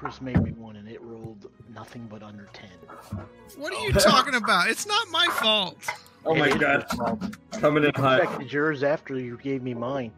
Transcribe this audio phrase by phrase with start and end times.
[0.00, 2.70] Chris made me one and it rolled nothing but under 10.
[3.58, 4.70] What are you talking about?
[4.70, 5.76] It's not my fault.
[6.24, 7.36] Oh my It is god, your fault.
[7.52, 8.22] coming in I hot.
[8.22, 10.10] expected yours after you gave me mine.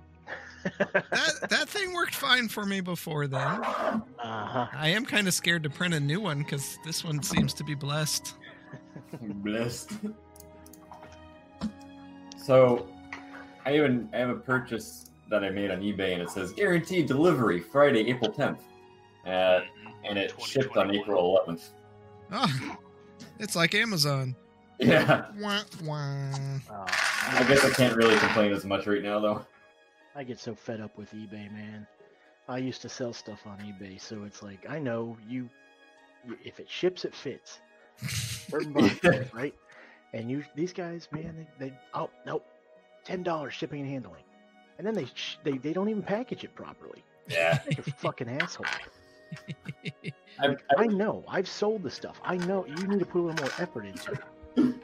[0.79, 3.41] That that thing worked fine for me before then.
[3.43, 4.67] Uh-huh.
[4.73, 7.65] I am kind of scared to print a new one because this one seems to
[7.65, 8.35] be blessed.
[9.21, 9.91] Blessed.
[12.37, 12.87] So,
[13.67, 17.07] I even I have a purchase that I made on eBay, and it says guaranteed
[17.07, 18.59] delivery Friday, April 10th,
[19.27, 19.61] uh,
[20.05, 21.71] and it shipped on April 11th.
[22.33, 22.77] Oh,
[23.39, 24.35] it's like Amazon.
[24.79, 26.33] Yeah, Wah, wah.
[26.71, 26.87] Oh,
[27.29, 29.47] I guess I can't really complain as much right now, though.
[30.17, 31.87] I get so fed up with eBay, man.
[32.49, 35.49] I used to sell stuff on eBay, so it's like I know you.
[36.27, 37.61] you- If it ships, it fits.
[38.09, 38.75] Certain
[39.33, 39.55] right?
[40.13, 42.43] And you, these guys, man, they, they oh no,
[43.05, 44.25] ten dollars shipping and handling,
[44.79, 47.05] and then they sh- they they don't even package it properly.
[47.29, 48.67] Yeah, Like a fucking asshole.
[50.41, 51.25] I, Like, I know.
[51.29, 52.21] I've sold the stuff.
[52.25, 52.67] I know.
[52.67, 54.75] You need to put a little more effort into it.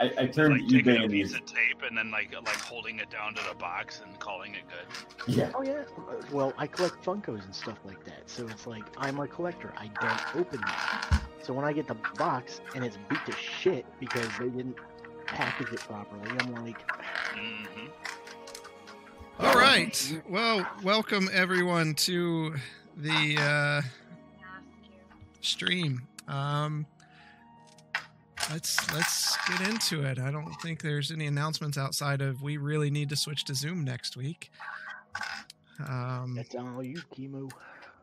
[0.00, 2.98] I, I turned like taking eBay a piece of tape and then like like holding
[2.98, 5.32] it down to the box and calling it good.
[5.32, 5.84] Yeah, Oh yeah.
[6.32, 9.72] Well, I collect Funkos and stuff like that, so it's like I'm a collector.
[9.76, 11.20] I don't open them.
[11.42, 14.76] So when I get the box and it's beat to shit because they didn't
[15.26, 16.90] package it properly, I'm like,
[17.34, 17.86] hmm
[19.38, 20.20] All right.
[20.28, 22.54] Well, welcome everyone to
[22.96, 23.82] the uh,
[25.40, 26.02] stream.
[26.28, 26.86] Um,
[28.50, 30.18] let's let's get into it.
[30.18, 33.84] I don't think there's any announcements outside of we really need to switch to Zoom
[33.84, 34.50] next week.
[35.88, 37.50] Um, that's all you, chemo.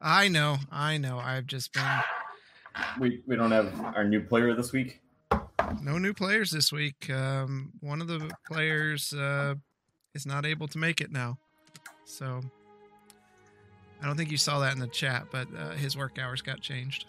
[0.01, 1.19] I know, I know.
[1.19, 1.83] I've just been
[2.99, 5.01] we we don't have our new player this week.
[5.81, 7.09] no new players this week.
[7.09, 9.55] Um, one of the players uh,
[10.13, 11.37] is not able to make it now,
[12.05, 12.41] so
[14.01, 16.61] I don't think you saw that in the chat, but uh, his work hours got
[16.61, 17.05] changed.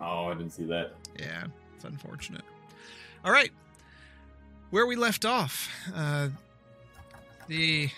[0.00, 0.94] Oh, I didn't see that.
[1.18, 1.44] Yeah,
[1.74, 2.42] it's unfortunate.
[3.24, 3.50] All right,
[4.70, 6.28] where we left off, uh,
[7.48, 7.90] the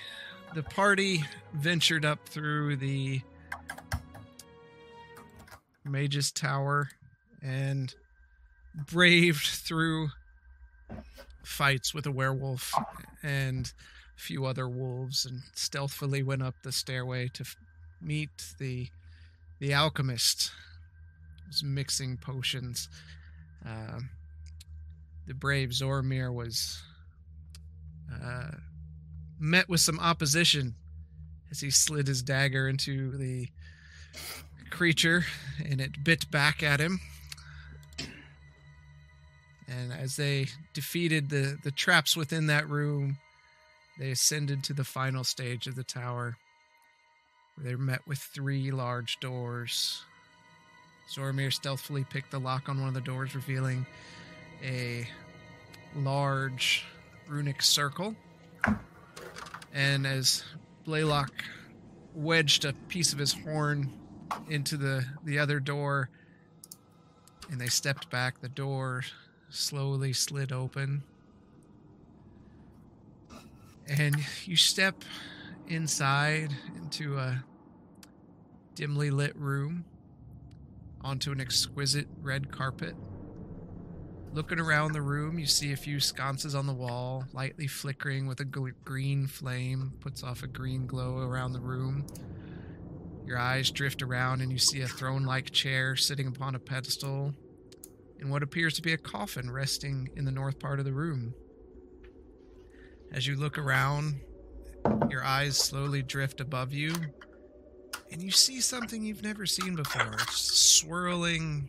[0.55, 3.20] the party ventured up through the
[5.85, 6.88] Mage's Tower
[7.43, 7.94] and
[8.91, 10.09] braved through
[11.44, 12.73] fights with a werewolf
[13.23, 13.73] and
[14.17, 17.44] a few other wolves, and stealthily went up the stairway to
[18.00, 18.88] meet the
[19.58, 20.52] the alchemist
[21.47, 22.88] was mixing potions.
[23.64, 24.11] Um
[25.26, 26.82] the brave Zormir was
[28.12, 28.50] uh,
[29.38, 30.75] met with some opposition
[31.52, 33.49] as he slid his dagger into the
[34.70, 35.25] creature
[35.64, 37.00] and it bit back at him.
[39.69, 43.19] And as they defeated the, the traps within that room,
[44.00, 46.37] they ascended to the final stage of the tower.
[47.61, 50.03] Where they were met with three large doors.
[51.11, 53.85] Zormir stealthily picked the lock on one of the doors, revealing
[54.62, 55.07] a
[55.95, 56.85] large
[57.29, 58.15] runic circle.
[59.75, 60.43] And as
[60.85, 61.33] Blaylock
[62.15, 63.93] wedged a piece of his horn
[64.49, 66.11] into the, the other door
[67.51, 69.03] and they stepped back, the door
[69.49, 71.03] slowly slid open.
[73.89, 75.05] And you step
[75.67, 77.43] inside into a
[78.81, 79.85] dimly lit room
[81.03, 82.94] onto an exquisite red carpet.
[84.32, 88.41] Looking around the room, you see a few sconces on the wall, lightly flickering with
[88.41, 92.06] a green flame, puts off a green glow around the room.
[93.27, 97.35] Your eyes drift around and you see a throne like chair sitting upon a pedestal,
[98.19, 101.35] and what appears to be a coffin resting in the north part of the room.
[103.12, 104.21] As you look around,
[105.11, 106.94] your eyes slowly drift above you,
[108.12, 111.69] and you see something you've never seen before swirling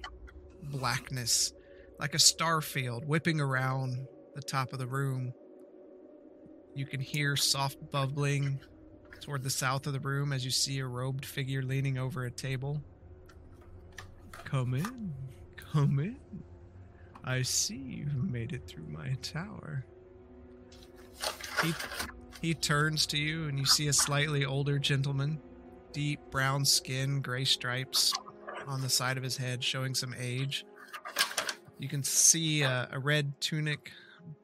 [0.64, 1.54] blackness
[2.00, 5.34] like a star field whipping around the top of the room.
[6.74, 8.60] You can hear soft bubbling
[9.20, 12.32] toward the south of the room as you see a robed figure leaning over a
[12.32, 12.82] table.
[14.32, 15.14] Come in,
[15.56, 16.18] come in.
[17.24, 19.86] I see you've made it through my tower.
[21.62, 21.74] He,
[22.42, 25.40] he turns to you, and you see a slightly older gentleman,
[25.94, 28.14] deep brown skin, gray stripes
[28.68, 30.66] on the side of his head, showing some age.
[31.80, 33.92] You can see a, a red tunic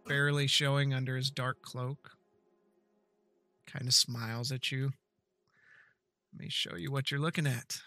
[0.08, 2.12] barely showing under his dark cloak.
[3.66, 4.92] kind of smiles at you.
[6.34, 7.80] Let me show you what you're looking at.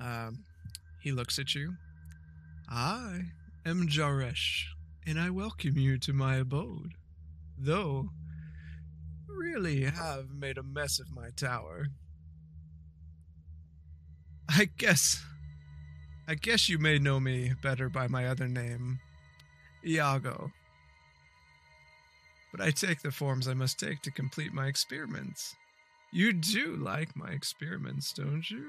[0.00, 0.44] Um,
[1.00, 1.74] he looks at you.
[2.68, 3.20] I
[3.64, 4.64] am Jaresh,
[5.06, 6.94] and I welcome you to my abode.
[7.58, 8.10] Though,
[9.28, 11.88] really have made a mess of my tower.
[14.48, 15.22] I guess.
[16.28, 18.98] I guess you may know me better by my other name,
[19.84, 20.50] Iago.
[22.50, 25.54] But I take the forms I must take to complete my experiments.
[26.12, 28.66] You do like my experiments, don't you?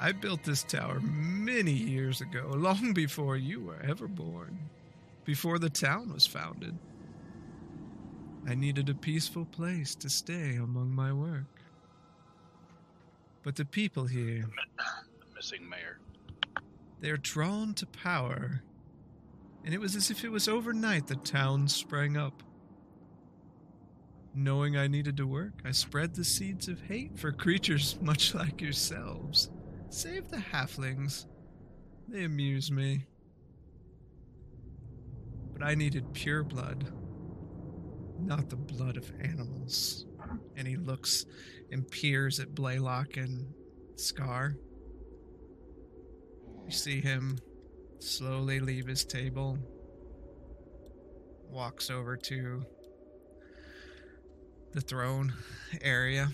[0.00, 4.58] I built this tower many years ago, long before you were ever born,
[5.24, 6.76] before the town was founded.
[8.48, 11.44] I needed a peaceful place to stay among my work.
[13.44, 14.46] But the people here,
[14.76, 15.98] The missing mayor.
[17.00, 18.62] they're drawn to power,
[19.64, 22.42] and it was as if it was overnight the town sprang up.
[24.34, 28.60] Knowing I needed to work, I spread the seeds of hate for creatures much like
[28.60, 29.50] yourselves.
[29.90, 31.26] Save the halflings.
[32.08, 33.06] They amuse me.
[35.52, 36.90] But I needed pure blood,
[38.18, 40.06] not the blood of animals.
[40.56, 41.26] And he looks
[41.70, 43.52] and peers at Blaylock and
[43.96, 44.56] Scar.
[46.64, 47.38] You see him
[47.98, 49.58] slowly leave his table,
[51.50, 52.64] walks over to
[54.72, 55.32] the throne
[55.82, 56.28] area,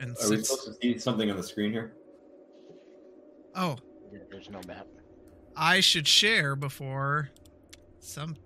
[0.00, 0.48] and Are we sits.
[0.48, 1.92] supposed to see something on the screen here?
[3.54, 3.76] Oh,
[4.12, 4.86] Yeah, there's no map.
[5.56, 7.30] I should share before
[8.00, 8.36] some.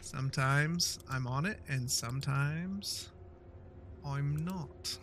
[0.00, 3.08] Sometimes I'm on it, and sometimes
[4.04, 4.98] I'm not.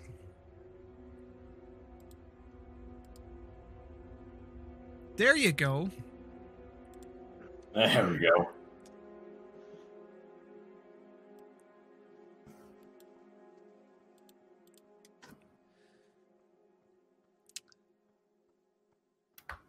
[5.15, 5.89] There you go.
[7.73, 8.49] There we go.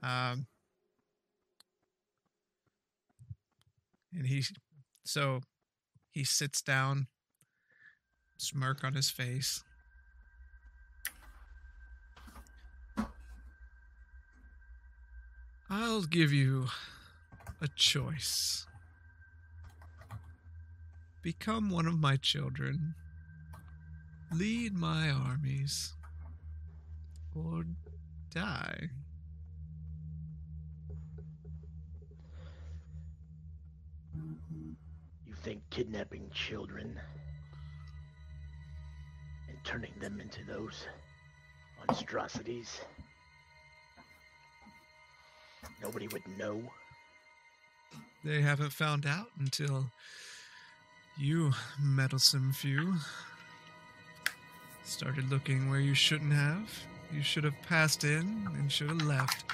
[0.03, 0.47] Um,
[4.15, 4.45] and he,
[5.05, 5.41] so
[6.11, 7.07] he sits down,
[8.39, 9.63] smirk on his face.
[15.69, 16.67] I'll give you
[17.61, 18.67] a choice.
[21.23, 22.95] Become one of my children,
[24.33, 25.93] lead my armies,
[27.37, 27.65] or
[28.31, 28.89] die.
[35.43, 37.01] Think kidnapping children
[39.49, 40.87] and turning them into those
[41.87, 42.81] monstrosities?
[45.83, 46.61] Nobody would know.
[48.23, 49.87] They haven't found out until
[51.17, 52.95] you, meddlesome few,
[54.85, 56.71] started looking where you shouldn't have.
[57.13, 59.45] You should have passed in and should have left.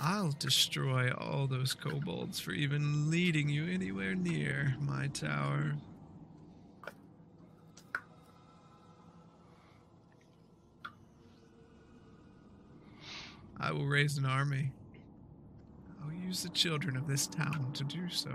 [0.00, 5.74] I'll destroy all those kobolds for even leading you anywhere near my tower.
[13.58, 14.70] I will raise an army.
[16.04, 18.30] I'll use the children of this town to do so.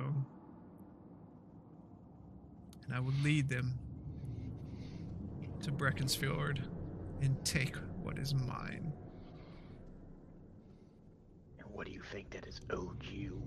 [2.86, 3.78] And I will lead them
[5.62, 6.60] to Breckensfjord
[7.22, 8.94] and take what is mine.
[12.12, 13.42] Do that is owed you?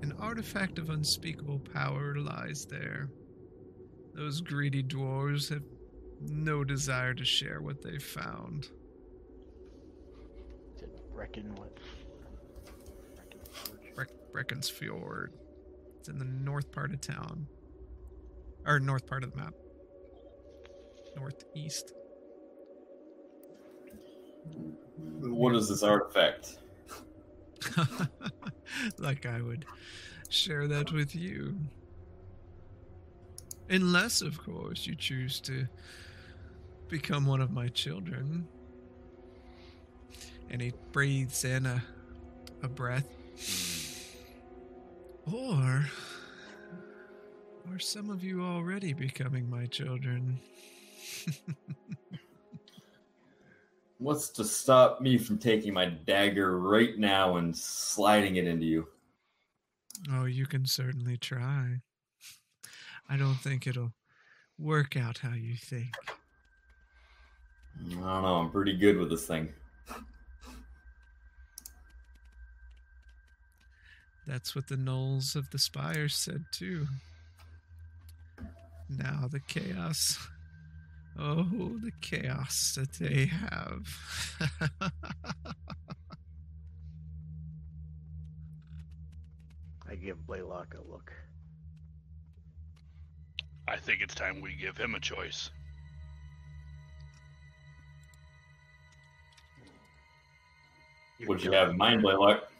[0.00, 3.10] An artifact of unspeakable power lies there.
[4.14, 5.62] Those greedy dwarves have
[6.22, 8.68] no desire to share what they've found.
[10.74, 11.76] Is it Brecken what?
[13.14, 13.94] Brecken Forge?
[13.94, 15.28] Breck- Breckensfjord.
[15.98, 17.46] It's in the north part of town.
[18.64, 19.54] Or north part of the map.
[21.14, 21.92] Northeast.
[24.96, 26.58] What is this artifact?
[28.98, 29.64] like I would
[30.28, 31.56] share that with you.
[33.70, 35.66] Unless, of course, you choose to
[36.88, 38.46] become one of my children.
[40.50, 41.82] And he breathes in a,
[42.62, 43.08] a breath.
[45.32, 45.86] Or
[47.72, 50.38] are some of you already becoming my children?
[53.98, 58.88] What's to stop me from taking my dagger right now and sliding it into you?
[60.12, 61.80] Oh, you can certainly try.
[63.08, 63.92] I don't think it'll
[64.58, 65.94] work out how you think.
[67.78, 68.36] I don't know.
[68.36, 69.52] I'm pretty good with this thing.
[74.26, 76.86] That's what the Gnolls of the Spire said too.
[78.88, 80.18] Now the chaos.
[81.18, 83.86] Oh, the chaos that they have.
[89.88, 91.12] I give Blaylock a look.
[93.68, 95.50] I think it's time we give him a choice.
[101.24, 102.50] What'd you have in mind, Blaylock?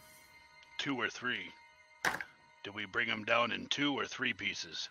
[0.78, 1.52] Two or three.
[2.62, 4.88] Do we bring him down in two or three pieces?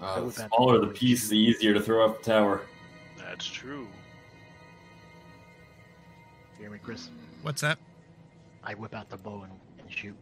[0.00, 2.62] Uh, the smaller the piece, the easier to throw off the tower.
[3.16, 3.86] That's true.
[6.56, 7.10] You hear me, Chris?
[7.42, 7.78] What's that?
[8.62, 10.14] I whip out the bow and, and shoot.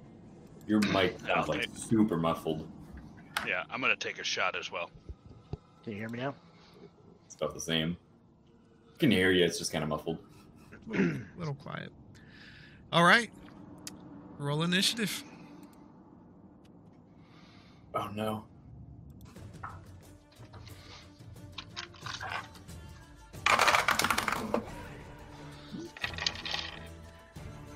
[0.66, 2.66] Your mic sounds like super muffled.
[3.46, 4.90] Yeah, I'm gonna take a shot as well.
[5.84, 6.34] Can you hear me now?
[7.26, 7.96] It's about the same.
[8.94, 9.44] I can hear you.
[9.44, 10.18] It's just kind of muffled.
[10.94, 11.90] A little quiet.
[12.92, 13.30] All right.
[14.38, 15.22] Roll initiative.
[17.94, 18.44] Oh no.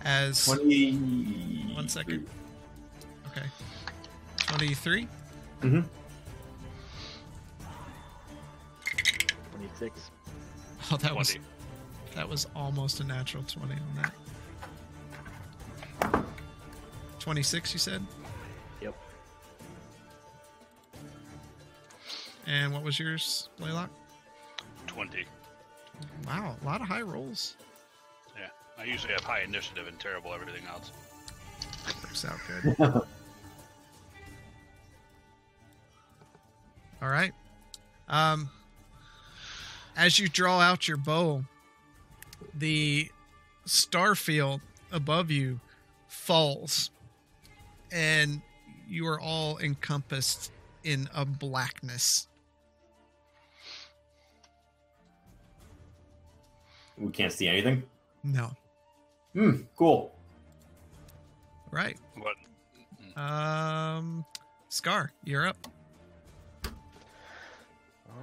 [0.05, 0.93] As Twenty.
[1.75, 2.27] One second.
[3.31, 3.47] okay.
[4.39, 5.07] 23.
[5.63, 5.81] Mm-hmm.
[9.57, 10.11] 26.
[10.93, 11.37] Oh, that was
[12.15, 13.81] that was almost a natural 20 on
[16.03, 16.25] that.
[17.21, 18.05] 26 you said?
[18.81, 18.97] Yep.
[22.47, 23.91] And what was yours, Blaylock?
[24.89, 25.25] 20.
[26.27, 27.57] Wow, a lot of high rolls.
[28.81, 28.87] Yeah.
[28.87, 30.91] I usually have high initiative and terrible everything else.
[32.03, 32.77] Works out good.
[37.03, 37.33] All right.
[38.09, 38.51] Um,
[39.97, 41.45] as you draw out your bow,
[42.55, 43.11] the
[43.65, 44.61] star field
[44.93, 45.61] above you
[46.09, 46.91] falls,
[47.91, 48.43] and
[48.89, 50.51] you are all encompassed
[50.85, 52.27] in a blackness.
[56.99, 57.85] We can't see anything.
[58.23, 58.51] No.
[59.35, 59.63] Hmm.
[59.77, 60.15] Cool.
[61.71, 61.97] Right.
[62.17, 62.37] What?
[63.23, 64.25] Um,
[64.69, 65.57] Scar, you're up.
[66.67, 66.73] All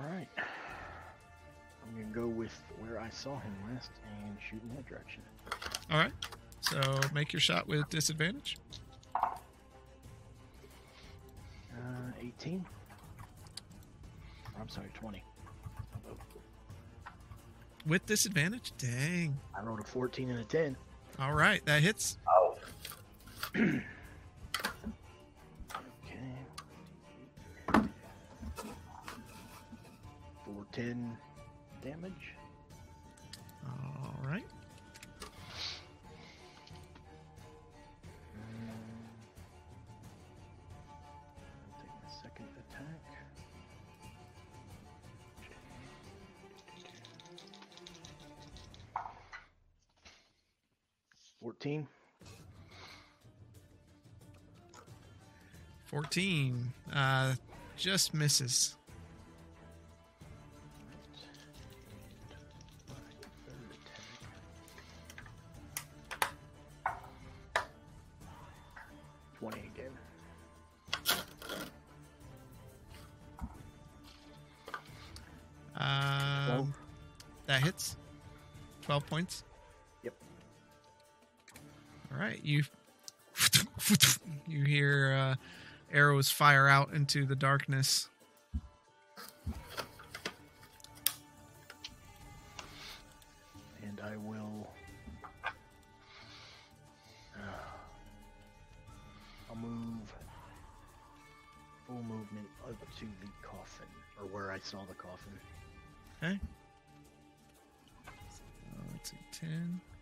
[0.10, 0.28] right.
[0.38, 3.92] I'm going to go with where I saw him last
[4.24, 5.22] and shoot in that direction.
[5.90, 6.12] All right.
[6.62, 6.82] So
[7.14, 8.58] make your shot with disadvantage.
[9.16, 9.28] Uh,
[12.20, 12.66] 18.
[14.60, 15.24] I'm sorry, 20.
[17.86, 18.74] With disadvantage?
[18.78, 19.40] Dang.
[19.56, 20.76] I rolled a 14 and a 10.
[21.20, 22.18] All right, that hits.
[22.28, 22.58] Oh.
[27.74, 27.88] Okay.
[30.46, 31.18] For 10
[31.84, 32.34] damage.
[51.48, 51.88] 14.
[55.86, 56.74] 14.
[56.92, 57.36] Uh,
[57.78, 58.76] just misses.
[69.40, 69.94] Twenty again.
[75.78, 76.74] Um,
[77.46, 77.96] that hits.
[78.82, 79.46] Twelve points.
[82.18, 82.64] All right, you
[84.48, 85.36] you hear uh,
[85.94, 88.10] arrows fire out into the darkness.
[93.84, 94.68] and I will.
[97.36, 97.40] Uh,
[99.50, 100.12] I'll move
[101.86, 103.86] full movement up to the coffin,
[104.20, 105.34] or where I saw the coffin.
[106.24, 106.40] Okay.
[108.30, 108.44] So
[108.92, 109.97] let's see, 10, 15.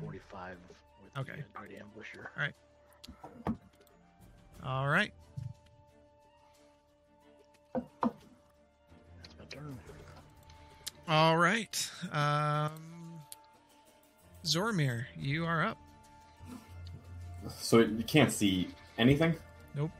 [0.00, 1.42] 45 with Okay.
[1.54, 2.26] the Dread Ambusher.
[4.64, 5.12] All right.
[7.74, 9.78] That's my turn.
[11.08, 11.90] All right.
[12.12, 13.20] Um,
[14.44, 15.78] Zormir, you are up.
[17.58, 19.34] So you can't see anything.
[19.74, 19.90] Nope.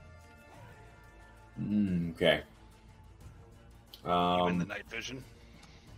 [1.61, 2.43] Mm, okay.
[4.05, 5.25] Even the Um, night vision.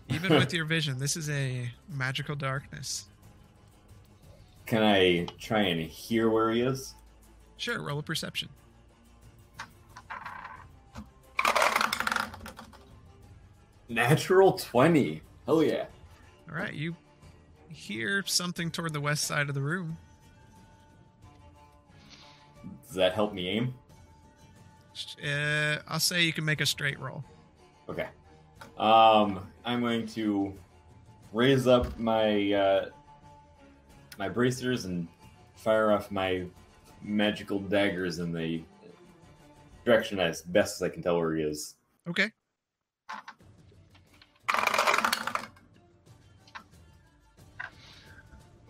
[0.09, 3.07] Even with your vision, this is a magical darkness.
[4.67, 6.95] Can I try and hear where he is?
[7.57, 8.49] Sure, roll a perception.
[13.89, 15.23] Natural 20.
[15.47, 15.85] Hell yeah.
[16.49, 16.97] All right, you
[17.69, 19.97] hear something toward the west side of the room.
[22.87, 23.75] Does that help me aim?
[25.25, 27.25] Uh, I'll say you can make a straight roll.
[27.89, 28.09] Okay.
[28.79, 30.53] Um, I'm going to
[31.33, 32.87] raise up my uh,
[34.19, 35.09] my bracers and
[35.57, 36.45] fire off my
[37.03, 38.63] magical daggers in the
[39.85, 41.75] direction as best as I can tell where he is.
[42.09, 42.31] Okay.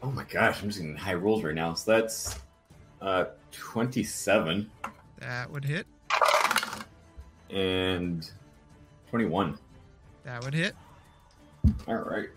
[0.03, 1.75] Oh my gosh, I'm just getting high rolls right now.
[1.75, 2.39] So that's
[3.01, 4.71] uh 27
[5.19, 5.87] That would hit.
[7.51, 8.29] and
[9.11, 9.59] 21.
[10.25, 10.75] That would hit.
[11.87, 12.29] All right.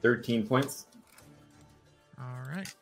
[0.00, 0.86] Thirteen points.
[2.18, 2.74] All right.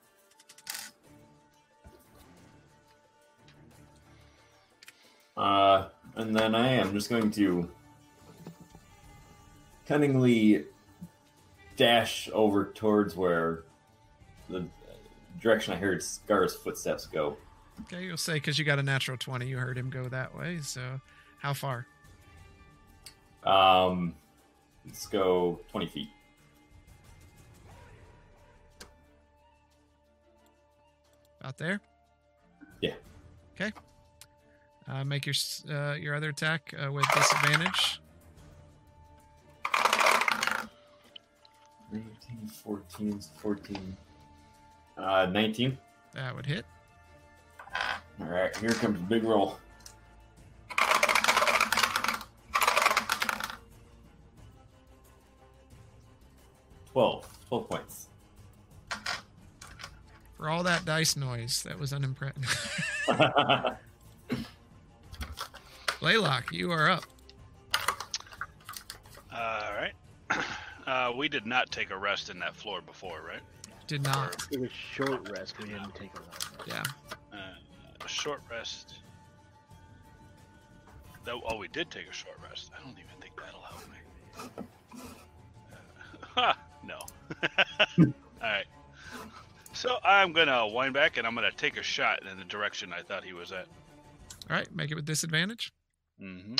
[5.37, 7.71] Uh, and then I am just going to
[9.87, 10.65] cunningly
[11.77, 13.65] dash over towards where
[14.49, 14.67] the
[15.41, 17.37] direction I heard Scar's footsteps go.
[17.83, 20.59] Okay, you'll say because you got a natural 20, you heard him go that way.
[20.63, 21.01] So,
[21.41, 21.87] how far?
[23.45, 24.15] Um,
[24.85, 26.09] let's go 20 feet.
[31.45, 31.81] Out there?
[32.81, 32.95] Yeah.
[33.55, 33.73] Okay.
[34.89, 35.35] Uh, make your
[35.71, 38.01] uh, your other attack uh, with disadvantage.
[41.93, 43.97] 19, 14, 14.
[44.99, 45.79] Uh, 19.
[46.15, 46.65] That would hit.
[48.21, 49.59] All right, here comes the big roll.
[56.93, 57.29] Twelve.
[57.49, 58.09] Twelve points.
[60.37, 62.45] For all that dice noise, that was unimpressive.
[66.01, 67.05] Blaylock, you are up.
[69.33, 69.93] All right.
[70.87, 73.41] Uh, we did not take a rest in that floor before, right?
[73.89, 74.47] Did not.
[74.53, 75.59] It was short rest.
[75.59, 76.69] We didn't take a long rest.
[76.69, 76.85] Yeah.
[78.17, 78.95] Short rest.
[81.27, 82.71] That, oh, we did take a short rest.
[82.75, 84.65] I don't even think that'll help me.
[84.97, 87.01] Uh, ha, no.
[87.99, 88.65] All right.
[89.75, 93.03] So I'm gonna wind back and I'm gonna take a shot in the direction I
[93.03, 93.67] thought he was at.
[94.49, 95.71] All right, make it with disadvantage.
[96.21, 96.55] Mm-hmm.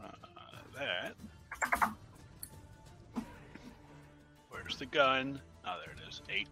[0.00, 0.08] Uh,
[0.78, 1.14] that.
[4.50, 5.40] Where's the gun?
[5.66, 6.22] Oh, there it is.
[6.30, 6.46] Eight.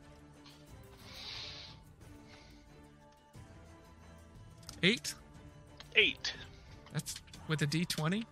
[4.82, 5.14] Eight.
[5.96, 6.34] Eight.
[6.92, 7.14] That's
[7.48, 8.24] with a d20.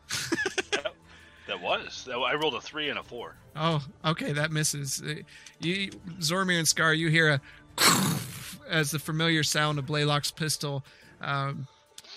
[1.46, 2.08] That was.
[2.08, 3.34] I rolled a three and a four.
[3.56, 5.02] Oh, okay, that misses.
[5.02, 5.14] Uh,
[5.58, 7.40] You, Zormir and Scar, you hear a
[8.68, 10.84] as the familiar sound of Blaylock's pistol
[11.20, 11.66] um,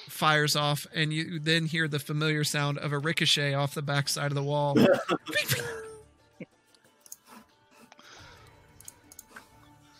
[0.07, 4.27] fires off, and you then hear the familiar sound of a ricochet off the backside
[4.31, 4.77] of the wall.
[4.79, 4.87] All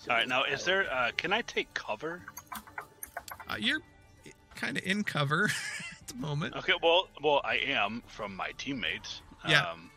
[0.10, 0.28] right.
[0.28, 0.92] Now, is there?
[0.94, 2.22] Uh, can I take cover?
[3.50, 3.80] Uh, you're
[4.64, 5.46] kind of in cover
[6.02, 6.56] at the moment.
[6.56, 6.74] Okay.
[6.82, 9.22] Well, well, I am from my teammates.
[9.48, 9.68] Yeah.
[9.70, 9.90] Um,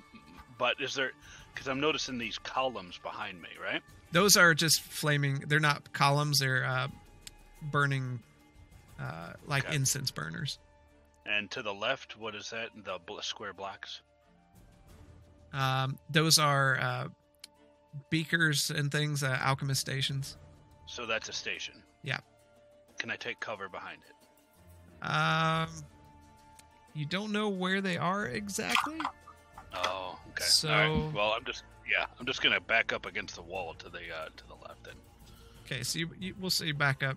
[0.59, 1.13] but is there?
[1.55, 3.83] Because I'm noticing these columns behind me, right?
[4.13, 5.45] Those are just flaming.
[5.47, 6.39] They're not columns.
[6.39, 6.89] They're uh,
[7.71, 8.21] burning,
[9.01, 9.77] uh, like Okay.
[9.77, 10.59] incense burners.
[11.27, 12.71] And to the left, what is that?
[12.85, 14.01] The bl- square blocks.
[15.53, 17.09] Um, those are uh,
[18.11, 20.37] beakers and things, uh, alchemist stations.
[20.87, 21.83] So that's a station.
[22.03, 22.19] Yeah.
[22.99, 24.15] Can I take cover behind it?
[25.03, 25.69] Um,
[26.95, 28.99] you don't know where they are exactly.
[29.75, 30.45] Oh, okay.
[30.45, 31.13] So- right.
[31.15, 34.29] Well, I'm just yeah, I'm just gonna back up against the wall to the uh,
[34.37, 34.95] to the left then.
[35.65, 37.17] Okay, so you, you we'll see you back up,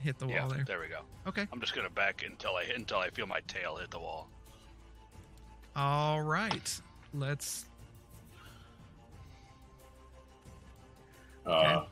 [0.00, 0.64] hit the yeah, wall there.
[0.66, 1.00] there we go.
[1.26, 1.46] Okay.
[1.52, 4.28] I'm just gonna back until I hit until I feel my tail hit the wall.
[5.76, 6.80] All right.
[7.14, 7.66] Let's.
[11.46, 11.84] Uh,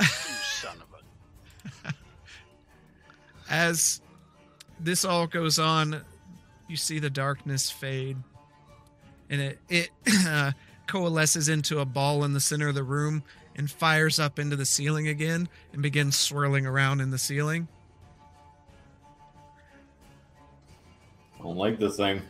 [0.00, 1.94] You son of a.
[3.50, 4.00] As
[4.80, 6.02] this all goes on,
[6.68, 8.16] you see the darkness fade,
[9.30, 9.90] and it it
[10.26, 10.52] uh,
[10.86, 13.22] coalesces into a ball in the center of the room
[13.56, 17.68] and fires up into the ceiling again and begins swirling around in the ceiling.
[21.38, 22.22] I don't like this thing.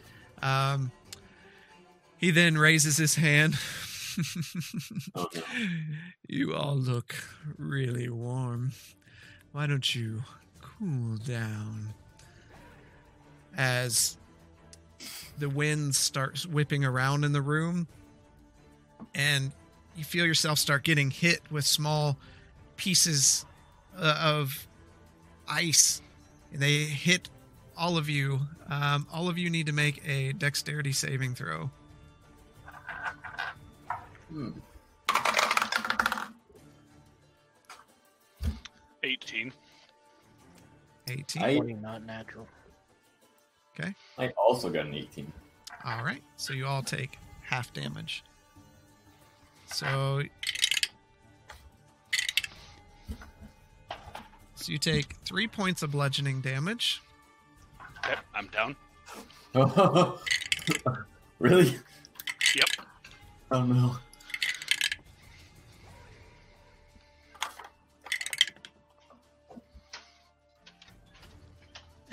[0.43, 0.93] Um,
[2.19, 3.57] he then raises his hand.
[6.29, 7.15] You all look
[7.57, 8.73] really warm.
[9.53, 10.25] Why don't you
[10.61, 11.95] cool down?
[13.57, 14.19] As
[15.38, 17.88] the wind starts whipping around in the room,
[19.14, 19.53] and
[19.97, 22.19] you feel yourself start getting hit with small
[22.77, 23.47] pieces
[23.99, 24.66] uh, of
[25.49, 26.03] ice.
[26.53, 27.29] and They hit
[27.77, 28.40] all of you.
[28.69, 31.71] Um, all of you need to make a dexterity saving throw.
[34.31, 34.51] hmm.
[39.03, 39.53] 18
[41.09, 42.49] 18 I, not natural.
[44.19, 45.33] I also got an 18.
[45.85, 46.23] All right.
[46.37, 48.25] So you all take half damage.
[49.67, 50.23] So
[54.55, 57.03] So you take 3 points of bludgeoning damage.
[58.09, 58.77] Yep, I'm down.
[61.39, 61.79] really?
[62.55, 62.69] Yep.
[63.51, 63.97] Oh no.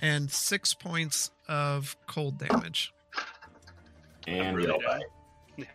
[0.03, 2.93] And 6 points of cold damage.
[4.27, 4.99] And really we all down.
[4.99, 5.05] die.
[5.57, 5.65] Yeah.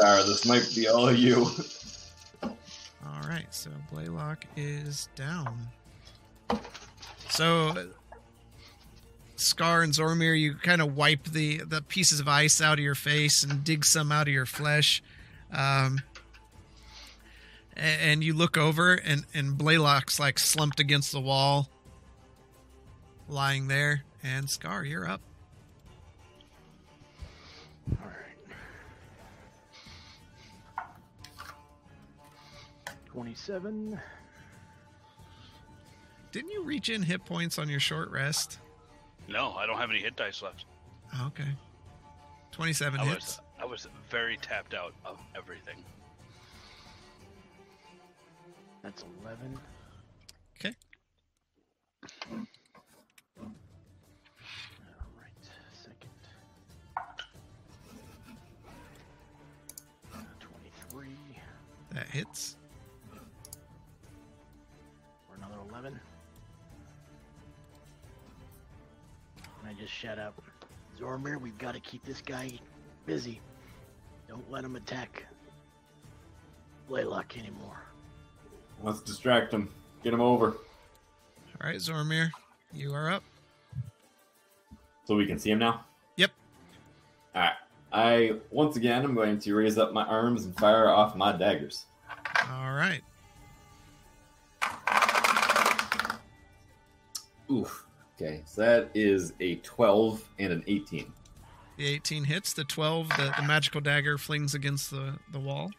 [0.00, 1.46] Alright, this might be all you.
[2.42, 5.68] All right, so Blaylock is down.
[7.30, 7.88] So
[9.36, 12.94] Scar and Zormir, you kind of wipe the the pieces of ice out of your
[12.94, 15.02] face and dig some out of your flesh.
[15.52, 16.15] Um, a-
[17.76, 21.68] and you look over and and Blaylock's like slumped against the wall
[23.28, 25.20] lying there and Scar, you're up.
[27.90, 28.14] All right.
[33.06, 34.00] 27.
[36.32, 38.58] Didn't you reach in hit points on your short rest?
[39.28, 40.64] No, I don't have any hit dice left.
[41.26, 41.48] Okay.
[42.52, 43.16] 27 I hits.
[43.16, 45.76] was I was very tapped out of everything.
[48.86, 49.58] That's 11.
[50.60, 50.72] Okay.
[53.40, 53.48] All
[55.18, 55.42] right.
[55.72, 56.10] Second.
[60.14, 61.08] Uh, 23.
[61.94, 62.58] That hits.
[65.28, 65.98] For another 11.
[69.58, 70.40] And I just shut up.
[70.96, 72.52] Zormir, we've got to keep this guy
[73.04, 73.40] busy.
[74.28, 75.24] Don't let him attack
[76.86, 77.82] Blaylock anymore.
[78.82, 79.68] Let's distract him.
[80.02, 80.48] Get him over.
[80.48, 82.30] All right, Zormir,
[82.72, 83.22] you are up.
[85.04, 85.84] So we can see him now?
[86.16, 86.30] Yep.
[87.34, 87.52] Alright.
[87.92, 91.86] I, once again, I'm going to raise up my arms and fire off my daggers.
[92.50, 93.02] All right.
[97.50, 97.86] Oof.
[98.16, 101.12] Okay, so that is a 12 and an 18.
[101.76, 102.52] The 18 hits.
[102.52, 105.70] The 12, the, the magical dagger flings against the, the wall.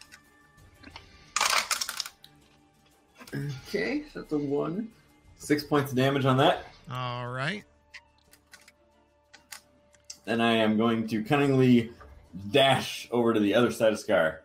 [3.34, 4.90] Okay, that's a 1.
[5.38, 6.66] Six points of damage on that.
[6.92, 7.64] All right.
[10.26, 11.92] Then I am going to cunningly
[12.52, 14.42] dash over to the other side of Scar,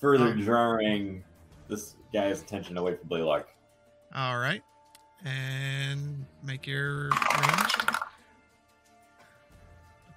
[0.00, 1.24] further drawing
[1.68, 3.48] this guy's attention away from Blaylock.
[4.14, 4.62] All right.
[5.24, 7.74] And make your range.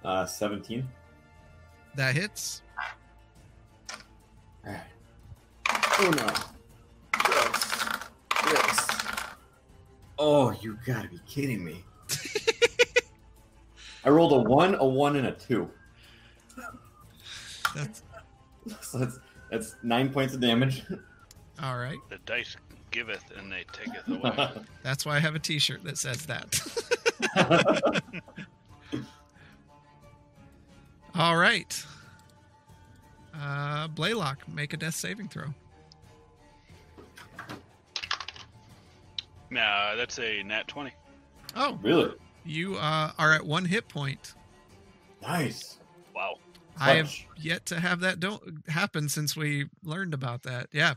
[0.04, 0.88] Uh, 17.
[1.96, 2.62] That hits.
[4.64, 4.80] Alright.
[5.68, 6.51] Oh no.
[8.52, 8.76] Yes.
[8.78, 8.88] Yes.
[10.18, 11.84] Oh, you gotta be kidding me.
[14.04, 15.68] I rolled a 1, a 1, and a 2.
[17.74, 18.02] That's
[18.80, 19.18] So that's,
[19.50, 20.84] that's 9 points of damage.
[21.62, 21.98] all right.
[22.10, 22.56] The dice
[22.90, 24.50] giveth and they taketh away.
[24.82, 26.60] That's why I have a T-shirt that says that.
[31.14, 31.84] all right.
[33.34, 35.46] Uh, Blaylock, make a death saving throw.
[39.52, 40.92] Nah, that's a nat 20.
[41.54, 42.12] Oh, really?
[42.44, 44.34] you uh, are at one hit point.
[45.22, 45.78] Nice.
[46.14, 46.34] Wow.
[46.80, 47.26] I have Clutch.
[47.36, 50.68] yet to have that don't happen since we learned about that.
[50.72, 50.94] Yeah.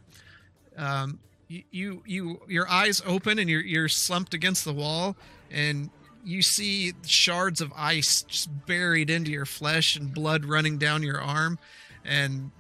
[0.77, 5.15] Um, you, you, you, your eyes open and you're, you're slumped against the wall
[5.51, 5.89] and
[6.23, 11.21] you see shards of ice just buried into your flesh and blood running down your
[11.21, 11.59] arm.
[12.03, 12.51] And,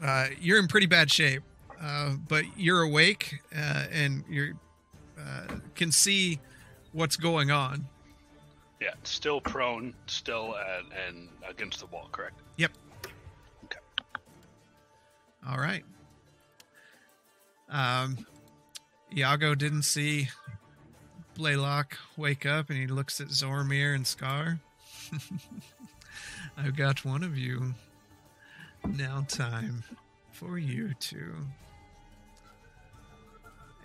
[0.00, 1.42] uh, you're in pretty bad shape.
[1.82, 4.52] Uh, but you're awake, uh, and you're,
[5.24, 6.40] uh, can see
[6.92, 7.86] what's going on.
[8.80, 12.40] Yeah, still prone, still and, and against the wall, correct?
[12.56, 12.72] Yep.
[13.64, 13.78] Okay.
[15.48, 15.84] All right.
[17.68, 18.26] Um,
[19.16, 20.28] Iago didn't see
[21.34, 24.60] Blaylock wake up, and he looks at Zormir and Scar.
[26.56, 27.74] I've got one of you.
[28.84, 29.84] Now, time
[30.32, 31.34] for you two.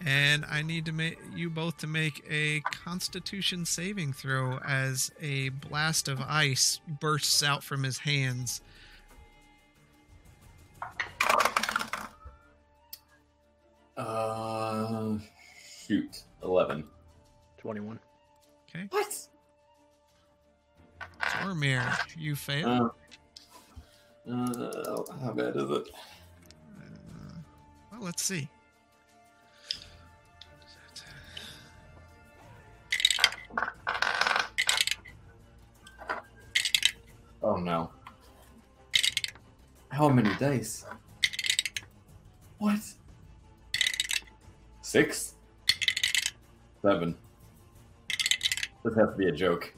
[0.05, 5.49] And I need to make you both to make a Constitution saving throw as a
[5.49, 8.61] blast of ice bursts out from his hands.
[13.95, 15.17] Uh,
[15.87, 16.83] shoot, eleven.
[17.57, 17.99] 21.
[18.69, 18.85] Okay.
[18.91, 19.27] What?
[21.21, 22.95] Zormir, you fail.
[24.29, 25.89] Uh, uh, how bad is it?
[26.79, 27.39] Uh,
[27.91, 28.47] well, let's see.
[37.47, 37.89] Oh no.
[39.87, 40.85] How many dice?
[42.57, 42.79] What?
[44.81, 45.35] Six?
[46.81, 47.15] Seven.
[48.83, 49.73] This has to be a joke.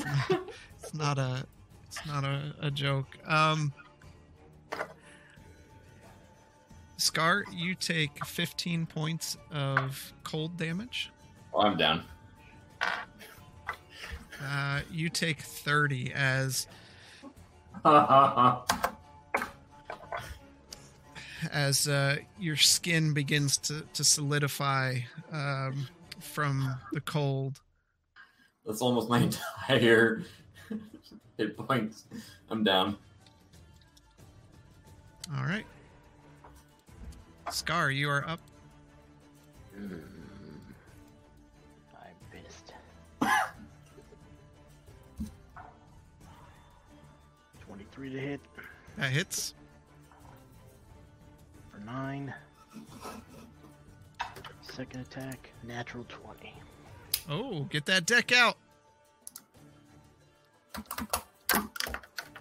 [0.82, 1.46] It's not, a
[1.86, 3.16] it's not a, a joke.
[3.26, 3.72] Um
[6.96, 11.12] Scar, you take 15 points of cold damage.
[11.54, 12.04] Oh, I'm down.
[14.44, 16.66] Uh, you take 30 as
[21.50, 24.98] as uh, your skin begins to, to solidify
[25.32, 25.88] um,
[26.20, 27.60] from the cold.
[28.64, 29.18] That's almost my
[29.68, 30.22] entire
[31.36, 32.04] hit points.
[32.50, 32.96] I'm down.
[35.36, 35.64] All right.
[37.50, 38.40] Scar, you are up.
[39.76, 40.00] Mm.
[47.92, 48.40] 23 to hit
[48.96, 49.54] That hits.
[51.72, 52.34] for 9.
[54.62, 56.54] Second attack, natural 20.
[57.28, 58.56] Oh, get that deck out.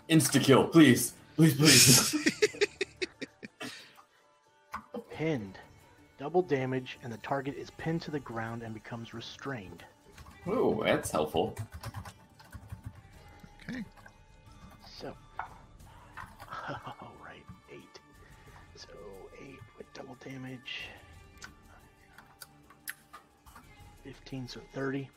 [0.10, 1.14] Insta kill, please.
[1.36, 2.16] Please, please.
[5.12, 5.58] Pinned.
[6.18, 9.84] Double damage, and the target is pinned to the ground and becomes restrained.
[10.48, 11.56] oh, that's helpful.
[20.24, 20.88] Damage.
[24.04, 25.10] 15, so 30.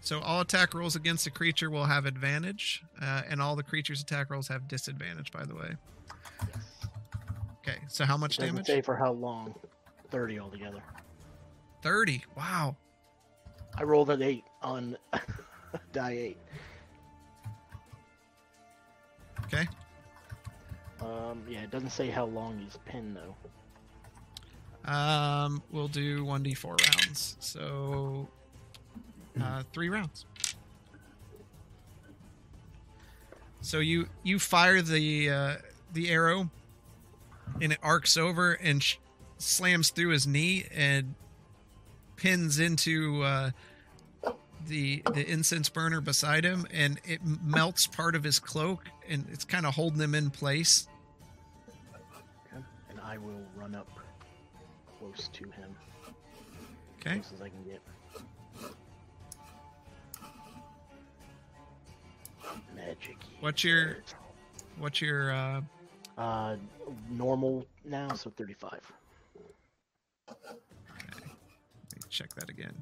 [0.00, 4.00] So all attack rolls against a creature will have advantage, uh, and all the creature's
[4.00, 5.32] attack rolls have disadvantage.
[5.32, 5.76] By the way.
[7.60, 7.78] Okay.
[7.88, 8.66] So how much damage?
[8.66, 9.54] say for how long.
[10.10, 10.82] 30 altogether.
[11.82, 12.24] Thirty.
[12.36, 12.76] Wow.
[13.76, 14.96] I rolled an 8 on
[15.92, 16.38] die 8.
[19.44, 19.68] Okay.
[21.00, 23.36] Um, yeah, it doesn't say how long he's pinned though.
[24.88, 27.36] Um, we'll do one d four rounds.
[27.40, 28.26] So,
[29.38, 30.24] uh, three rounds.
[33.60, 35.54] So you you fire the uh,
[35.92, 36.48] the arrow,
[37.60, 38.96] and it arcs over and sh-
[39.36, 41.14] slams through his knee and
[42.16, 43.50] pins into uh,
[44.66, 49.44] the the incense burner beside him, and it melts part of his cloak, and it's
[49.44, 50.88] kind of holding him in place.
[52.46, 52.64] Okay.
[52.88, 53.88] And I will run up
[55.18, 55.74] close to him.
[57.00, 57.18] Okay.
[57.18, 57.80] Close as I can get.
[62.74, 63.16] Magic.
[63.40, 63.96] What's your-
[64.78, 65.60] What's your uh,
[66.16, 66.56] Uh,
[67.10, 68.80] normal now, so 35.
[70.28, 72.74] Let me check that again.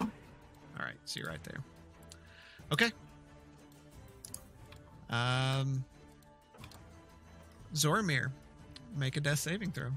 [0.00, 0.08] All
[0.78, 1.60] right, so you're right there.
[2.72, 2.92] Okay.
[5.10, 5.84] Um,
[7.74, 8.30] Zoramir,
[8.96, 9.90] make a death saving throw.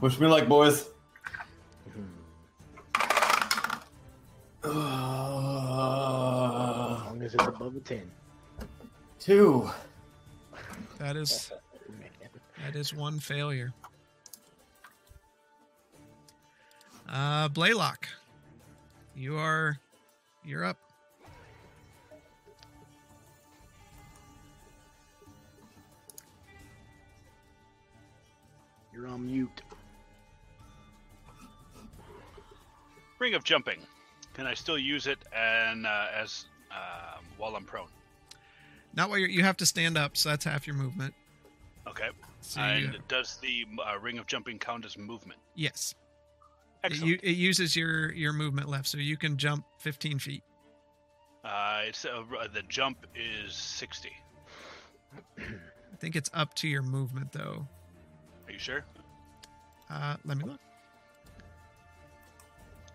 [0.00, 0.88] Wish me luck, boys.
[4.62, 4.70] As
[7.06, 8.10] long as it's above a 10.
[9.18, 9.68] two.
[10.98, 11.50] That is
[12.64, 13.72] that is one failure.
[17.08, 18.06] Uh, Blaylock,
[19.16, 19.78] you are
[20.44, 20.78] you're up.
[29.00, 29.62] You're on mute.
[33.18, 33.80] Ring of jumping.
[34.34, 37.88] Can I still use it and uh, as um, while I'm prone?
[38.94, 41.14] Not while you're, you have to stand up, so that's half your movement.
[41.86, 42.08] Okay.
[42.42, 45.40] So and you, does the uh, ring of jumping count as movement?
[45.54, 45.94] yes,
[46.84, 47.10] it, Excellent.
[47.10, 50.42] u- it uses your your movement left, so you can jump 15 feet.
[51.44, 54.12] uh, it's uh, the jump is sixty.
[55.38, 57.66] I think it's up to your movement though.
[58.60, 58.84] Sure?
[59.88, 60.60] Uh, let me look.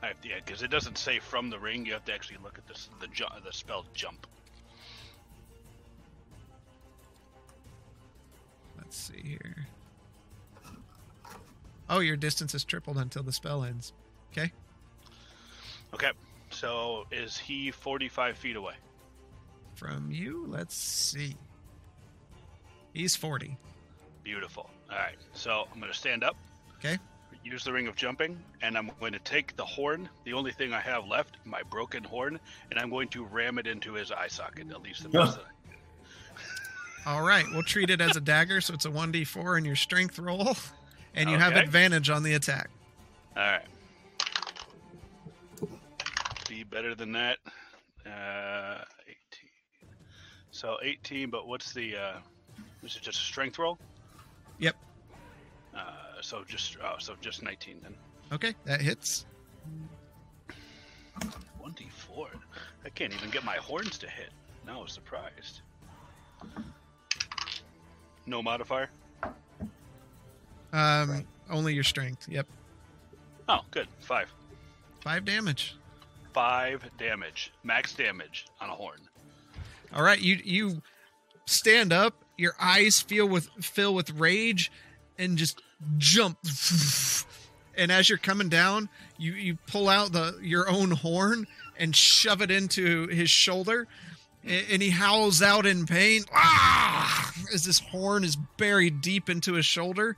[0.04, 1.88] I have to, yeah, because it doesn't say from the ring.
[1.88, 4.28] You have to actually look at this the ju- the spell jump.
[8.78, 9.66] Let's see here.
[11.90, 13.94] Oh, your distance is tripled until the spell ends.
[14.32, 14.52] Okay.
[15.96, 16.12] Okay.
[16.52, 18.76] So is he 45 feet away?
[19.74, 21.36] From you, let's see.
[22.94, 23.58] He's 40.
[24.24, 24.70] Beautiful.
[24.96, 25.18] All right.
[25.34, 26.38] So I'm going to stand up.
[26.80, 26.98] Okay.
[27.44, 30.74] Use the ring of jumping, and I'm going to take the horn, the only thing
[30.74, 32.40] I have left, my broken horn,
[32.72, 34.72] and I'm going to ram it into his eye socket.
[34.72, 35.38] At least the best.
[35.38, 35.46] that
[37.06, 39.76] I All right, we'll treat it as a dagger, so it's a 1d4 in your
[39.76, 40.58] strength roll,
[41.14, 42.72] and you have advantage on the attack.
[43.38, 43.62] All right.
[46.50, 47.38] Be better than that.
[48.08, 49.18] Uh, 18.
[50.50, 51.96] So 18, but what's the?
[51.96, 52.14] Uh,
[52.82, 53.78] is it just a strength roll?
[54.60, 54.76] Yep.
[55.76, 55.80] Uh,
[56.22, 57.96] so just oh, so just 19 then.
[58.32, 59.26] Okay, that hits.
[61.62, 62.28] 1d4.
[62.86, 64.30] I can't even get my horns to hit.
[64.66, 65.62] Now I'm surprised.
[68.26, 68.90] No modifier.
[70.74, 72.28] Um, only your strength.
[72.28, 72.48] Yep,
[73.48, 73.88] Oh, good.
[74.00, 74.34] Five.
[75.02, 75.76] five damage.
[76.34, 77.54] Five damage.
[77.64, 79.00] Max damage on a horn.
[79.94, 80.82] All right, you you
[81.46, 82.25] stand up.
[82.38, 84.72] Your eyes feel with fill with rage,
[85.18, 85.62] and just
[85.98, 86.38] jump.
[87.78, 92.42] And as you're coming down, you you pull out the your own horn and shove
[92.42, 93.88] it into his shoulder,
[94.44, 96.24] and he howls out in pain.
[96.34, 97.34] Ah!
[97.54, 100.18] As this horn is buried deep into his shoulder.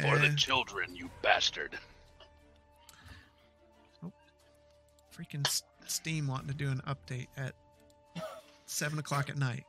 [0.00, 1.76] For the children, you bastard.
[5.16, 5.46] Freaking
[5.86, 7.54] Steam wanting to do an update at
[8.66, 9.64] seven o'clock at night.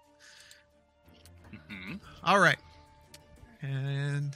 [1.69, 2.57] hmm All right,
[3.61, 4.35] and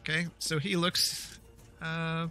[0.00, 1.38] okay, so he looks.
[1.82, 2.28] Uh,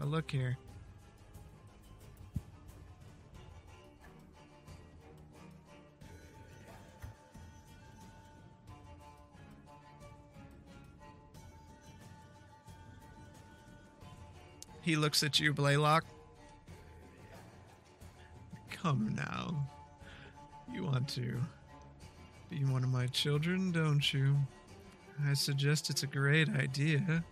[0.00, 0.56] a look here.
[14.84, 16.04] He looks at you, Blaylock.
[18.70, 19.66] Come now.
[20.70, 21.40] You want to
[22.50, 24.36] be one of my children, don't you?
[25.26, 27.24] I suggest it's a great idea.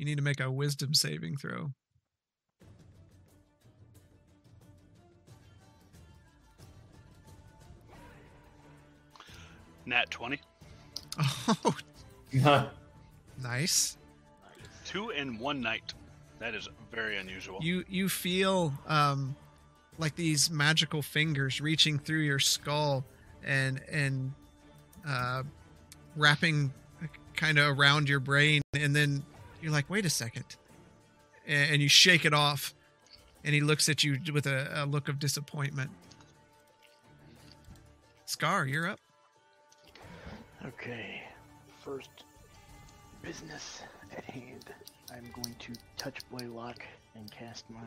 [0.00, 1.72] You need to make a wisdom saving throw.
[9.84, 10.40] Nat 20.
[11.18, 11.76] Oh,
[13.42, 13.98] nice.
[14.86, 15.92] Two in one night.
[16.38, 17.58] That is very unusual.
[17.60, 19.36] You you feel um
[19.98, 23.04] like these magical fingers reaching through your skull
[23.44, 24.32] and and
[25.06, 25.42] uh
[26.16, 26.72] wrapping
[27.36, 29.22] kind of around your brain and then
[29.60, 30.44] you're like wait a second.
[31.46, 32.74] And, and you shake it off
[33.44, 35.90] and he looks at you with a, a look of disappointment.
[38.26, 39.00] Scar you're up.
[40.66, 41.22] Okay,
[41.82, 42.24] first
[43.22, 43.82] business
[44.16, 44.66] at hand.
[45.12, 46.84] I'm going to touch Blaylock
[47.16, 47.80] and cast my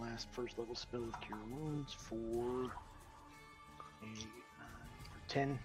[0.00, 2.64] last first level spell of Cure Wounds for
[4.02, 4.14] a uh,
[5.02, 5.58] for ten,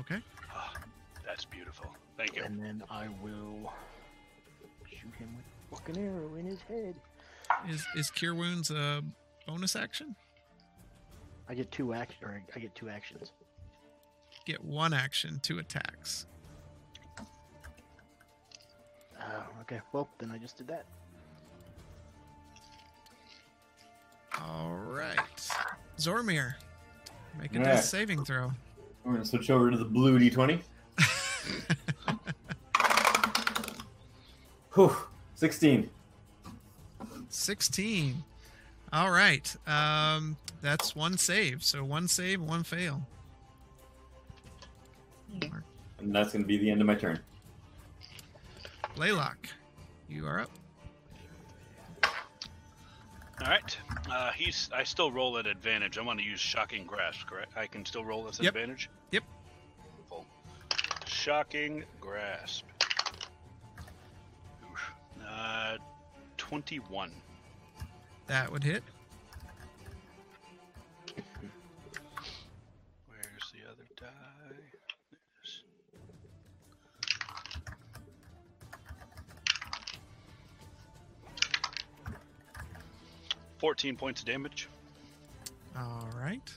[0.00, 0.20] okay.
[0.52, 0.72] Ah,
[1.26, 1.94] that's beautiful.
[2.22, 2.44] Thank you.
[2.44, 3.72] and then I will
[4.88, 6.94] shoot him with a fucking arrow in his head.
[7.68, 9.02] is is cure wounds a
[9.44, 10.14] bonus action
[11.48, 13.32] I get two act or I get two actions.
[14.46, 16.26] get one action two attacks
[19.20, 20.86] Uh, okay, well then I just did that.
[24.40, 25.18] all right
[25.98, 26.54] zormir
[27.36, 27.82] make a Alright.
[27.84, 28.52] saving throw
[29.02, 30.60] We're gonna switch over to the blue d20.
[34.74, 34.96] Whew,
[35.34, 35.88] 16.
[37.28, 38.22] 16
[38.92, 43.00] all right um that's one save so one save one fail
[45.98, 47.18] And that's gonna be the end of my turn.
[48.94, 49.48] Blaylock,
[50.08, 50.50] you are up
[53.40, 53.78] All right.
[54.10, 54.68] Uh, he's.
[54.74, 55.96] I still roll at advantage.
[55.98, 57.26] I'm going to use shocking grasp.
[57.26, 57.50] Correct.
[57.56, 58.54] I can still roll as an Yep.
[58.54, 58.90] advantage.
[59.10, 59.24] Yep.
[60.08, 60.26] Full.
[61.06, 62.64] Shocking grasp.
[65.32, 65.78] Uh,
[66.36, 67.10] twenty-one.
[68.26, 68.82] That would hit.
[73.06, 74.06] Where's the other die?
[83.58, 84.68] Fourteen points of damage.
[85.76, 86.52] All right.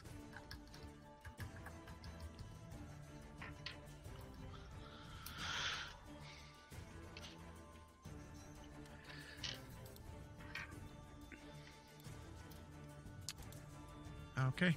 [14.49, 14.75] Okay.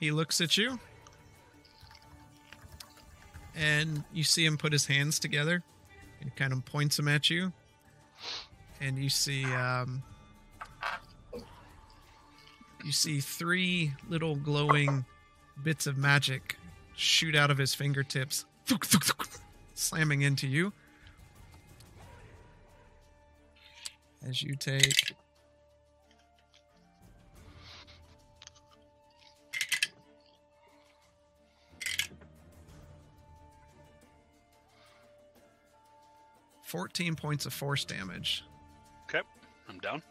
[0.00, 0.80] He looks at you
[3.54, 5.62] and you see him put his hands together
[6.20, 7.52] and kind of points them at you
[8.80, 10.02] and you see um,
[12.84, 15.04] you see three little glowing
[15.62, 16.56] bits of magic
[16.94, 18.44] shoot out of his fingertips
[19.74, 20.72] slamming into you
[24.26, 25.14] as you take
[36.64, 38.44] Fourteen points of force damage.
[39.04, 39.20] Okay,
[39.68, 40.02] I'm down.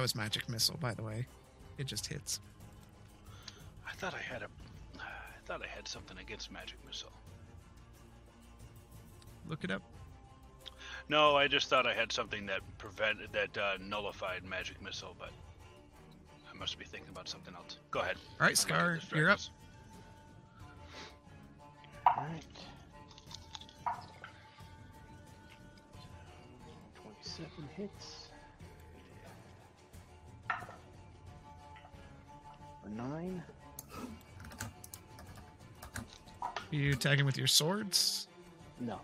[0.00, 1.26] That was magic missile, by the way.
[1.76, 2.40] It just hits.
[3.86, 4.46] I thought I had a.
[4.98, 7.12] I thought I had something against magic missile.
[9.46, 9.82] Look it up.
[11.10, 15.32] No, I just thought I had something that prevented that uh, nullified magic missile, but
[16.50, 17.76] I must be thinking about something else.
[17.90, 18.16] Go ahead.
[18.16, 19.40] All right, I'm Scar, you're up.
[22.06, 22.44] Alright.
[26.94, 28.19] 27 hits.
[32.96, 33.42] 9.
[36.70, 38.28] You attacking with your swords.
[38.78, 39.00] No.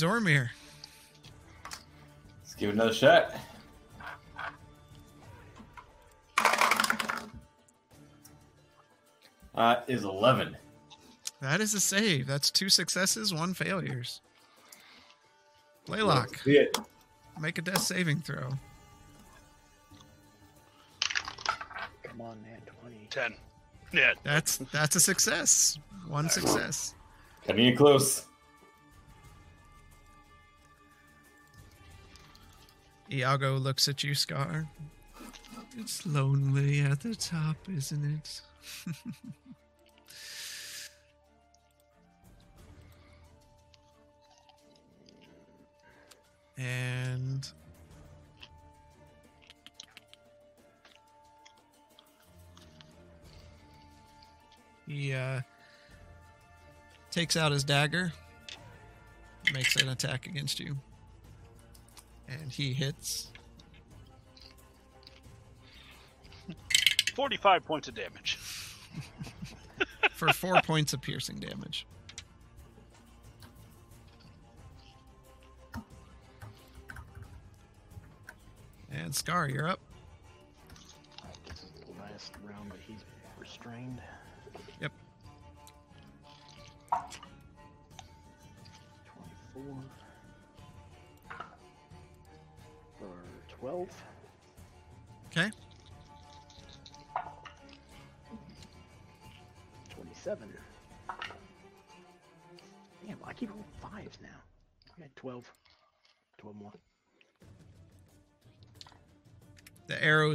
[0.00, 0.48] Zormir.
[2.42, 3.34] Let's give it another shot.
[9.54, 10.56] Uh, is 11.
[11.42, 12.26] That is a save.
[12.26, 14.22] That's two successes, one failures.
[15.84, 16.78] Blaylock, Let's it.
[17.38, 18.52] make a death saving throw.
[22.02, 22.60] Come on, man.
[22.80, 23.08] 20.
[23.10, 23.34] Ten.
[23.92, 24.14] Yeah.
[24.22, 25.78] That's that's a success.
[26.08, 26.94] One success.
[27.46, 28.26] Cutting it close.
[33.12, 34.68] Iago looks at you, Scar.
[35.76, 38.40] It's lonely at the top, isn't it?
[46.56, 47.50] and
[54.86, 55.40] he uh,
[57.10, 58.12] takes out his dagger,
[59.52, 60.78] makes an attack against you
[62.30, 63.28] and he hits.
[67.14, 68.38] Forty-five points of damage.
[70.12, 71.86] for four points of piercing damage.
[78.92, 79.80] And Scar, you're up.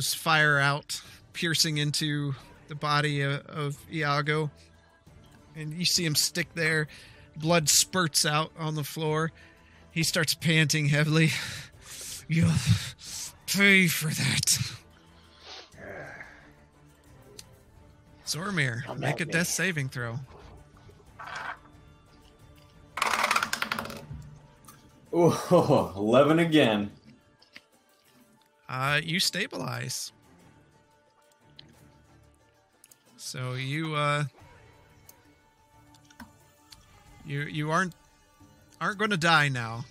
[0.06, 1.02] Arrows fire out,
[1.34, 2.36] piercing into
[2.68, 4.52] the body of, of Iago.
[5.56, 6.88] And you see him stick there.
[7.36, 9.32] Blood spurts out on the floor.
[9.92, 11.32] He starts panting heavily.
[12.28, 12.52] You'll
[13.48, 14.60] pay for that.
[18.26, 19.32] Zormir, Come make a me.
[19.32, 20.20] death saving throw.
[25.14, 25.34] Ooh,
[25.96, 26.92] 11 again.
[28.76, 30.12] Uh, you stabilize.
[33.16, 34.26] So you uh
[37.26, 37.94] you you aren't
[38.82, 39.86] aren't going to die now,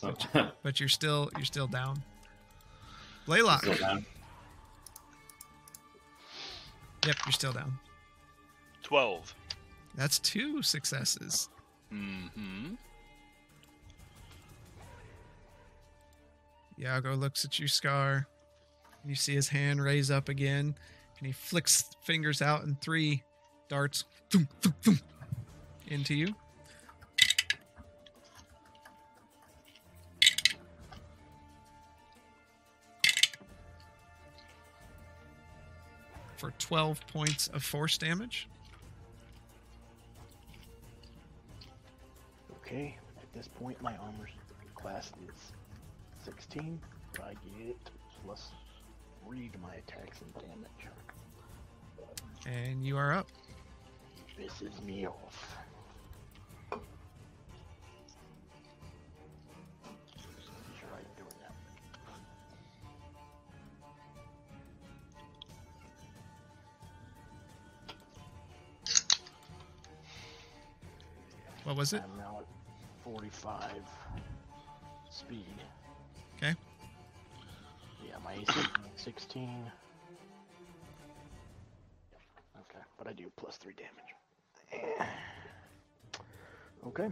[0.00, 0.14] So,
[0.62, 2.02] but you're still you're still down.
[3.26, 3.60] Blaylock.
[3.60, 4.06] still down.
[7.06, 7.78] Yep, you're still down.
[8.82, 9.34] 12.
[9.94, 11.50] That's two successes.
[11.92, 12.76] Mm-hmm.
[16.78, 18.26] Iago looks at you, Scar.
[19.02, 20.74] And you see his hand raise up again,
[21.18, 23.22] and he flicks fingers out, and three
[23.68, 25.00] darts thump, thump, thump,
[25.88, 26.34] into you.
[36.36, 38.48] For 12 points of force damage.
[42.56, 44.28] Okay, at this point, my armor
[44.74, 45.52] class is
[46.24, 46.80] 16.
[47.22, 47.76] I get
[48.24, 48.52] plus
[49.26, 50.88] 3 to my attacks and damage.
[52.46, 53.28] And you are up.
[54.38, 55.58] Pisses me off.
[60.80, 61.54] Sure I'm doing that.
[71.64, 72.02] What was it?
[72.02, 72.46] I'm now at
[73.04, 73.70] 45
[75.10, 75.44] speed.
[78.34, 78.44] Okay.
[78.48, 78.60] Yeah, my AC
[78.96, 79.70] is 16.
[82.56, 84.14] Okay, but I do plus 3 damage.
[86.86, 87.10] Okay.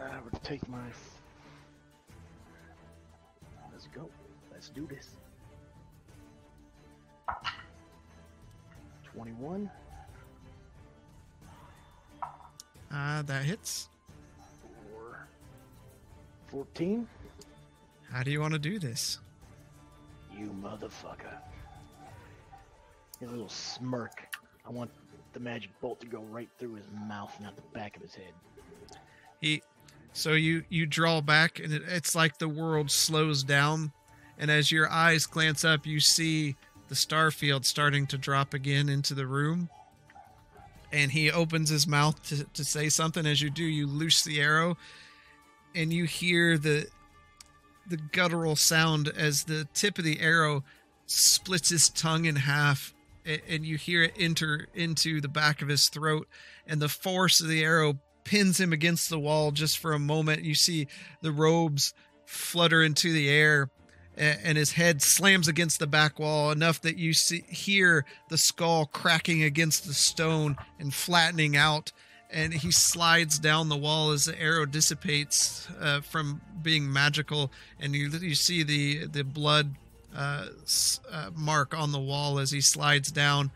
[0.00, 0.78] I would take my.
[3.72, 4.08] Let's go.
[4.52, 5.16] Let's do this.
[9.04, 9.70] 21.
[12.92, 13.88] Uh, that hits.
[14.92, 15.26] Four.
[16.48, 17.08] 14.
[18.16, 19.18] How do you want to do this?
[20.34, 21.36] You motherfucker.
[23.20, 24.22] His little smirk.
[24.66, 24.90] I want
[25.34, 28.32] the magic bolt to go right through his mouth, not the back of his head.
[29.42, 29.62] He,
[30.14, 33.92] so you you draw back, and it, it's like the world slows down,
[34.38, 36.56] and as your eyes glance up, you see
[36.88, 39.68] the star field starting to drop again into the room.
[40.90, 43.26] And he opens his mouth to, to say something.
[43.26, 44.78] As you do, you loose the arrow,
[45.74, 46.86] and you hear the
[47.88, 50.64] the guttural sound as the tip of the arrow
[51.06, 52.92] splits his tongue in half
[53.48, 56.28] and you hear it enter into the back of his throat
[56.66, 60.42] and the force of the arrow pins him against the wall just for a moment.
[60.42, 60.88] You see
[61.22, 61.92] the robes
[62.24, 63.70] flutter into the air
[64.16, 68.86] and his head slams against the back wall enough that you see hear the skull
[68.86, 71.92] cracking against the stone and flattening out
[72.30, 77.52] and he slides down the wall as the arrow dissipates uh, from being magical.
[77.80, 79.74] And you you see the the blood
[80.14, 80.46] uh,
[81.10, 83.50] uh, mark on the wall as he slides down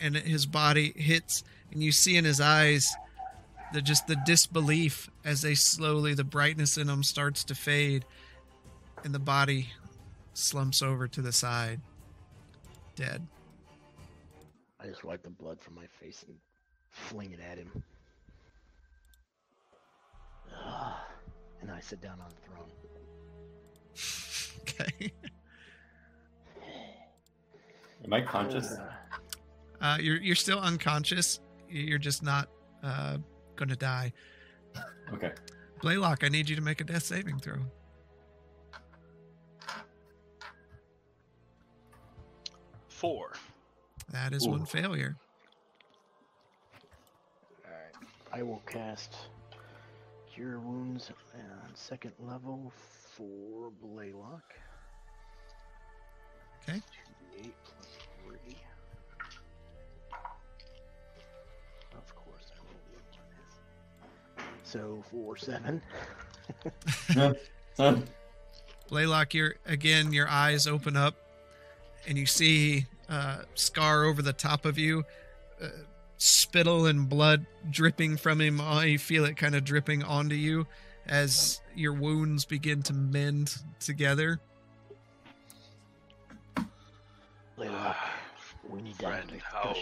[0.00, 1.42] and his body hits.
[1.72, 2.90] And you see in his eyes
[3.72, 8.04] the just the disbelief as they slowly the brightness in them starts to fade
[9.04, 9.68] and the body
[10.34, 11.80] slumps over to the side
[12.94, 13.26] dead.
[14.80, 16.36] I just wipe the blood from my face and
[16.90, 17.82] fling it at him.
[21.62, 22.70] And I sit down on the throne.
[24.62, 25.12] okay
[28.04, 28.76] Am I conscious?
[29.78, 31.38] Uh, you're you're still unconscious
[31.68, 32.48] you're just not
[32.82, 33.18] uh,
[33.56, 34.10] gonna die
[35.12, 35.32] Okay.
[35.82, 37.58] blaylock i need you to make a death saving throw
[42.88, 43.32] Four.
[44.10, 44.50] that is Ooh.
[44.52, 45.16] one failure
[47.66, 47.94] Alright.
[48.32, 49.14] I will cast
[50.36, 52.70] Cure Wounds on second level
[53.16, 54.52] for Blaylock.
[56.68, 56.76] Okay.
[56.76, 57.88] 2d8 plus
[58.26, 58.56] 3.
[61.96, 64.70] Of course, I rolled the one is.
[64.70, 65.82] So, 4, 7.
[67.78, 67.96] Huh?
[68.90, 70.12] Blaylock, you're again.
[70.12, 71.14] Your eyes open up,
[72.06, 75.02] and you see uh, Scar over the top of you,
[75.62, 75.68] uh,
[76.18, 78.60] spittle and blood dripping from him.
[78.60, 80.66] Uh, You feel it kind of dripping onto you
[81.06, 84.40] as your wounds begin to mend together.
[87.56, 87.96] Blaylock,
[88.68, 89.76] we need to have a Friend, how-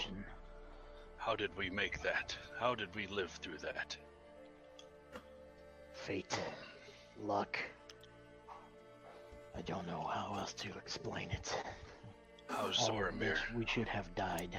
[1.16, 2.36] How did we make that?
[2.58, 3.96] How did we live through that?
[5.94, 6.38] Fate.
[7.22, 7.58] Luck.
[9.56, 11.56] I don't know how else to explain it.
[12.50, 13.38] How's All of Zoramir?
[13.54, 14.50] We should have died.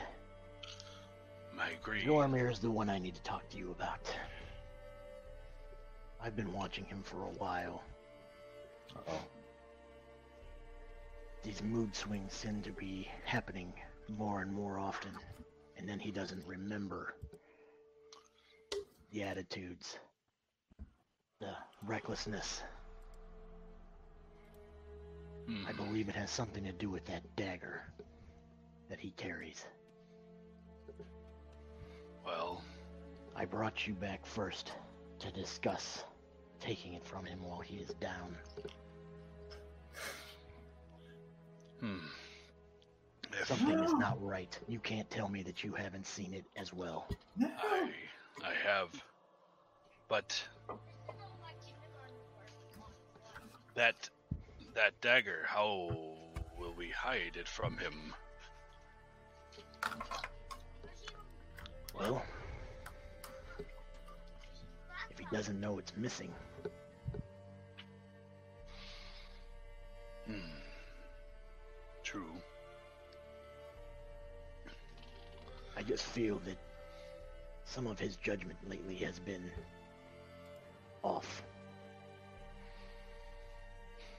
[1.60, 2.04] I agree.
[2.04, 4.00] Zormir is the one I need to talk to you about.
[6.22, 7.84] I've been watching him for a while.
[8.96, 9.20] Uh-oh.
[11.44, 13.72] These mood swings seem to be happening
[14.18, 15.12] more and more often,
[15.78, 17.16] and then he doesn't remember
[19.12, 20.00] the attitudes,
[21.40, 21.54] the
[21.86, 22.64] recklessness.
[25.46, 25.66] Hmm.
[25.68, 27.84] I believe it has something to do with that dagger
[28.90, 29.66] that he carries.
[32.26, 32.62] Well,
[33.36, 34.74] I brought you back first
[35.20, 36.04] to discuss
[36.60, 38.36] taking it from him while he is down.
[41.80, 41.98] hmm.
[43.32, 44.58] If Something is not right.
[44.68, 47.08] You can't tell me that you haven't seen it as well.
[47.42, 47.90] I,
[48.44, 48.90] I have,
[50.08, 50.42] but
[53.76, 54.10] that
[54.74, 55.90] that dagger, how
[56.58, 58.14] will we hide it from him?
[61.98, 62.22] Well,
[65.10, 66.34] if he doesn't know it's missing,
[70.28, 70.40] Hmm.
[72.04, 72.34] True.
[75.78, 76.58] I just feel that
[77.66, 79.52] some of his judgment lately has been
[81.04, 81.44] off.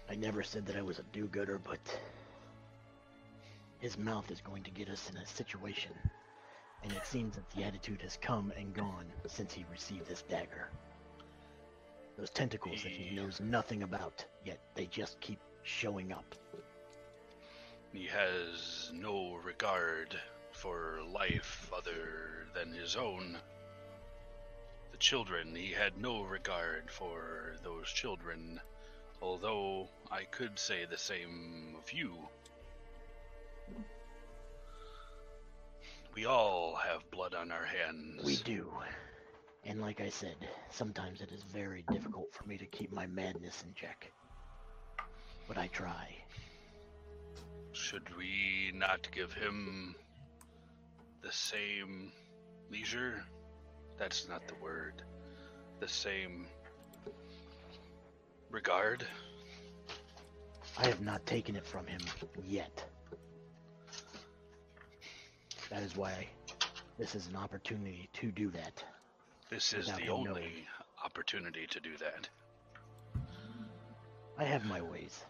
[0.09, 1.81] I never said that I was a do-gooder, but
[3.79, 5.93] his mouth is going to get us in a situation,
[6.83, 10.69] and it seems that the attitude has come and gone since he received this dagger.
[12.17, 16.35] Those tentacles that he knows nothing about, yet they just keep showing up.
[17.93, 20.19] He has no regard
[20.53, 23.37] for life other than his own.
[24.93, 28.61] The children, he had no regard for those children,
[29.21, 32.17] although I could say the same of you.
[36.17, 38.25] We all have blood on our hands.
[38.25, 38.73] We do.
[39.65, 40.37] And like I said,
[40.71, 44.11] sometimes it is very difficult for me to keep my madness in check.
[45.47, 46.17] But I try.
[47.73, 49.95] Should we not give him
[51.21, 52.11] the same
[52.71, 53.23] leisure?
[53.99, 55.03] That's not the word.
[55.81, 56.47] The same
[58.51, 59.07] regard?
[60.79, 62.01] I have not taken it from him
[62.43, 62.83] yet.
[65.77, 66.27] That is why
[66.99, 68.83] this is an opportunity to do that.
[69.51, 70.53] This is the only knowing.
[71.05, 72.31] opportunity to do that.
[74.39, 75.23] I have my ways.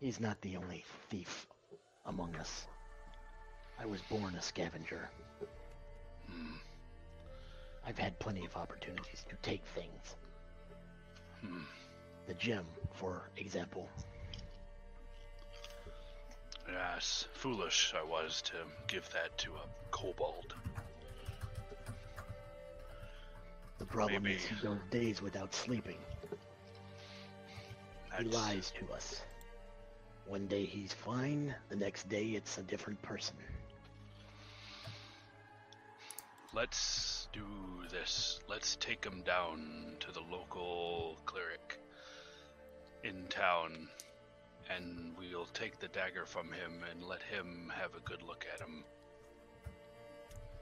[0.00, 1.46] He's not the only thief
[2.06, 2.66] among us.
[3.78, 5.10] I was born a scavenger.
[6.30, 6.56] Hmm.
[7.86, 10.16] I've had plenty of opportunities to take things.
[11.42, 11.64] Hmm.
[12.26, 13.90] The gem, for example.
[16.70, 18.54] Yes, foolish I was to
[18.86, 20.54] give that to a kobold.
[23.78, 24.36] The problem Maybe.
[24.36, 25.98] is he goes days without sleeping.
[28.16, 29.22] He That's- lies to us.
[30.26, 33.36] One day he's fine, the next day it's a different person.
[36.54, 37.44] Let's do
[37.90, 38.40] this.
[38.48, 41.78] Let's take him down to the local cleric
[43.02, 43.88] in town,
[44.70, 48.60] and we'll take the dagger from him and let him have a good look at
[48.60, 48.84] him.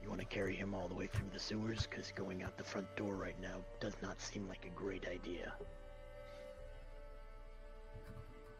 [0.01, 1.87] You want to carry him all the way through the sewers?
[1.87, 5.53] Because going out the front door right now does not seem like a great idea.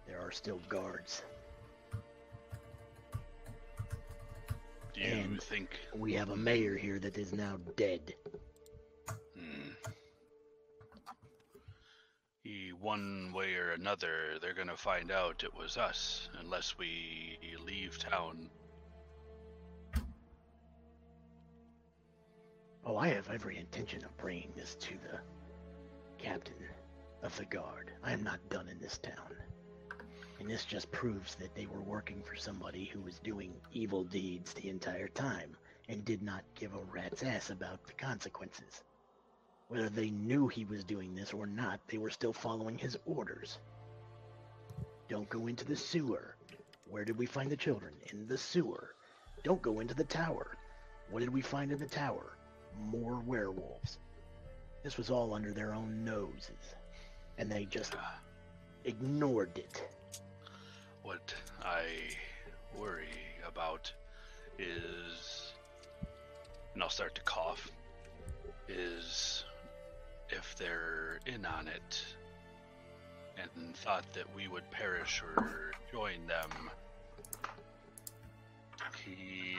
[0.08, 1.24] There are still guards.
[4.94, 5.80] Do you And- think?
[5.96, 8.14] We have a mayor here that is now dead.
[12.80, 18.50] One way or another, they're gonna find out it was us unless we leave town.
[22.84, 25.20] Oh, I have every intention of bringing this to the
[26.18, 26.56] captain
[27.22, 27.92] of the guard.
[28.04, 29.36] I am not done in this town.
[30.40, 34.54] And this just proves that they were working for somebody who was doing evil deeds
[34.54, 35.56] the entire time
[35.88, 38.84] and did not give a rat's ass about the consequences.
[39.72, 43.58] Whether they knew he was doing this or not, they were still following his orders.
[45.08, 46.36] Don't go into the sewer.
[46.90, 47.94] Where did we find the children?
[48.12, 48.96] In the sewer.
[49.46, 50.58] Don't go into the tower.
[51.10, 52.36] What did we find in the tower?
[52.78, 53.98] More werewolves.
[54.84, 56.76] This was all under their own noses.
[57.38, 58.20] And they just Ah,
[58.84, 59.90] ignored it.
[61.04, 61.86] What I
[62.78, 63.08] worry
[63.48, 63.90] about
[64.60, 65.54] is,
[66.74, 67.72] and I'll start to cough,
[68.68, 69.46] is
[70.32, 72.04] if they're in on it
[73.38, 76.70] and thought that we would perish or join them.
[79.06, 79.58] He,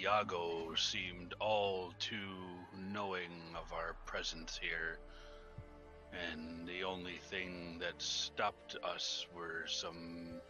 [0.00, 2.16] Iago, seemed all too
[2.92, 4.98] knowing of our presence here
[6.12, 10.40] and the only thing that stopped us were some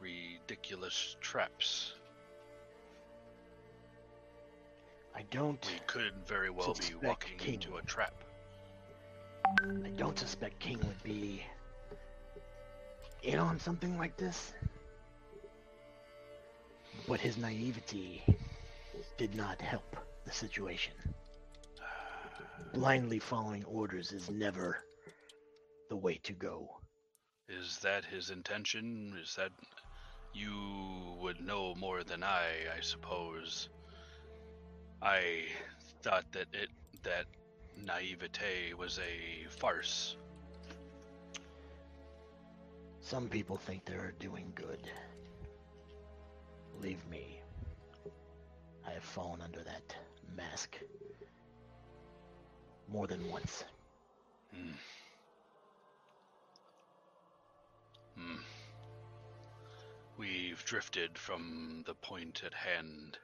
[0.00, 1.94] ridiculous traps.
[5.14, 5.64] I don't.
[5.72, 7.54] We could very well be walking King.
[7.54, 8.23] into a trap.
[9.84, 11.42] I don't suspect King would be
[13.22, 14.52] in on something like this.
[17.08, 18.24] But his naivety
[19.18, 20.94] did not help the situation.
[22.72, 24.78] Blindly following orders is never
[25.88, 26.68] the way to go.
[27.48, 29.16] Is that his intention?
[29.22, 29.52] Is that
[30.32, 32.46] you would know more than I,
[32.76, 33.68] I suppose.
[35.02, 35.44] I
[36.02, 36.70] thought that it
[37.02, 37.26] that
[37.76, 40.16] naivete was a farce.
[43.00, 44.80] Some people think they're doing good.
[46.80, 47.40] Believe me,
[48.86, 49.94] I have fallen under that
[50.36, 50.78] mask
[52.88, 53.64] more than once.
[54.54, 54.72] Hmm.
[58.16, 58.40] Hmm.
[60.16, 63.18] We've drifted from the point at hand.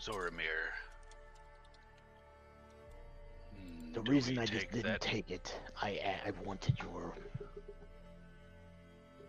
[0.00, 0.72] Zoramir.
[3.76, 5.90] Hmm, The do reason I just didn't that- take it, I
[6.26, 7.14] I wanted your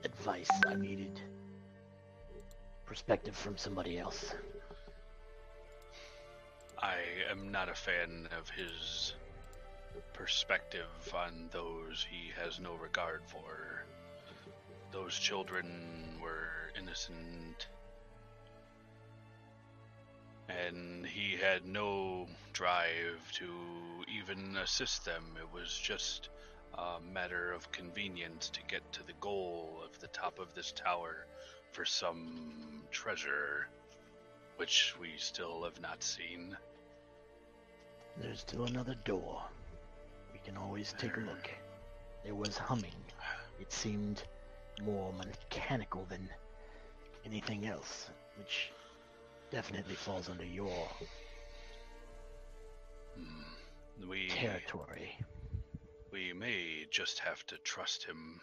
[0.04, 0.50] advice.
[0.66, 1.22] I needed
[2.86, 4.34] perspective from somebody else.
[6.78, 6.98] I
[7.30, 9.14] am not a fan of his
[10.14, 13.86] perspective on those he has no regard for.
[14.92, 17.68] Those children were innocent.
[20.68, 23.46] And he had no drive to
[24.14, 25.24] even assist them.
[25.38, 26.30] It was just
[26.78, 31.26] a matter of convenience to get to the goal of the top of this tower
[31.72, 33.68] for some treasure,
[34.58, 36.58] which we still have not seen.
[38.18, 39.42] There's still another door.
[40.34, 41.50] We can always take a look.
[42.24, 43.06] There was humming.
[43.60, 44.24] It seemed
[44.84, 46.30] more mechanical than
[47.26, 48.72] anything else, which
[49.52, 50.88] definitely falls under your
[53.16, 54.08] Hmm.
[54.10, 55.18] We territory.
[56.12, 58.40] we may just have to trust him,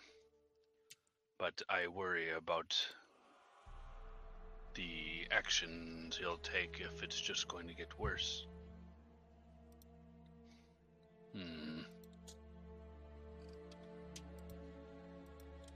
[1.39, 2.77] but I worry about
[4.75, 8.47] the actions he'll take if it's just going to get worse.
[11.35, 11.81] Hmm.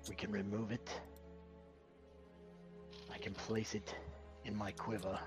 [0.08, 0.88] We can remove it.
[3.12, 3.94] I can place it
[4.44, 5.18] in my quiver.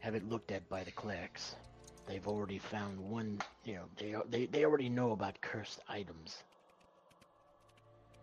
[0.00, 1.56] Have it looked at by the clerics.
[2.06, 6.42] They've already found one, you know, they they they already know about cursed items.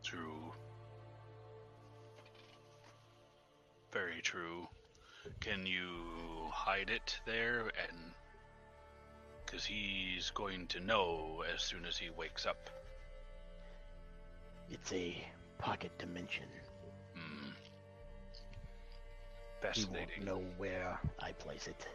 [0.03, 0.53] True.
[3.91, 4.67] Very true.
[5.39, 8.13] Can you hide it there and
[9.45, 12.69] cuz he's going to know as soon as he wakes up.
[14.69, 15.23] It's a
[15.59, 16.47] pocket dimension.
[19.71, 21.87] He won't know where I place it.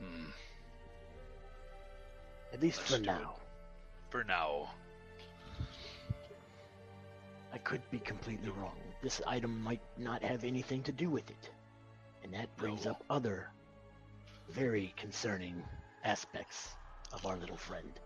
[0.00, 0.30] Hmm.
[2.52, 3.06] At least for Let's it.
[3.06, 3.34] now.
[4.10, 4.70] For now.
[7.52, 8.78] I could be completely wrong.
[9.02, 11.50] This item might not have anything to do with it.
[12.22, 12.92] And that brings No.
[12.92, 13.50] up other
[14.48, 15.62] very concerning
[16.04, 16.74] aspects
[17.12, 17.98] of our little friend.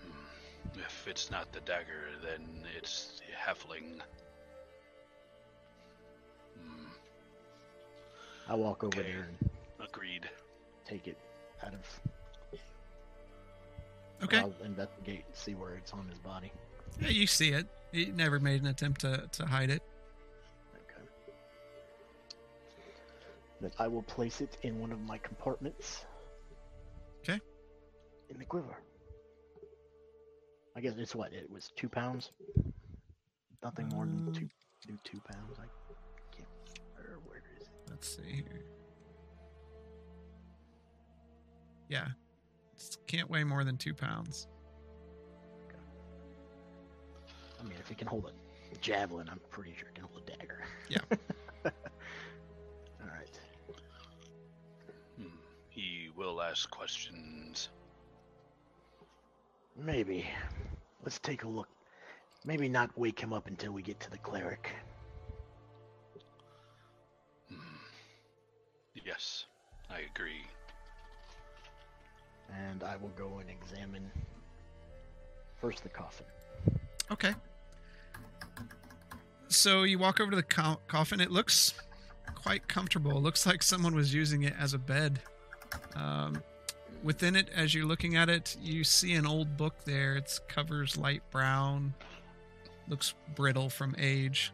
[0.00, 0.78] Hmm.
[0.78, 4.00] If it's not the dagger, then it's the halfling.
[8.48, 9.10] I walk over Okay.
[9.12, 10.28] there and Agreed.
[10.84, 11.16] take it
[11.64, 12.00] out of.
[14.24, 14.38] Okay.
[14.38, 16.52] I'll investigate and see where it's on his body.
[17.00, 17.66] Yeah, you see it.
[17.92, 19.82] He never made an attempt to, to hide it.
[20.74, 21.02] Okay.
[23.60, 26.04] Then I will place it in one of my compartments.
[27.22, 27.40] Okay.
[28.30, 28.76] In the quiver.
[30.76, 31.32] I guess it's what?
[31.32, 32.30] It was two pounds?
[33.62, 34.48] Nothing more than Um, two,
[34.86, 35.58] two, two pounds.
[35.58, 35.64] I
[38.02, 38.64] Let's see here.
[41.88, 42.08] Yeah.
[42.74, 44.48] It's- can't weigh more than two pounds.
[47.60, 50.36] I mean, if it can hold a javelin, I'm pretty sure it can hold a
[50.36, 50.64] dagger.
[50.88, 50.98] Yeah.
[51.64, 51.70] All
[53.08, 53.40] right.
[55.16, 55.36] Hmm.
[55.68, 57.68] He will ask questions.
[59.76, 60.26] Maybe.
[61.04, 61.68] Let's take a look.
[62.44, 64.72] Maybe not wake him up until we get to the cleric.
[68.94, 69.46] Yes,
[69.90, 70.44] I agree.
[72.50, 74.10] And I will go and examine
[75.60, 76.26] first the coffin.
[77.10, 77.34] Okay.
[79.48, 81.20] So you walk over to the co- coffin.
[81.20, 81.74] It looks
[82.34, 83.12] quite comfortable.
[83.12, 85.20] It looks like someone was using it as a bed.
[85.94, 86.42] Um,
[87.02, 90.16] within it, as you're looking at it, you see an old book there.
[90.16, 91.94] Its covers light brown,
[92.88, 94.52] looks brittle from age.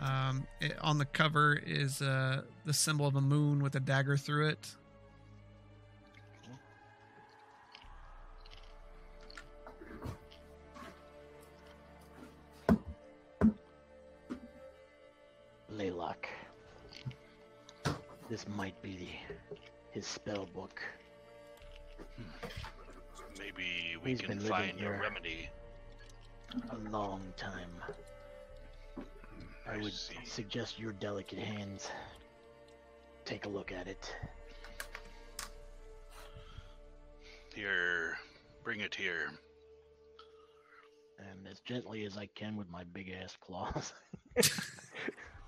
[0.00, 4.16] Um, it, on the cover is uh, the symbol of a moon with a dagger
[4.16, 4.74] through it.
[15.68, 16.26] Blaylock.
[18.30, 19.56] This might be the,
[19.90, 20.80] his spell book.
[23.38, 25.50] Maybe we He's can find a remedy.
[26.70, 27.70] A long time.
[29.70, 30.16] I I would see.
[30.24, 31.90] suggest your delicate hands
[33.24, 34.12] take a look at it.
[37.54, 38.18] Here,
[38.64, 39.30] bring it here.
[41.18, 43.92] And as gently as I can with my big ass claws.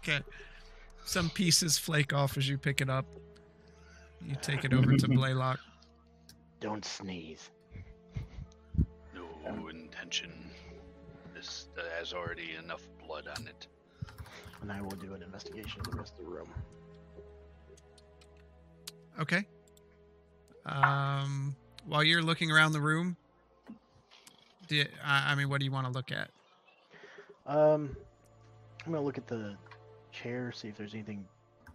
[0.05, 0.21] Okay.
[1.05, 3.07] Some pieces flake off as you pick it up.
[4.21, 5.61] You take it over to Blaylock.
[6.59, 7.51] Don't sneeze.
[9.45, 10.33] No intention.
[11.35, 13.69] This uh, has already enough blood on it.
[14.63, 16.49] And I will do an investigation of the rest of the room.
[19.21, 19.45] Okay.
[20.65, 21.55] Um,
[21.87, 23.17] while you're looking around the room,
[24.69, 26.31] do you, I, I mean, what do you want to look at?
[27.47, 27.97] Um,
[28.87, 29.57] I'm gonna look at the
[30.13, 31.27] chair, see if there's anything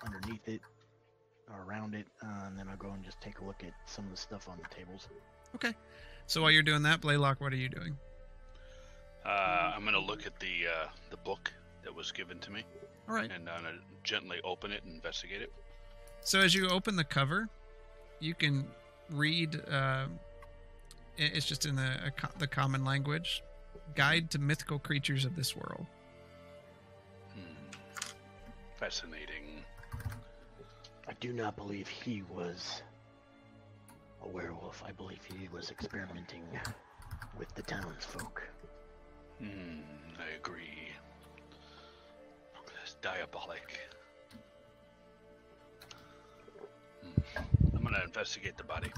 [0.05, 0.61] underneath it
[1.51, 4.05] or around it, uh, and then I'll go and just take a look at some
[4.05, 5.09] of the stuff on the tables.
[5.55, 5.73] Okay.
[6.25, 7.97] So while you're doing that, Blaylock, what are you doing?
[9.25, 11.51] Uh, I'm gonna look at the uh, the book
[11.87, 12.63] that was given to me,
[13.07, 13.31] All right.
[13.31, 15.53] and I'm gonna gently open it and investigate it.
[16.19, 17.47] So as you open the cover,
[18.19, 18.67] you can
[19.09, 19.61] read.
[19.71, 20.07] Uh,
[21.17, 23.41] it's just in the the common language,
[23.95, 25.85] "Guide to Mythical Creatures of This World."
[27.33, 27.71] Hmm.
[28.75, 29.63] Fascinating.
[31.07, 32.81] I do not believe he was
[34.21, 34.83] a werewolf.
[34.85, 36.43] I believe he was experimenting
[37.39, 38.43] with the townsfolk.
[39.39, 39.79] Hmm.
[40.19, 40.89] I agree.
[42.97, 43.79] It's diabolic.
[47.03, 47.41] Hmm.
[47.75, 48.91] I'm gonna investigate the body.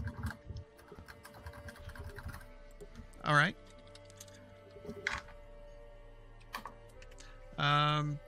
[3.25, 3.55] All right.
[7.57, 8.19] Um,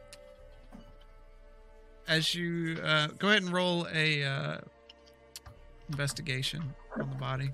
[2.08, 4.58] as you uh, go ahead and roll a uh,
[5.90, 7.52] investigation on the body.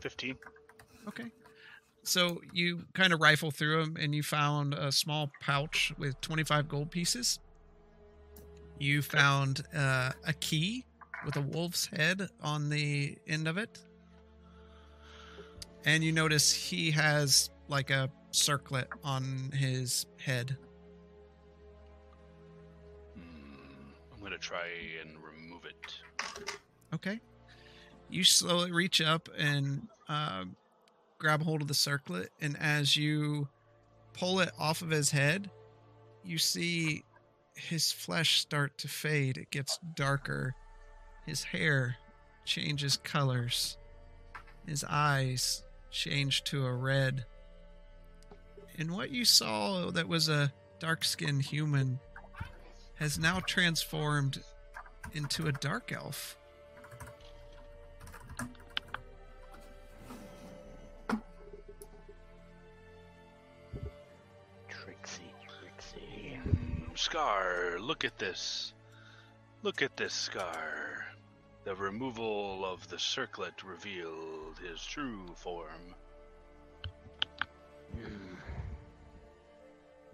[0.00, 0.36] Fifteen.
[1.06, 1.30] Okay.
[2.04, 6.68] So you kind of rifle through them and you found a small pouch with 25
[6.68, 7.38] gold pieces.
[8.78, 10.84] You found uh, a key
[11.24, 13.78] with a wolf's head on the end of it.
[15.84, 20.56] And you notice he has like a circlet on his head.
[23.14, 23.20] Hmm.
[24.12, 24.66] I'm gonna try
[25.00, 26.50] and remove it.
[26.94, 27.20] Okay.
[28.10, 30.56] You slowly reach up and um,
[31.22, 33.46] grab hold of the circlet, and as you
[34.12, 35.48] pull it off of his head,
[36.24, 37.04] you see
[37.54, 39.38] his flesh start to fade.
[39.38, 40.52] It gets darker.
[41.24, 41.94] His hair
[42.44, 43.76] changes colors.
[44.66, 45.62] His eyes
[45.92, 47.24] change to a red.
[48.76, 52.00] And what you saw that was a dark skinned human
[52.96, 54.42] has now transformed
[55.12, 56.36] into a dark elf.
[67.12, 68.72] Scar, look at this.
[69.62, 71.04] Look at this scar.
[71.64, 75.94] The removal of the circlet revealed his true form.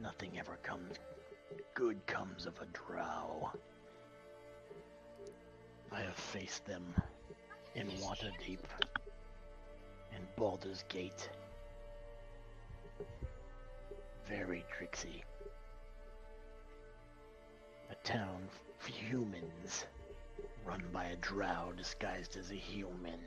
[0.01, 0.97] Nothing ever comes
[1.77, 3.53] good comes of a drow.
[5.93, 6.83] I have faced them
[7.77, 8.65] in Waterdeep,
[10.17, 11.31] in Baldur's Gate.
[14.27, 15.23] Very tricksy.
[18.09, 18.49] Town
[18.81, 19.85] of humans,
[20.65, 23.21] run by a drow disguised as a human.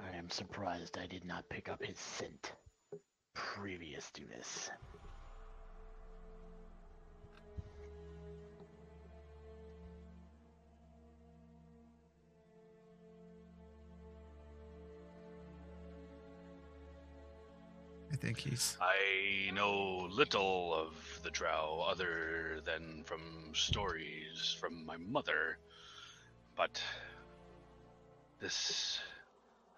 [0.00, 2.54] I am surprised I did not pick up his scent
[3.32, 4.72] previous to this.
[18.20, 18.76] Think he's.
[18.80, 23.20] I know little of the drow other than from
[23.54, 25.58] stories from my mother,
[26.56, 26.82] but
[28.40, 29.00] this.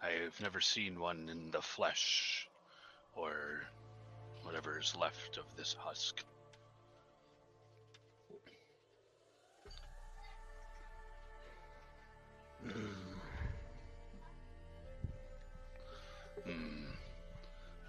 [0.03, 2.49] I've never seen one in the flesh,
[3.15, 3.63] or
[4.43, 6.25] whatever is left of this husk.
[12.67, 12.73] Mm,
[16.45, 16.82] Hmm.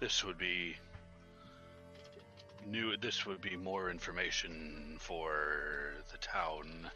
[0.00, 0.76] This would be
[2.66, 2.96] new.
[2.96, 6.90] This would be more information for the town.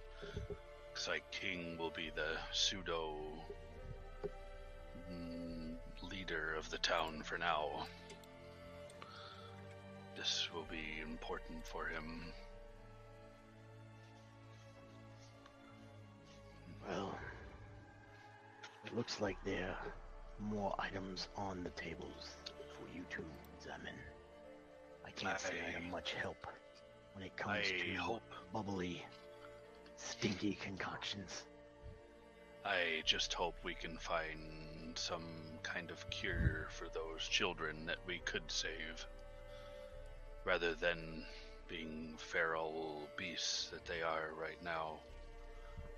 [0.89, 3.15] Looks like King will be the pseudo
[5.11, 5.77] mm,
[6.11, 7.87] leader of the town for now.
[10.17, 12.25] This will be important for him.
[16.89, 17.17] Well,
[18.85, 19.93] it looks like there are
[20.41, 22.35] more items on the tables
[22.99, 23.25] you to
[23.57, 23.95] examine.
[25.07, 26.47] I can't say I am much help
[27.15, 29.05] when it comes I to hope bubbly,
[29.97, 31.45] stinky concoctions.
[32.65, 35.25] I just hope we can find some
[35.63, 39.07] kind of cure for those children that we could save.
[40.45, 41.25] Rather than
[41.69, 44.99] being feral beasts that they are right now.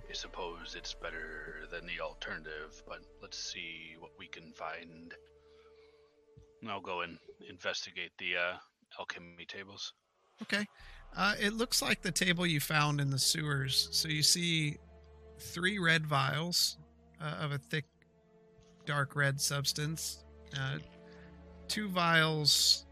[0.09, 5.15] I suppose it's better than the alternative, but let's see what we can find.
[6.69, 8.57] I'll go and investigate the uh,
[8.99, 9.95] alchemy tables.
[10.43, 10.67] Okay.
[11.17, 13.89] Uh, it looks like the table you found in the sewers.
[13.93, 14.77] So you see
[15.39, 16.79] three red vials
[17.21, 17.85] uh, of a thick,
[18.87, 20.25] dark red substance,
[20.59, 20.79] uh,
[21.69, 22.87] two vials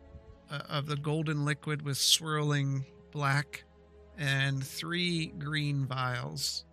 [0.51, 3.64] uh, of the golden liquid with swirling black,
[4.19, 6.64] and three green vials.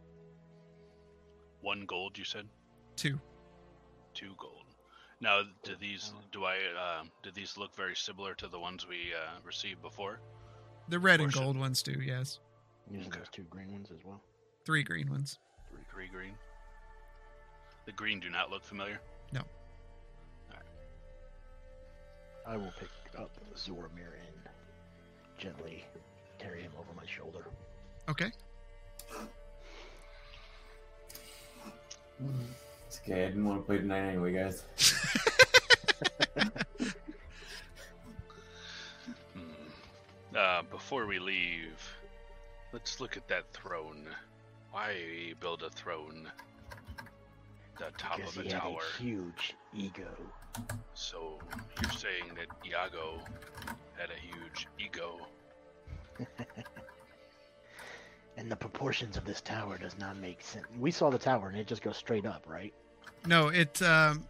[1.61, 2.47] One gold, you said?
[2.95, 3.19] Two.
[4.13, 4.54] Two gold.
[5.21, 9.13] Now, do these do I uh, do these look very similar to the ones we
[9.13, 10.19] uh, received before?
[10.89, 12.39] The red and gold ones do, yes.
[12.91, 13.19] Using Okay.
[13.19, 14.21] those two green ones as well.
[14.65, 15.39] Three green ones.
[15.71, 16.33] Three, three green.
[17.85, 18.99] The green do not look familiar.
[19.31, 19.39] No.
[19.39, 20.63] All right.
[22.53, 24.49] I will pick up Zoramir and
[25.37, 25.83] gently
[26.37, 27.45] carry him over my shoulder.
[28.09, 28.31] Okay.
[32.95, 33.25] It's okay.
[33.25, 34.63] I didn't want to play tonight anyway, guys.
[39.33, 40.35] Hmm.
[40.35, 41.81] Uh, before we leave,
[42.71, 44.05] let's look at that throne.
[44.71, 46.29] Why build a throne?
[47.77, 48.79] The top because of a he had tower.
[48.79, 50.07] a huge ego.
[50.93, 51.37] So
[51.81, 53.19] you're saying that Iago
[53.97, 55.19] had a huge ego?
[58.37, 60.65] And the proportions of this tower does not make sense.
[60.77, 62.73] We saw the tower and it just goes straight up, right?
[63.27, 64.25] No, it um,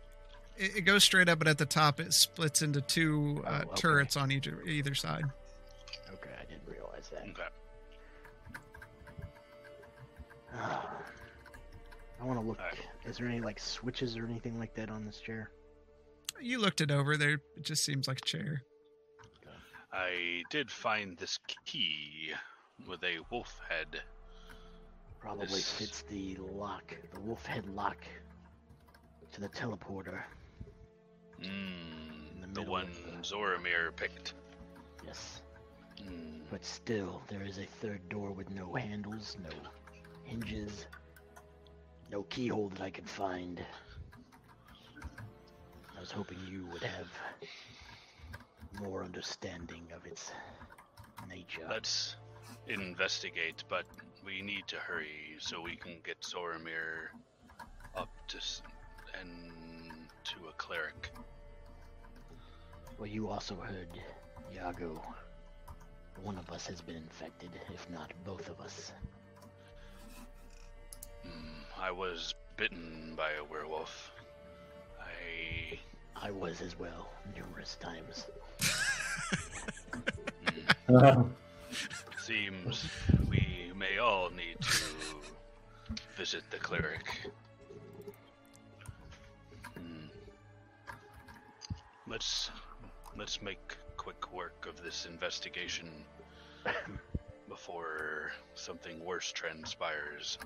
[0.57, 3.55] it, it goes straight up, but at the top it splits into two uh, Oh,
[3.71, 3.81] okay.
[3.81, 5.25] turrets on each either side.
[6.13, 7.23] Okay, I didn't realize that.
[7.29, 7.43] Okay.
[12.21, 12.59] I want to look.
[12.59, 12.77] Alright.
[13.05, 15.49] Is there any like switches or anything like that on this chair?
[16.41, 17.33] You looked it over there.
[17.57, 18.63] It just seems like a chair.
[19.91, 22.31] I did find this key
[22.87, 24.01] with a wolf head.
[25.19, 27.97] Probably This- fits the lock, the wolf head lock
[29.35, 30.23] to the teleporter.
[31.39, 34.33] The Mm, the middle one the- Zoramir picked.
[35.03, 35.41] Yes.
[35.97, 39.49] Mm, But still, there is a third door with no handles, no
[40.23, 40.87] hinges,
[42.09, 43.65] no keyhole that I could find.
[45.97, 47.09] I was hoping you would have
[48.79, 50.31] more understanding of its
[51.27, 51.67] nature.
[51.69, 52.15] Let's
[52.67, 53.85] investigate, but
[54.25, 57.09] we need to hurry so we can get Zoramir
[57.95, 58.39] up to
[59.21, 61.09] and to a cleric.
[62.97, 63.89] Well, you also heard,
[64.53, 65.01] Iago.
[66.23, 68.93] One of us has been infected, if not both of us.
[71.25, 71.31] Mm,
[71.79, 74.11] I was bitten by a werewolf.
[74.99, 75.77] I
[76.15, 78.25] I was as well, numerous times.
[80.87, 81.29] mm,
[82.17, 82.87] seems
[83.29, 84.83] we may all need to
[86.15, 87.29] visit the cleric.
[92.07, 92.51] Let's
[93.17, 95.89] let's make quick work of this investigation
[97.49, 100.37] before something worse transpires.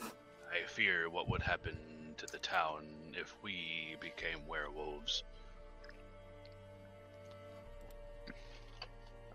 [0.00, 1.76] I fear what would happen
[2.18, 5.24] to the town if we became werewolves.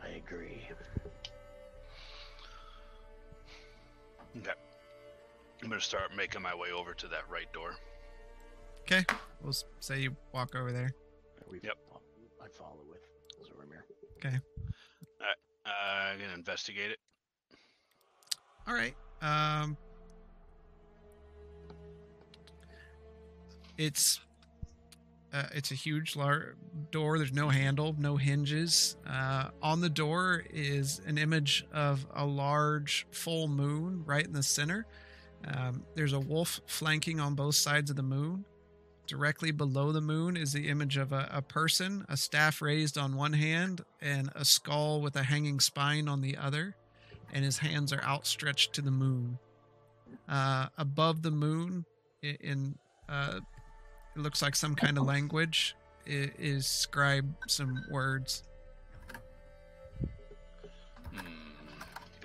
[0.02, 0.70] I agree.
[4.38, 4.52] Okay.
[5.62, 7.74] I'm gonna start making my way over to that right door.
[8.84, 9.06] Okay.
[9.42, 10.94] We'll say you walk over there.
[11.50, 11.78] We Yep.
[12.44, 13.02] I follow with
[13.48, 14.42] Zoramir.
[15.66, 17.00] Uh, I'm gonna investigate it.
[18.68, 18.96] All right.
[19.22, 19.78] Um,
[23.78, 24.20] it's
[25.34, 26.56] uh, it's a huge lar-
[26.92, 27.18] door.
[27.18, 28.98] There's no handle, no hinges.
[29.08, 34.44] Uh, on the door is an image of a large full moon right in the
[34.44, 34.86] center.
[35.48, 38.46] Um, there's a wolf flanking on both sides of the moon,
[39.08, 43.16] directly below the moon is the image of a, a person, a staff raised on
[43.16, 46.76] one hand, and a skull with a hanging spine on the other,
[47.34, 49.38] and his hands are outstretched to the moon.
[50.30, 51.86] Uh, above the moon,
[52.24, 52.78] i- in
[53.10, 53.40] uh,
[54.16, 55.76] it looks like some kind of language,
[56.08, 58.44] i- is scribed some words.
[61.14, 61.20] Hmm.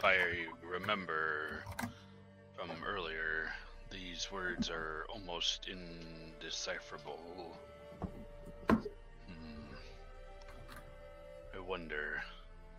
[0.05, 0.17] I
[0.63, 1.65] remember
[2.57, 3.51] from earlier,
[4.19, 7.57] these words are almost indecipherable.
[8.69, 8.75] Hmm.
[11.55, 12.21] I wonder.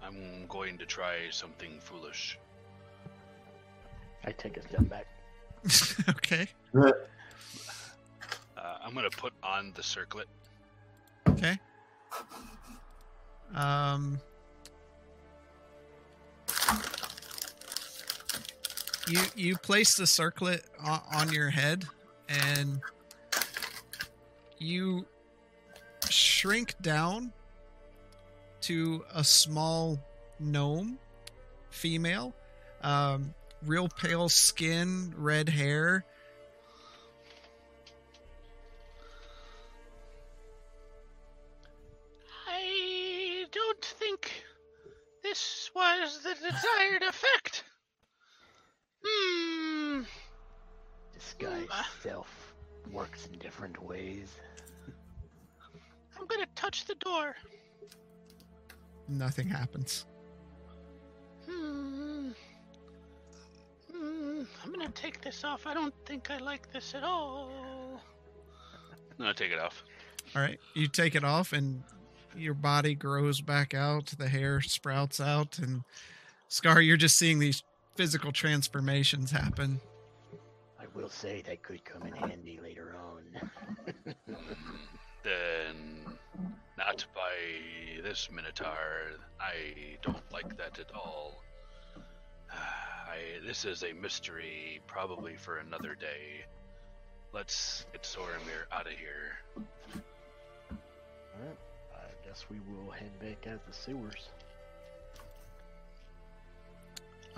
[0.03, 2.37] I'm going to try something foolish.
[4.25, 5.07] I take a step back.
[6.09, 6.49] okay.
[6.75, 6.91] Uh,
[8.57, 10.27] I'm going to put on the circlet.
[11.29, 11.57] Okay.
[13.55, 14.19] Um.
[19.09, 21.85] You you place the circlet on, on your head,
[22.27, 22.79] and
[24.59, 25.07] you
[26.09, 27.33] shrink down
[28.61, 29.99] to a small
[30.39, 30.99] gnome,
[31.71, 32.35] female,
[32.83, 33.33] um,
[33.65, 36.05] real pale skin, red hair,
[52.91, 54.35] works in different ways.
[56.19, 57.35] I'm gonna touch the door.
[59.07, 60.05] nothing happens.
[61.49, 62.29] Hmm.
[63.91, 64.43] Hmm.
[64.63, 65.65] I'm gonna take this off.
[65.65, 68.01] I don't think I like this at all.
[69.11, 69.83] I'm gonna take it off.
[70.35, 71.83] All right, you take it off, and
[72.35, 74.13] your body grows back out.
[74.17, 75.83] The hair sprouts out, and
[76.49, 77.63] Scar, you're just seeing these
[77.95, 79.79] physical transformations happen.
[80.79, 83.49] I will say that could come in handy later on.
[85.23, 86.05] Then,
[86.79, 89.11] not by this Minotaur.
[89.39, 91.43] I don't like that at all.
[92.51, 96.45] I, this is a mystery, probably for another day.
[97.33, 99.39] Let's get Zoramir out of here.
[100.71, 101.57] Alright,
[101.93, 104.29] I guess we will head back out the sewers.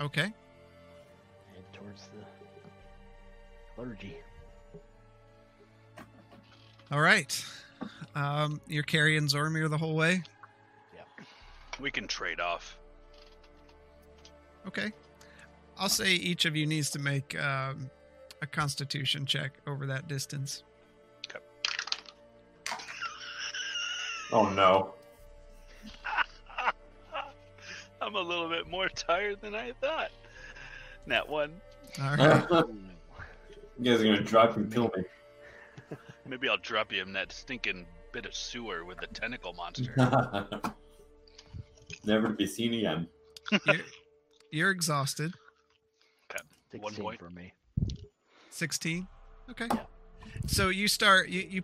[0.00, 0.32] Okay.
[1.52, 2.24] Head towards the
[3.74, 4.16] clergy.
[6.92, 7.44] All right.
[8.14, 10.22] Um, you're carrying Zormir the whole way.
[10.94, 11.24] Yeah,
[11.80, 12.78] we can trade off.
[14.66, 14.92] Okay.
[15.78, 17.90] I'll say each of you needs to make um,
[18.42, 20.62] a Constitution check over that distance.
[24.32, 24.94] Oh no.
[28.00, 30.10] I'm a little bit more tired than I thought.
[31.06, 31.60] That one.
[32.00, 32.46] All right.
[33.78, 35.04] you guys are gonna drop and kill me.
[36.26, 39.92] Maybe I'll drop you in that stinking bit of sewer with the tentacle monster.
[42.04, 43.08] Never to be seen again.
[43.66, 43.76] you're,
[44.50, 45.34] you're exhausted.
[46.80, 47.18] One point.
[47.18, 47.52] for me.
[48.50, 49.06] 16
[49.50, 49.80] okay Yeah.
[50.46, 51.62] so you start you, you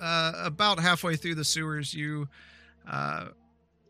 [0.00, 2.28] uh, about halfway through the sewers you
[2.88, 3.26] uh,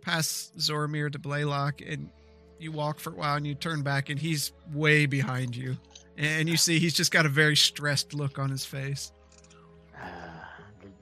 [0.02, 2.10] pass zormir to blaylock and
[2.58, 5.76] you walk for a while and you turn back and he's way behind you
[6.18, 9.12] and you see he's just got a very stressed look on his face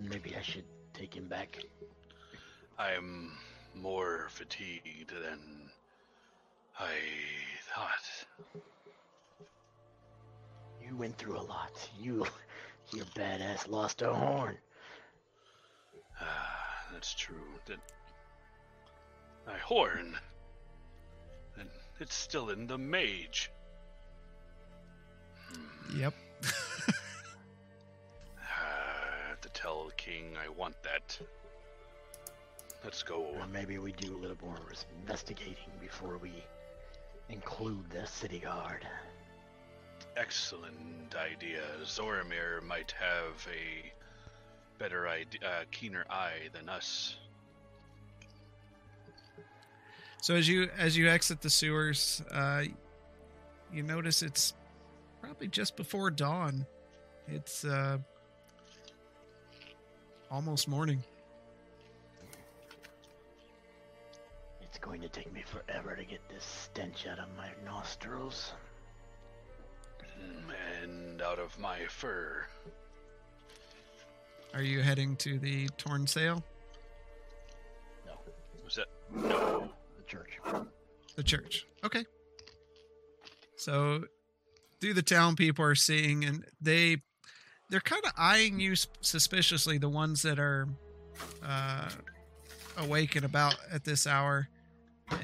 [0.09, 0.65] maybe I should
[0.95, 1.59] take him back.
[2.79, 3.33] I'm
[3.75, 5.71] more fatigued than
[6.79, 6.95] I
[7.75, 8.63] thought.
[10.87, 11.73] You went through a lot.
[12.01, 12.27] You,
[12.93, 14.57] your badass lost a horn.
[16.21, 17.37] Ah, that's true.
[17.67, 17.79] That
[19.47, 20.17] my horn,
[21.59, 21.69] and
[22.01, 23.51] it's still in the mage.
[25.53, 26.01] Hmm.
[26.01, 26.15] yep
[30.07, 31.19] tell king I want that.
[32.85, 33.27] Let's go.
[33.39, 34.59] Or maybe we do a little more
[35.01, 36.33] investigating before we
[37.29, 38.87] include the city guard.
[40.17, 41.63] Excellent idea.
[41.85, 43.93] Zoramir might have a
[44.79, 47.17] better idea, uh, keener eye than us.
[50.23, 52.63] so as you as you exit the sewers uh,
[53.73, 54.55] you notice it's
[55.21, 56.67] probably just before dawn
[57.29, 57.99] it's uh,
[60.31, 61.03] almost morning
[64.63, 68.53] It's going to take me forever to get this stench out of my nostrils.
[70.21, 72.45] Mm, And out of my fur.
[74.55, 76.43] Are you heading to the torn sail?
[78.07, 78.13] No,
[78.65, 78.87] Was that?
[79.15, 79.69] No.
[79.99, 80.39] The church.
[81.17, 81.67] The church.
[81.85, 82.05] Okay.
[83.57, 84.05] So,
[84.81, 86.99] through the town, people are seeing, and they
[87.69, 89.79] they're kind of eyeing you suspiciously.
[89.79, 90.69] The ones that are
[91.45, 91.89] uh,
[92.79, 94.49] awake and about at this hour,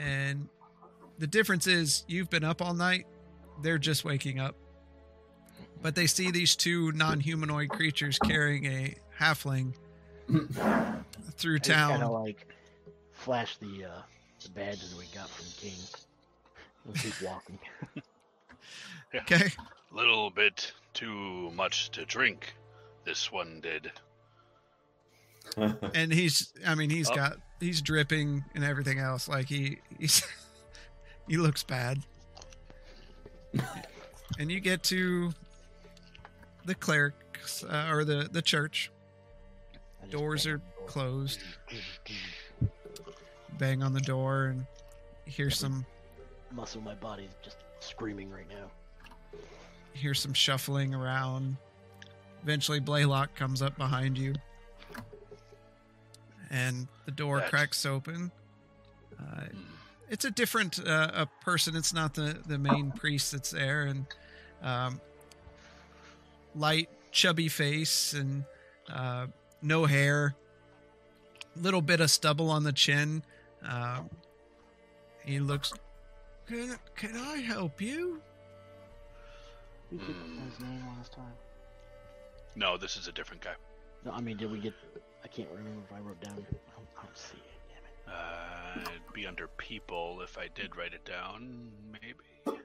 [0.00, 0.48] and
[1.18, 3.06] the difference is you've been up all night.
[3.62, 4.56] They're just waking up,
[5.82, 9.74] but they see these two non-humanoid creatures carrying a halfling
[11.36, 12.02] through I just kind town.
[12.02, 12.46] of like
[13.12, 14.02] flash the uh,
[14.42, 15.78] the badges we got from King.
[16.84, 17.58] We'll keep walking.
[19.14, 19.50] Okay,
[19.92, 22.54] A Little bit too much to drink.
[23.04, 23.90] This one did.
[25.94, 27.14] and he's I mean he's Oh.
[27.14, 29.28] got he's dripping and everything else.
[29.28, 30.22] Like he he's
[31.28, 31.98] he looks bad.
[34.38, 35.32] and you get to
[36.64, 38.90] the clerics uh, or the the church.
[40.10, 40.66] Doors are door.
[40.86, 41.40] closed.
[43.58, 44.66] Bang on the door and
[45.26, 45.84] you hear some
[46.52, 48.70] Muscle in my body's just screaming right now.
[49.94, 51.56] Hear some shuffling around.
[52.42, 54.34] Eventually, Blaylock comes up behind you,
[56.50, 58.30] and the door That- cracks open.
[59.18, 59.44] Uh,
[60.08, 61.76] it's a different uh, a person.
[61.76, 64.06] It's not the the main priest that's there, and
[64.62, 65.00] um,
[66.54, 68.44] light, chubby face, and
[68.92, 69.26] uh,
[69.62, 70.34] no hair.
[71.56, 73.22] Little bit of stubble on the chin.
[73.66, 74.00] Uh,
[75.24, 75.72] he looks.
[76.48, 78.20] Can, can I help you?
[79.92, 80.48] We get Hmm.
[80.48, 81.34] his name last time.
[82.54, 83.54] No, this is a different guy.
[84.04, 84.72] No, I mean, did we get?
[85.22, 86.32] I can't remember if I wrote down.
[86.32, 86.36] I
[86.76, 87.68] don't, I don't see it.
[87.68, 88.86] Damn it.
[88.86, 92.58] Uh, it'd be under people if I did write it down, maybe.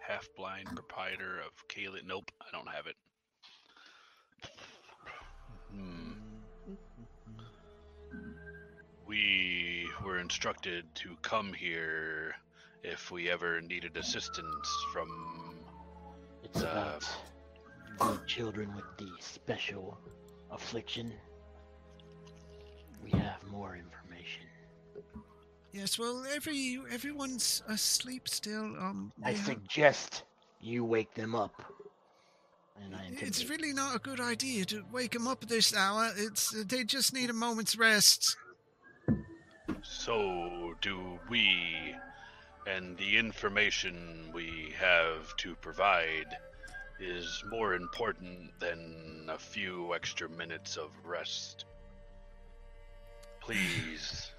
[0.00, 2.04] Half blind proprietor of Kaylee.
[2.04, 2.96] Nope, I don't have it.
[5.70, 6.12] Hmm.
[9.06, 12.34] We were instructed to come here
[12.82, 15.53] if we ever needed assistance from.
[16.54, 17.00] It's Uh,
[17.96, 19.98] about the children with the special
[20.52, 21.12] affliction.
[23.02, 24.42] We have more information.
[25.72, 28.76] Yes, well, every everyone's asleep still.
[28.78, 30.22] Um, I have- suggest
[30.60, 31.60] you wake them up.
[32.76, 36.12] And I it's really not a good idea to wake them up at this hour.
[36.16, 38.36] It's they just need a moment's rest.
[39.82, 41.96] So do we,
[42.66, 46.36] and the information we have to provide
[47.00, 51.64] is more important than a few extra minutes of rest.
[53.40, 54.30] Please.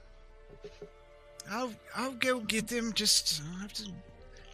[1.52, 2.92] I'll I'll go get them.
[2.94, 3.92] Just I have to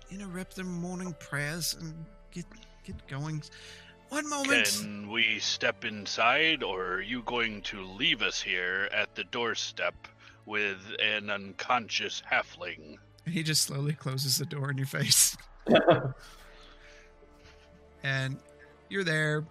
[0.09, 2.45] interrupt their morning prayers and get
[2.83, 3.41] get going.
[4.09, 4.65] One moment.
[4.65, 9.95] Can we step inside, or are you going to leave us here at the doorstep
[10.45, 12.97] with an unconscious halfling?
[13.25, 15.37] He just slowly closes the door in your face.
[18.03, 18.37] and
[18.89, 19.45] you're there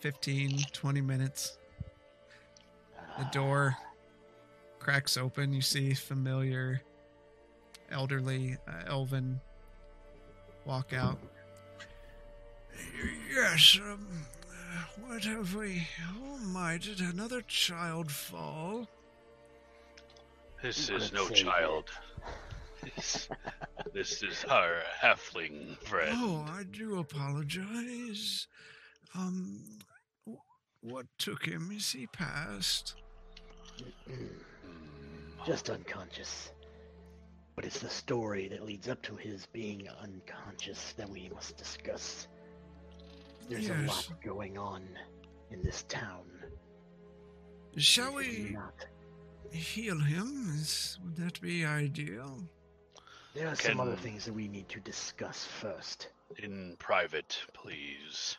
[0.00, 1.58] 15, 20 minutes.
[3.18, 3.76] The door
[4.78, 5.52] cracks open.
[5.52, 6.82] You see familiar,
[7.90, 9.40] elderly uh, elven
[10.64, 11.18] walk out.
[13.32, 14.06] Yes, um,
[14.50, 15.86] uh, what have we?
[16.18, 18.88] Oh my, did another child fall?
[20.62, 21.90] This is no child.
[22.82, 23.28] This,
[23.94, 26.10] this is our halfling friend.
[26.14, 28.46] Oh, I do apologize.
[29.14, 29.60] Um,
[30.80, 31.70] what took him?
[31.74, 32.94] Is he passed?
[35.46, 36.50] Just unconscious.
[37.54, 42.28] But it's the story that leads up to his being unconscious that we must discuss.
[43.48, 44.82] There's a lot going on
[45.50, 46.24] in this town.
[47.76, 48.86] Shall we Not.
[49.50, 50.50] heal him?
[50.54, 52.48] Is, would that be ideal?
[53.34, 56.08] There are some other things that we need to discuss first.
[56.38, 58.36] In private, please.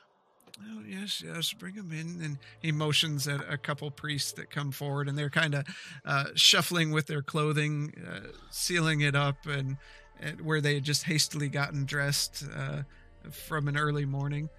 [0.62, 2.24] Oh, yes, yes, bring him in.
[2.24, 5.66] And he motions at a couple priests that come forward, and they're kind of
[6.06, 9.78] uh, shuffling with their clothing, uh, sealing it up, and,
[10.20, 12.84] and where they had just hastily gotten dressed uh,
[13.32, 14.50] from an early morning.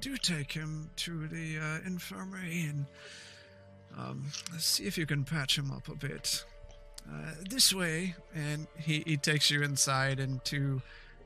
[0.00, 2.86] Do take him to the uh, infirmary and
[3.96, 4.24] um,
[4.58, 6.44] see if you can patch him up a bit.
[7.08, 10.82] Uh, this way, and he, he takes you inside into.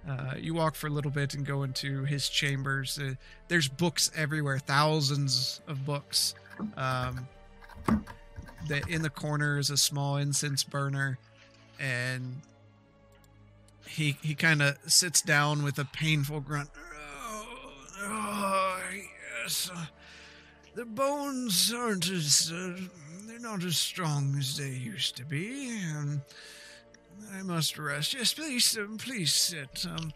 [0.09, 2.99] Uh, you walk for a little bit and go into his chambers.
[2.99, 3.15] Uh,
[3.49, 6.35] there's books everywhere, thousands of books.
[6.77, 7.29] Um,
[8.67, 11.19] the, in the corner is a small incense burner,
[11.79, 12.41] and
[13.87, 16.71] he he kind of sits down with a painful grunt.
[16.77, 17.47] Oh,
[18.03, 18.81] oh,
[19.43, 19.71] yes,
[20.75, 22.77] the bones aren't as uh,
[23.31, 25.79] they're not as strong as they used to be.
[25.97, 26.23] Um,
[27.33, 28.15] I must rest.
[28.15, 29.87] Yes, please, um, please sit.
[29.89, 30.13] Um,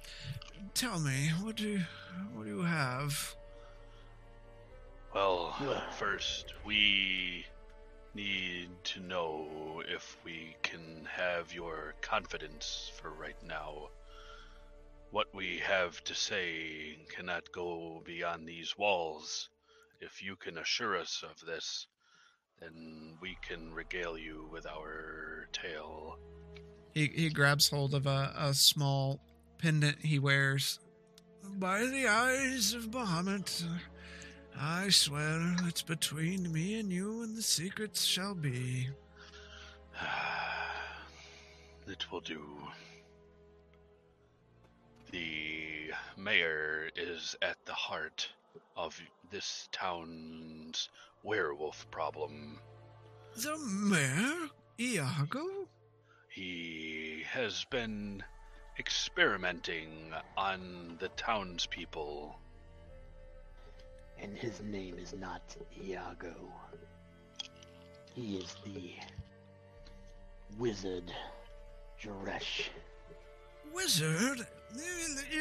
[0.74, 1.80] tell me, what do
[2.34, 3.36] what do you have?
[5.14, 5.54] Well,
[5.96, 7.46] first, we
[8.16, 13.90] need to know if we can have your confidence for right now.
[15.12, 19.50] What we have to say cannot go beyond these walls.
[20.00, 21.86] If you can assure us of this,
[22.60, 26.18] then we can regale you with our tale.
[26.92, 29.20] He he grabs hold of a, a small
[29.58, 30.78] pendant he wears.
[31.58, 33.64] By the eyes of Bahamut,
[34.58, 38.88] I swear it's between me and you, and the secrets shall be.
[41.86, 42.42] it will do.
[45.10, 48.28] The mayor is at the heart
[48.76, 49.00] of
[49.30, 50.88] this town's
[51.22, 52.58] werewolf problem.
[53.36, 54.48] The mayor,
[54.78, 55.68] Iago.
[56.28, 58.22] He has been
[58.78, 62.36] experimenting on the townspeople.
[64.18, 66.34] And his name is not Iago.
[68.14, 68.94] He is the
[70.58, 71.12] wizard
[72.00, 72.68] Jaresh.
[73.72, 74.46] Wizard?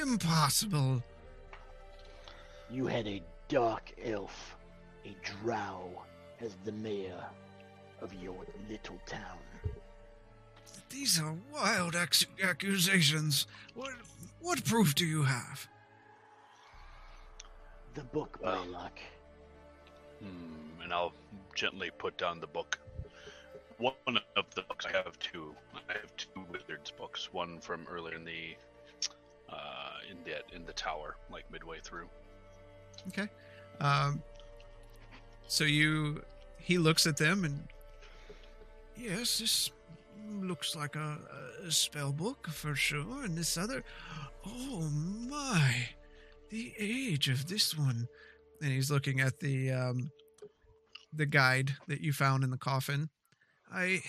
[0.02, 1.04] Impossible.
[2.70, 4.56] You had a dark elf,
[5.06, 5.90] a drow,
[6.42, 7.24] as the mayor
[8.02, 8.36] of your
[8.70, 9.38] little town.
[10.90, 13.48] These are wild ac- accusations.
[13.76, 13.94] What,
[14.42, 15.68] what proof do you have?
[17.96, 19.00] The book, Well- Blaylock.
[20.20, 21.14] Hmm, and I'll
[21.56, 22.80] gently put down the book.
[23.78, 23.94] One
[24.36, 25.54] of the books I have two.
[25.76, 27.30] I have two wizards books.
[27.34, 28.56] One from earlier in the
[29.50, 32.08] uh, in the in the tower, like midway through.
[33.08, 33.28] Okay.
[33.80, 34.22] Um,
[35.48, 36.24] so you,
[36.58, 37.68] he looks at them and,
[38.96, 39.72] yes, this
[40.40, 41.18] looks like a,
[41.66, 43.24] a spell book for sure.
[43.24, 43.84] And this other,
[44.46, 44.90] oh
[45.30, 45.90] my,
[46.50, 48.08] the age of this one.
[48.62, 50.10] And he's looking at the um,
[51.12, 53.10] the guide that you found in the coffin.
[53.72, 54.02] I,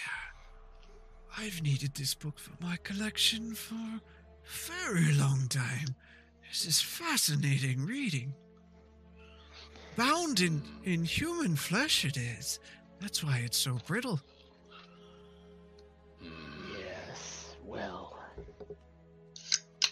[1.37, 4.01] I've needed this book for my collection for a
[4.45, 5.97] very long time.
[6.49, 8.35] This is fascinating reading.
[9.97, 12.59] Bound in, in human flesh, it is.
[13.01, 14.21] That's why it's so brittle.
[16.21, 18.19] Yes, well,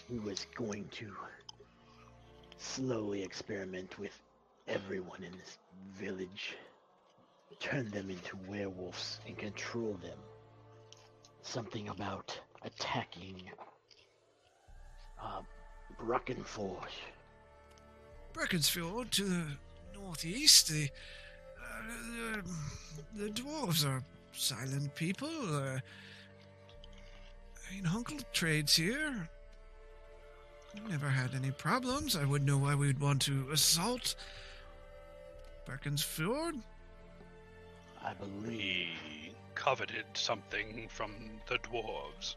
[0.09, 1.11] he was going to
[2.57, 4.19] slowly experiment with
[4.67, 5.57] everyone in this
[5.95, 6.55] village,
[7.59, 10.17] turn them into werewolves and control them.
[11.41, 13.43] Something about attacking
[15.21, 15.41] uh,
[16.01, 16.89] Brackenford.
[18.33, 19.45] Beaconsfield to the
[19.93, 20.89] northeast, the,
[21.59, 22.41] uh,
[23.15, 25.27] the, the dwarves are silent people.
[25.27, 25.79] Uh,
[27.69, 29.29] I mean, Hunkle trades here.
[30.89, 32.15] Never had any problems.
[32.15, 34.15] I wouldn't know why we'd want to assault
[35.67, 36.55] Beaconsfield.
[38.03, 38.87] I believe.
[39.03, 41.13] He coveted something from
[41.47, 42.35] the dwarves.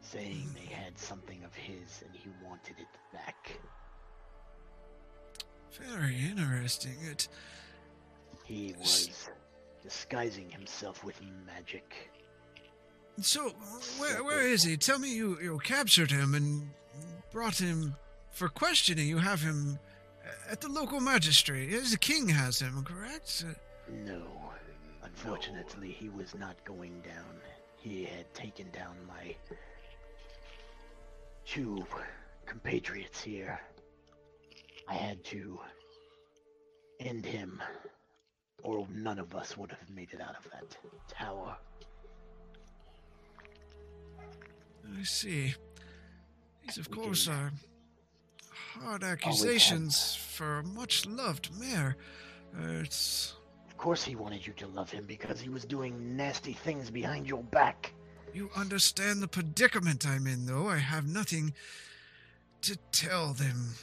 [0.00, 3.50] saying they had something of his and he wanted it back.
[5.80, 6.96] Very interesting.
[7.10, 7.28] It
[8.44, 9.28] He was
[9.82, 12.10] disguising himself with magic.
[13.20, 13.50] So,
[13.98, 14.76] where where is he?
[14.76, 16.70] Tell me you, you captured him and
[17.32, 17.94] brought him
[18.30, 19.08] for questioning.
[19.08, 19.78] You have him
[20.50, 21.70] at the local magistrate.
[21.70, 23.44] The king has him, correct?
[23.48, 23.52] Uh,
[24.04, 24.22] No,
[25.02, 27.40] unfortunately, he was not going down.
[27.76, 29.34] He had taken down my
[31.44, 31.84] two
[32.46, 33.60] compatriots here.
[34.88, 35.60] I had to
[37.00, 37.60] end him,
[38.62, 40.76] or none of us would have made it out of that
[41.08, 41.56] tower.
[44.98, 45.54] I see.
[46.66, 47.52] These, of We course, are
[48.50, 51.96] hard accusations for a much loved mayor.
[52.56, 53.34] Uh, it's.
[53.68, 57.28] Of course, he wanted you to love him because he was doing nasty things behind
[57.28, 57.92] your back.
[58.34, 60.68] You understand the predicament I'm in, though.
[60.68, 61.54] I have nothing
[62.62, 63.74] to tell them.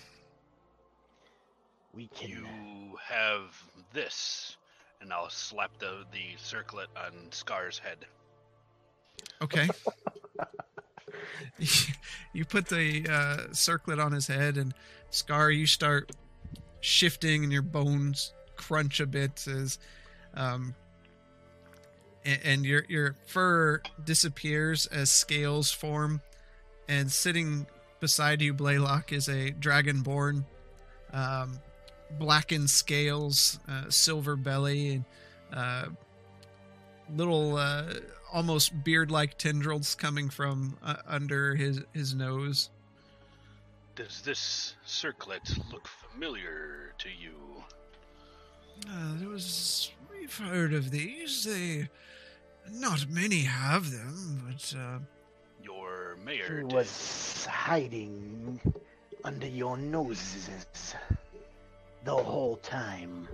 [1.96, 2.30] We can.
[2.30, 3.56] You have
[3.94, 4.58] this,
[5.00, 8.00] and I'll slap the the circlet on Scar's head.
[9.42, 9.70] Okay.
[12.34, 14.74] you put the uh, circlet on his head, and
[15.10, 16.12] Scar, you start
[16.82, 19.80] shifting, and your bones crunch a bit as,
[20.34, 20.76] um,
[22.26, 26.22] and, and your your fur disappears as scales form,
[26.90, 27.68] and sitting
[28.00, 30.44] beside you, Blaylock, is a dragonborn,
[31.14, 31.60] um,
[32.12, 35.06] blackened scales, uh, silver belly, and
[35.54, 35.86] uh,
[37.16, 37.94] little uh,
[38.34, 42.70] almost beard-like tendrils coming from uh, under his his nose.
[43.96, 47.64] Does this circlet look familiar to you?
[48.90, 49.92] Uh, there was.
[50.12, 51.46] We've heard of these.
[51.46, 51.90] They.
[52.72, 54.76] Not many have them, but.
[54.78, 55.00] Uh,
[55.64, 56.74] Your mayor did.
[56.74, 58.60] was hiding
[59.24, 60.96] under your noses
[62.06, 63.28] the whole time.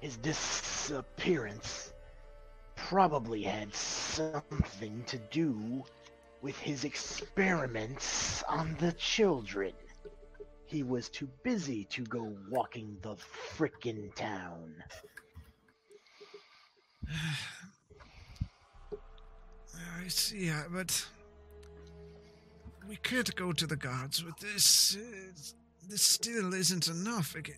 [0.00, 1.92] His disappearance
[2.76, 5.82] probably had something to do
[6.40, 9.72] with his experiments on the children.
[10.66, 14.72] He was too busy to go walking the frickin' town.
[19.98, 21.06] I see, but
[22.88, 24.94] we can't go to the gods with this.
[24.94, 25.54] It's-
[25.88, 27.34] this still isn't enough.
[27.34, 27.56] Again.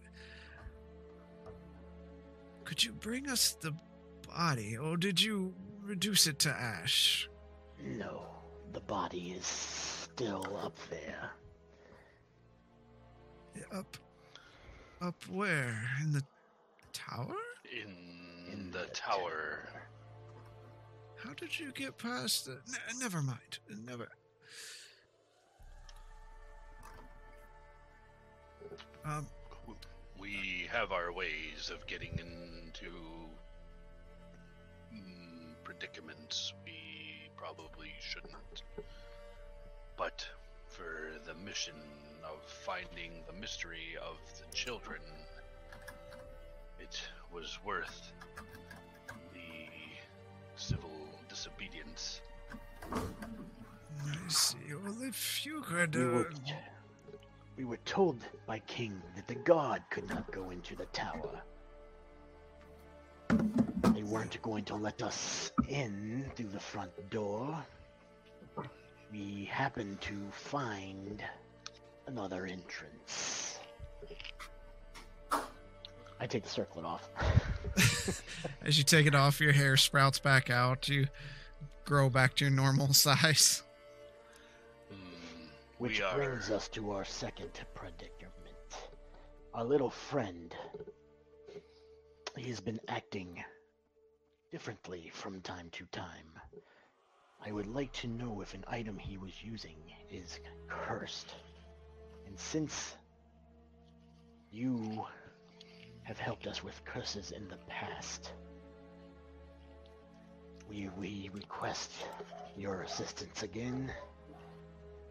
[2.64, 3.74] Could you bring us the
[4.26, 7.28] body, or did you reduce it to ash?
[7.82, 8.26] No,
[8.72, 11.30] the body is still up there.
[13.72, 13.96] Up,
[15.00, 15.82] up where?
[16.02, 16.22] In the
[16.92, 17.34] tower?
[17.72, 17.94] in,
[18.52, 19.68] in the, tower.
[21.16, 22.52] How did you get past the?
[22.52, 23.58] Ne- never mind.
[23.84, 24.08] Never.
[29.08, 29.26] Um,
[30.20, 32.90] We have our ways of getting into
[34.92, 38.62] mm, predicaments we probably shouldn't.
[39.96, 40.26] But
[40.66, 41.74] for the mission
[42.24, 45.00] of finding the mystery of the children,
[46.80, 47.00] it
[47.32, 48.12] was worth
[49.32, 49.68] the
[50.56, 50.90] civil
[51.28, 52.20] disobedience.
[52.92, 54.56] I see.
[54.84, 55.94] Well, if you could.
[55.94, 56.30] We Uh, were,
[57.58, 61.42] we were told by King that the god could not go into the tower.
[63.92, 67.58] They weren't going to let us in through the front door.
[69.10, 71.22] We happened to find
[72.06, 73.58] another entrance.
[76.20, 77.08] I take the circlet off.
[78.64, 80.88] as you take it off, your hair sprouts back out.
[80.88, 81.08] You
[81.84, 83.64] grow back to your normal size.
[85.78, 88.32] Which brings us to our second predicament.
[89.54, 90.52] Our little friend.
[92.36, 93.42] He has been acting
[94.50, 96.32] differently from time to time.
[97.46, 99.76] I would like to know if an item he was using
[100.10, 101.32] is cursed.
[102.26, 102.96] And since
[104.50, 105.04] you
[106.02, 108.32] have helped us with curses in the past,
[110.68, 111.92] we, we request
[112.56, 113.92] your assistance again.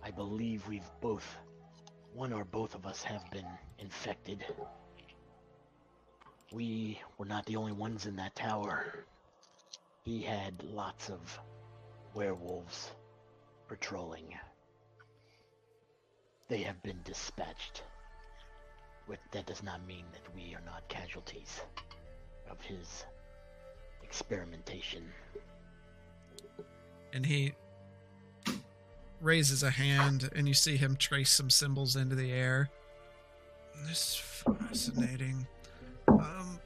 [0.08, 1.36] I believe we've both,
[2.14, 3.46] one or both of us have been
[3.78, 4.46] infected.
[6.54, 9.04] We were not the only ones in that tower.
[10.06, 11.38] He had lots of
[12.14, 12.92] werewolves
[13.68, 14.34] patrolling.
[16.48, 17.84] They have been dispatched.
[19.10, 21.60] But that does not mean that we are not casualties
[22.50, 23.04] of his
[24.02, 25.04] experimentation.
[27.12, 27.52] And he
[29.22, 32.70] raises a hand, and you see him trace some symbols into the air.
[33.86, 35.48] This is fascinating.
[36.08, 36.60] Um,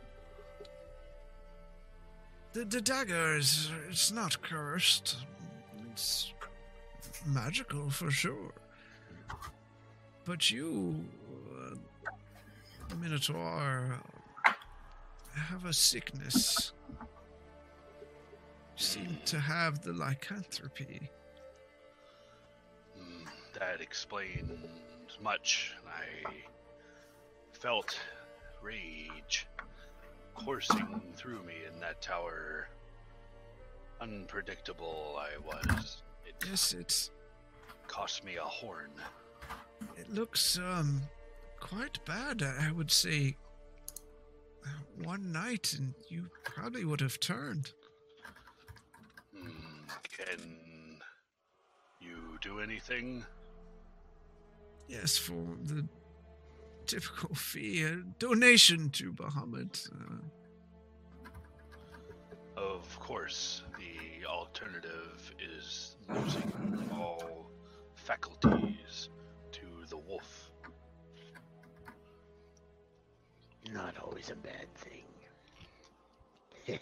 [2.54, 5.18] the, the dagger is it's not cursed.
[5.92, 6.34] It's
[7.26, 8.54] magical for sure.
[10.26, 11.06] But you,
[11.58, 11.76] uh,
[13.02, 14.00] Minotaur,
[15.34, 16.74] have a sickness.
[17.00, 17.08] You
[18.76, 21.10] seem to have the lycanthropy.
[23.62, 24.50] That explains
[25.22, 25.74] much.
[25.88, 26.32] I
[27.54, 27.96] felt
[28.60, 29.46] rage
[30.34, 32.68] coursing through me in that tower.
[34.02, 36.02] Unpredictable I was.
[36.26, 37.12] It Yes, it's
[37.88, 38.90] cost me a horn.
[39.96, 41.04] it looks um
[41.60, 42.42] quite bad.
[42.42, 43.38] I I would say
[44.66, 44.70] uh,
[45.04, 47.74] one night, and you probably would have turned.
[49.38, 49.86] Hmm,
[50.18, 51.00] Can
[52.00, 53.24] you do anything?
[54.92, 55.88] Yes, for the
[56.86, 59.90] typical fee, a donation to Bahamut.
[59.90, 60.20] Uh,
[62.58, 67.50] Of course, the alternative is losing all
[67.96, 69.08] faculties
[69.54, 70.52] to the wolf.
[73.72, 75.06] Not always a bad thing.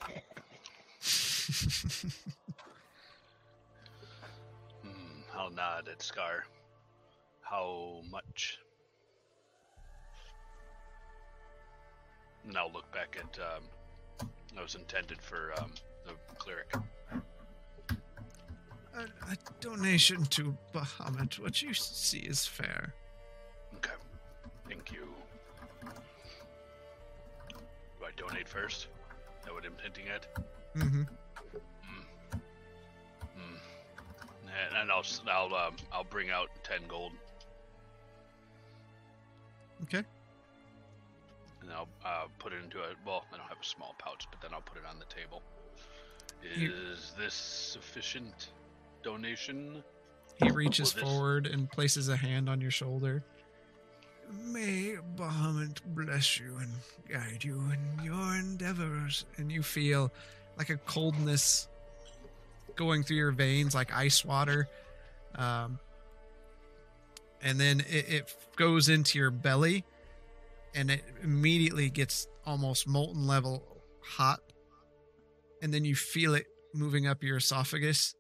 [4.84, 6.45] Hmm, I'll nod at Scar.
[7.49, 8.59] How much?
[12.47, 13.39] And I'll look back at.
[13.39, 13.63] Um,
[14.53, 15.71] that was intended for um,
[16.05, 16.73] the cleric.
[18.95, 21.39] a, a donation to Bahamut.
[21.39, 22.93] What you see is fair.
[23.77, 23.93] Okay.
[24.67, 25.07] Thank you.
[25.84, 25.89] Do
[28.05, 28.88] I donate first?
[29.39, 30.27] Is that what I'm hinting at?
[30.76, 31.03] Mm-hmm.
[33.35, 33.55] Hmm.
[34.45, 37.13] And, and I'll I'll um, I'll bring out ten gold
[39.84, 40.03] Okay.
[41.61, 43.26] and I'll uh, put it into a well.
[43.34, 45.41] I don't have a small pouch, but then I'll put it on the table.
[46.56, 48.49] You- Is this sufficient
[49.03, 49.84] donation?
[50.41, 53.23] He reaches this- forward and places a hand on your shoulder.
[54.31, 56.72] May Bahamut bless you and
[57.10, 59.26] guide you in your endeavors.
[59.38, 60.11] And you feel
[60.57, 61.68] like a coldness
[62.76, 64.69] going through your veins, like ice water.
[65.35, 65.80] Um,
[67.41, 69.84] and then it, it goes into your belly
[70.76, 73.64] and it immediately gets almost molten level
[74.02, 74.40] hot.
[75.61, 78.16] And then you feel it moving up your esophagus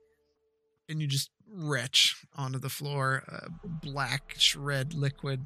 [0.87, 3.49] and you just retch onto the floor, a
[3.85, 5.45] blackish red liquid.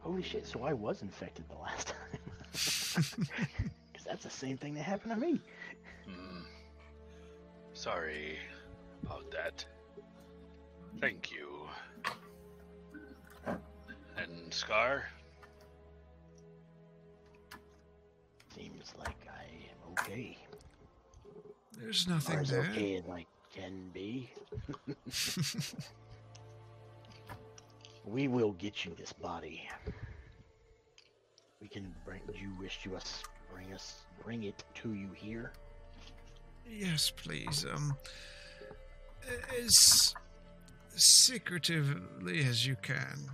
[0.00, 0.46] Holy shit!
[0.46, 3.28] So I was infected the last time.
[3.92, 5.40] Because that's the same thing that happened to me.
[6.06, 6.42] Hmm.
[7.72, 8.38] Sorry
[9.02, 9.64] about that.
[11.00, 11.68] Thank you.
[14.22, 15.04] And Scar?
[18.54, 20.38] Seems like I am okay.
[21.78, 22.62] There's nothing as there.
[22.70, 23.24] okay as I
[23.54, 24.30] can be.
[28.10, 29.68] We will get you this body.
[31.60, 32.22] We can bring.
[32.34, 33.22] You wish to us
[33.52, 35.52] bring us bring it to you here?
[36.66, 37.66] yes, please.
[37.70, 37.94] Um,
[39.62, 40.14] as
[40.96, 43.28] secretively as you can.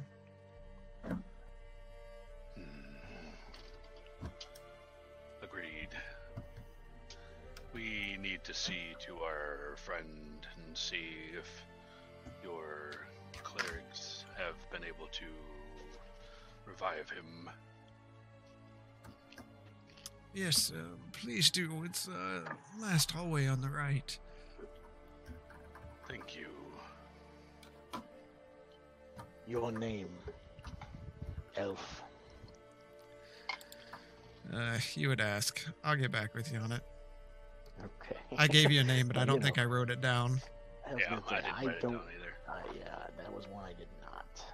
[7.75, 11.63] We need to see to our friend and see if
[12.45, 12.93] your
[13.43, 15.25] clerics have been able to
[16.67, 17.51] revive him.
[20.33, 20.83] Yes, uh,
[21.13, 21.83] please do.
[21.85, 22.43] It's uh,
[22.81, 24.17] last hallway on the right.
[26.09, 26.47] Thank you.
[29.47, 30.09] Your name,
[31.57, 32.03] Elf.
[34.53, 35.61] Uh, you would ask.
[35.83, 36.83] I'll get back with you on it.
[37.83, 38.17] Okay.
[38.39, 39.45] I gave you a name, but I don't know.
[39.45, 40.41] think I wrote it down.
[40.87, 41.93] I Yeah, gonna I didn't I write it don't.
[41.93, 42.33] down either.
[42.49, 44.45] I, uh, that was one I did not.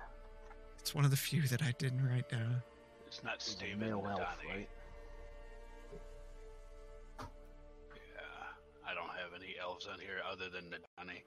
[0.78, 2.62] It's one of the few that I didn't write down.
[3.06, 4.68] It's not He's a Steven male elf, right?
[7.18, 7.26] Yeah,
[8.88, 11.24] I don't have any elves on here other than the Donnie.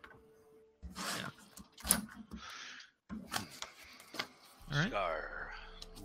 [4.72, 4.90] All right.
[4.90, 5.52] Scar,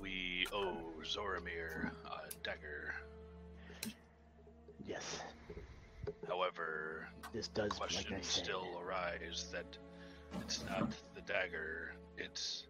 [0.01, 2.94] we owe Zoramir a dagger.
[4.86, 5.20] Yes.
[6.28, 9.76] However, This does, like I questions said, still arise that
[10.40, 12.64] it's not the dagger, it's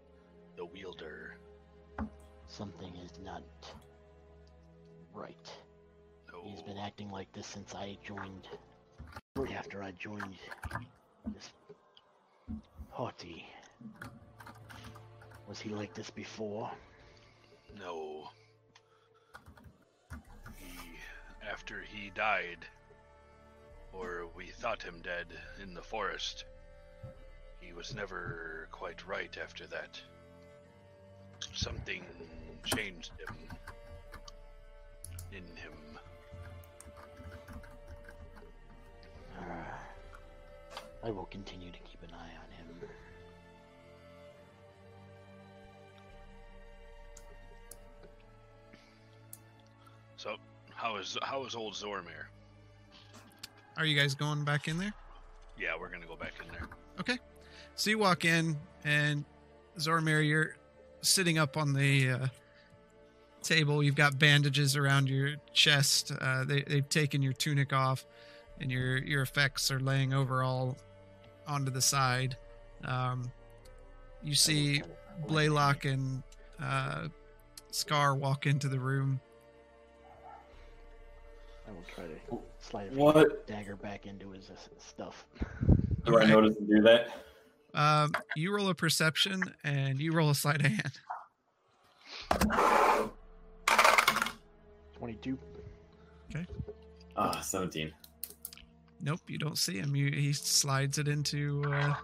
[0.56, 1.36] the wielder.
[2.46, 3.42] something is not
[5.14, 5.50] right.
[6.32, 8.48] No, He's been acting like this since I joined.
[9.36, 10.34] Shortly after I joined
[11.34, 11.50] this
[12.92, 13.46] party.
[15.48, 16.70] Was he like this before?
[17.78, 18.28] no.
[20.56, 20.66] He,
[21.50, 22.66] after he died,
[23.92, 25.26] or we thought him dead
[25.62, 26.44] in the forest,
[27.60, 30.00] he was never quite right after that.
[31.52, 32.04] Something
[32.64, 33.34] changed him.
[35.32, 35.72] In him.
[41.04, 42.88] I will continue to keep an eye on him.
[50.16, 50.36] So,
[50.74, 52.26] how is how is old Zoramir?
[53.78, 54.92] Are you guys going back in there?
[55.58, 56.68] Yeah, we're gonna go back in there.
[56.98, 57.18] Okay.
[57.76, 59.24] So you walk in, and
[59.78, 60.56] Zoramir, you're
[61.00, 62.26] sitting up on the uh,
[63.42, 63.82] table.
[63.82, 66.10] You've got bandages around your chest.
[66.20, 68.04] Uh, they, they've taken your tunic off,
[68.60, 70.76] and your your effects are laying over all
[71.46, 72.36] onto the side.
[72.84, 73.30] Um,
[74.24, 74.82] you see
[75.28, 76.24] Blaylock and
[76.60, 77.08] uh,
[77.70, 79.20] Scar walk into the room.
[81.68, 85.26] I will try to slide a What dagger back into his uh, stuff.
[86.04, 86.30] do I Okay.
[86.32, 87.10] notice to do that?
[87.74, 91.00] Um, you roll a perception, and you roll a sleight of hand.
[94.98, 95.38] 22.
[96.34, 96.46] Okay.
[97.16, 97.92] Ah, 17.
[99.00, 99.94] Nope, you don't see him.
[99.94, 101.94] You, he slides it into uh,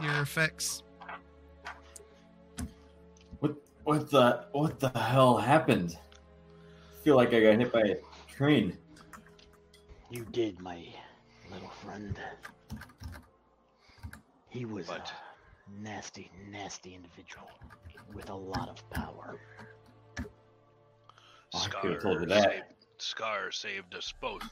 [0.00, 0.82] your effects.
[3.40, 5.98] What what the what the hell happened?
[5.98, 7.96] I feel like I got hit by a
[8.26, 8.78] train.
[10.10, 10.84] You did, my
[11.52, 12.18] little friend.
[14.48, 17.48] He was But- a nasty, nasty individual
[18.12, 19.38] with a lot of power.
[21.54, 22.42] Scar could've told you that.
[22.50, 22.64] Saved,
[22.98, 24.42] Scar saved us both.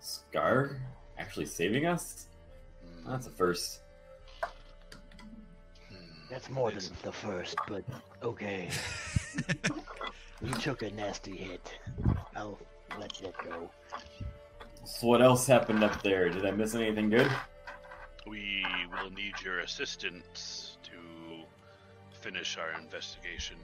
[0.00, 0.80] Scar
[1.18, 2.28] actually saving us?
[2.84, 3.80] Hmm, That's a first.
[5.88, 5.94] hmm.
[6.28, 7.84] That's more than the first, but
[8.22, 8.68] okay.
[10.42, 11.78] you took a nasty hit.
[12.36, 12.58] I'll
[12.98, 13.70] let that go.
[14.84, 16.28] So what else happened up there?
[16.28, 17.30] Did I miss anything good?
[18.26, 20.90] We will need your assistance to
[22.20, 23.56] finish our investigation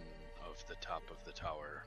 [0.48, 1.84] of the top of the tower.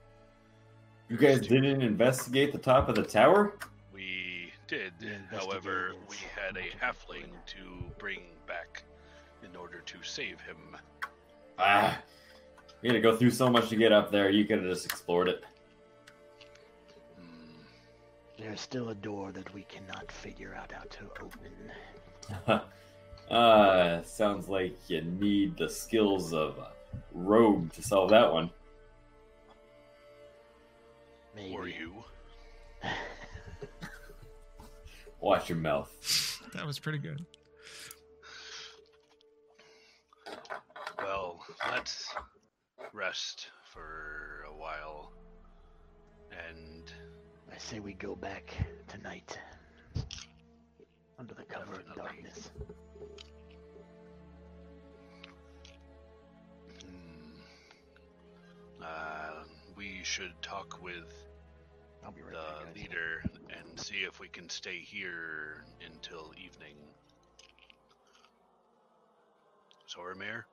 [1.10, 3.56] You guys didn't investigate the top of the tower?
[3.94, 4.94] We did,
[5.30, 8.84] however, we had a halfling to bring back
[9.44, 10.78] in order to save him.
[11.60, 12.00] Ah,
[12.82, 14.30] you had to go through so much to get up there.
[14.30, 15.44] You could have just explored it.
[18.44, 22.62] There's still a door that we cannot figure out how to open.
[23.34, 26.72] uh, sounds like you need the skills of a
[27.14, 28.50] rogue to solve that one.
[31.34, 31.56] Maybe.
[31.56, 32.04] Or you.
[35.22, 36.42] Watch your mouth.
[36.54, 37.26] That was pretty good.
[40.98, 41.40] Well,
[41.72, 42.14] let's
[42.92, 45.14] rest for a while.
[46.50, 46.83] And
[47.54, 48.54] I say we go back
[48.88, 49.38] tonight.
[51.20, 52.50] Under the cover of darkness.
[56.82, 57.40] hmm,
[58.84, 59.44] uh,
[59.76, 61.14] we should talk with
[62.04, 62.76] I'll be right the back.
[62.76, 66.76] leader and see if we can stay here until evening.
[69.90, 70.44] Zoramir?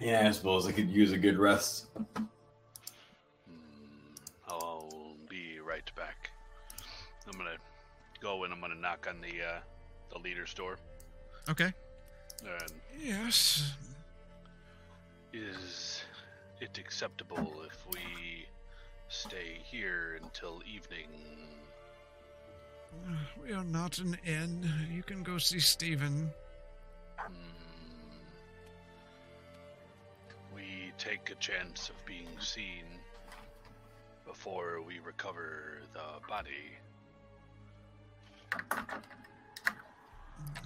[0.00, 1.86] Yeah, I suppose I could use a good rest.
[5.74, 6.30] Right back.
[7.26, 7.56] I'm gonna
[8.20, 9.58] go and I'm gonna knock on the uh,
[10.12, 10.76] the leader's door.
[11.48, 11.72] Okay.
[12.42, 13.72] And Yes.
[15.32, 16.04] is
[16.60, 18.46] it acceptable if we
[19.08, 21.08] stay here until evening?
[23.42, 24.70] We are not an inn.
[24.92, 26.30] You can go see Stephen.
[27.16, 27.32] Hmm.
[30.54, 32.84] We take a chance of being seen
[34.26, 36.78] before we recover the body.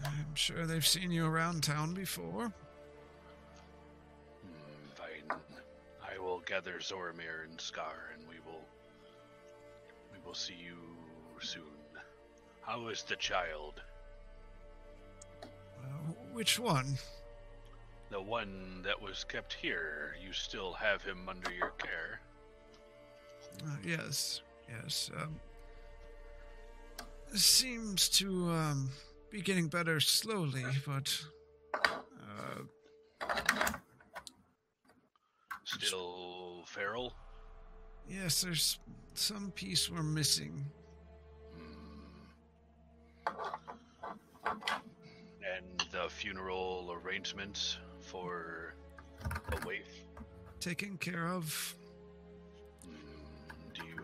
[0.04, 2.52] I'm sure they've seen you around town before.
[4.42, 5.38] Hmm, fine.
[6.02, 8.64] I will gather Zoramir and Scar, and we will
[10.12, 10.78] we will see you
[11.40, 11.62] soon.
[12.62, 13.80] How is the child?
[15.42, 16.98] Uh, which one?
[18.10, 20.16] The one that was kept here.
[20.24, 22.20] You still have him under your care.
[23.64, 25.10] Uh, yes, yes.
[25.16, 25.36] Um,
[27.34, 28.90] seems to um,
[29.30, 31.20] be getting better slowly, but
[31.84, 33.28] uh,
[35.64, 37.12] Still feral?
[38.08, 38.78] yes, there's
[39.14, 40.64] some piece we're missing.
[43.26, 43.32] Hmm.
[45.56, 48.74] And the funeral arrangements for
[49.50, 49.86] the waif?
[50.60, 51.74] Taken care of.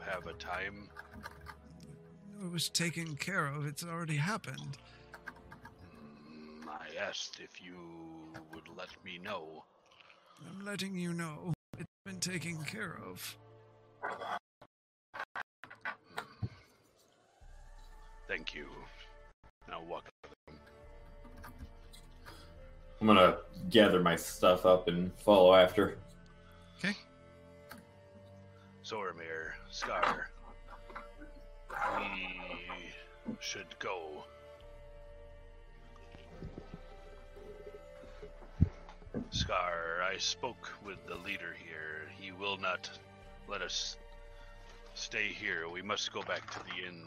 [0.05, 0.89] Do you have a time?
[2.43, 3.67] It was taken care of.
[3.67, 4.77] It's already happened.
[6.27, 7.77] Hmm, I asked if you
[8.53, 9.65] would let me know.
[10.41, 11.55] I'm letting you know.
[11.79, 13.37] It's been taken care of.
[14.03, 14.35] Hmm.
[18.29, 18.67] Thank you.
[19.69, 20.11] Now walk.
[23.01, 23.39] I'm gonna
[23.71, 25.99] gather my stuff up and follow after.
[28.95, 29.15] Okay.
[29.71, 30.31] Scar.
[33.27, 34.25] We should go.
[39.31, 42.09] Scar, I spoke with the leader here.
[42.21, 42.89] He will not
[43.49, 43.97] let us
[44.95, 45.69] stay here.
[45.69, 47.03] We must go back to the inn.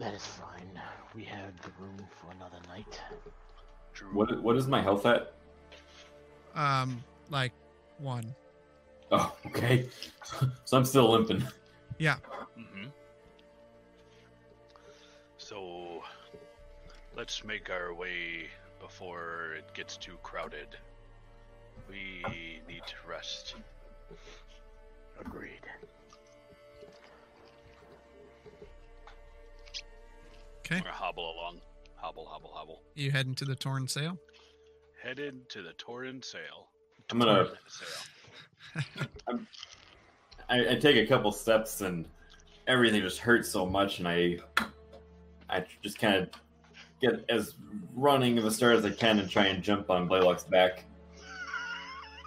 [0.00, 0.80] That is fine.
[1.14, 3.00] We have the room for another night.
[3.92, 4.08] True.
[4.12, 5.34] What what is my health at?
[6.56, 7.52] Um, like
[7.98, 8.34] one.
[9.10, 9.88] Oh, okay.
[10.64, 11.44] so I'm still limping.
[11.98, 12.16] Yeah.
[12.56, 12.88] hmm
[15.38, 16.02] So
[17.16, 18.48] let's make our way
[18.80, 20.68] before it gets too crowded.
[21.88, 22.22] We
[22.68, 23.54] need to rest.
[25.20, 25.60] Agreed.
[30.60, 30.80] Okay.
[30.80, 31.60] Or hobble along.
[31.96, 32.82] Hobble, hobble, hobble.
[32.94, 34.18] You heading to the torn sail?
[35.02, 36.68] Headed to the Torin sail.
[37.10, 37.88] I'm gonna Torrent sail.
[40.48, 42.06] I, I take a couple steps and
[42.66, 44.38] everything just hurts so much and I
[45.48, 46.30] I just kind of
[47.00, 47.54] get as
[47.94, 50.84] running of a start as I can and try and jump on Blaylock's back.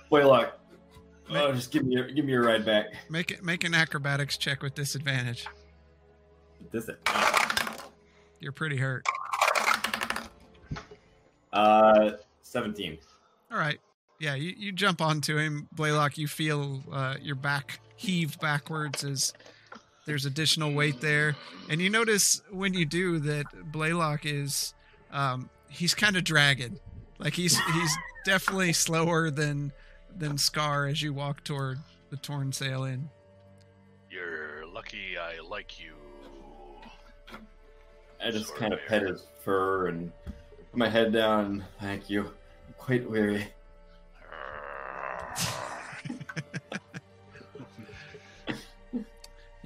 [0.09, 0.59] Blaylock,
[1.31, 2.87] oh, just give me a, give me a ride back.
[3.09, 5.47] Make it make an acrobatics check with disadvantage.
[6.73, 7.07] It.
[8.39, 9.05] You're pretty hurt.
[11.53, 12.11] Uh,
[12.43, 12.97] seventeen.
[13.51, 13.79] All right.
[14.19, 16.17] Yeah, you, you jump onto him, Blaylock.
[16.17, 19.33] You feel uh, your back heave backwards as
[20.05, 21.35] there's additional weight there,
[21.69, 24.73] and you notice when you do that Blaylock is
[25.11, 26.79] um, he's kind of dragging,
[27.19, 29.71] like he's he's definitely slower than
[30.15, 31.79] than Scar as you walk toward
[32.09, 33.09] the torn sail in.
[34.09, 35.93] You're lucky I like you.
[38.23, 41.63] I just Sort kind of of pet his fur and put my head down.
[41.79, 42.21] Thank you.
[42.23, 43.47] I'm quite weary.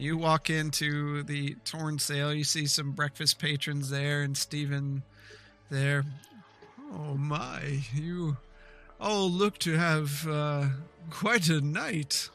[0.02, 2.34] You walk into the torn sail.
[2.34, 5.04] You see some breakfast patrons there, and Stephen
[5.70, 6.06] there.
[6.92, 7.84] Oh my!
[7.94, 8.38] You
[9.00, 10.70] all look to have uh,
[11.12, 12.30] quite a night.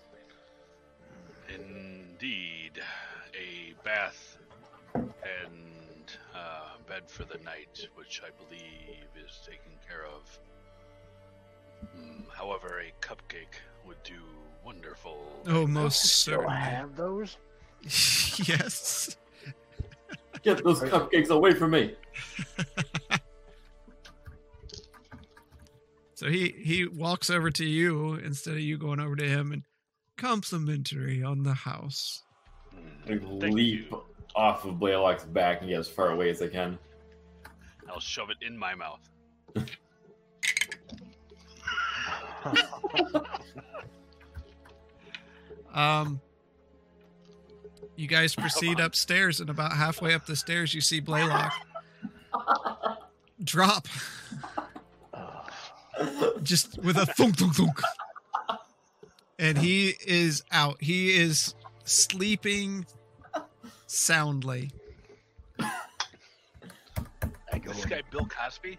[1.48, 2.80] Indeed,
[3.34, 4.38] a bath
[4.94, 6.06] and
[6.36, 10.38] uh, bed for the night, which I believe is taken care of.
[11.96, 14.22] Hmm, however, a cupcake would do
[14.64, 15.18] wonderful.
[15.48, 16.06] Oh, most certainly.
[16.06, 16.60] Still certainly.
[16.60, 17.36] have those?
[18.48, 19.16] yes.
[20.42, 21.94] Get those cupcakes away from me.
[26.16, 29.62] So he he walks over to you instead of you going over to him and
[30.16, 32.22] complimentary on the house.
[33.06, 34.02] I leap you.
[34.34, 36.78] off of Blaylock's back and get as far away as I can.
[37.86, 39.00] I'll shove it in my mouth.
[45.74, 46.22] Um,
[47.96, 51.52] you guys proceed upstairs, and about halfway up the stairs, you see Blaylock
[53.42, 53.88] drop
[56.42, 57.80] just with a thunk thunk thunk,
[59.38, 60.76] and he is out.
[60.80, 61.54] He is
[61.84, 62.86] sleeping
[63.86, 64.70] soundly.
[65.58, 67.72] I go.
[67.72, 68.78] This guy, Bill Cosby.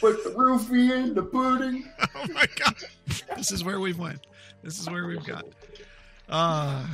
[0.00, 1.88] Put the roofie in the pudding.
[2.14, 2.74] oh my god,
[3.36, 4.20] this is where we went.
[4.62, 5.44] This is where we've got.
[6.28, 6.86] Uh,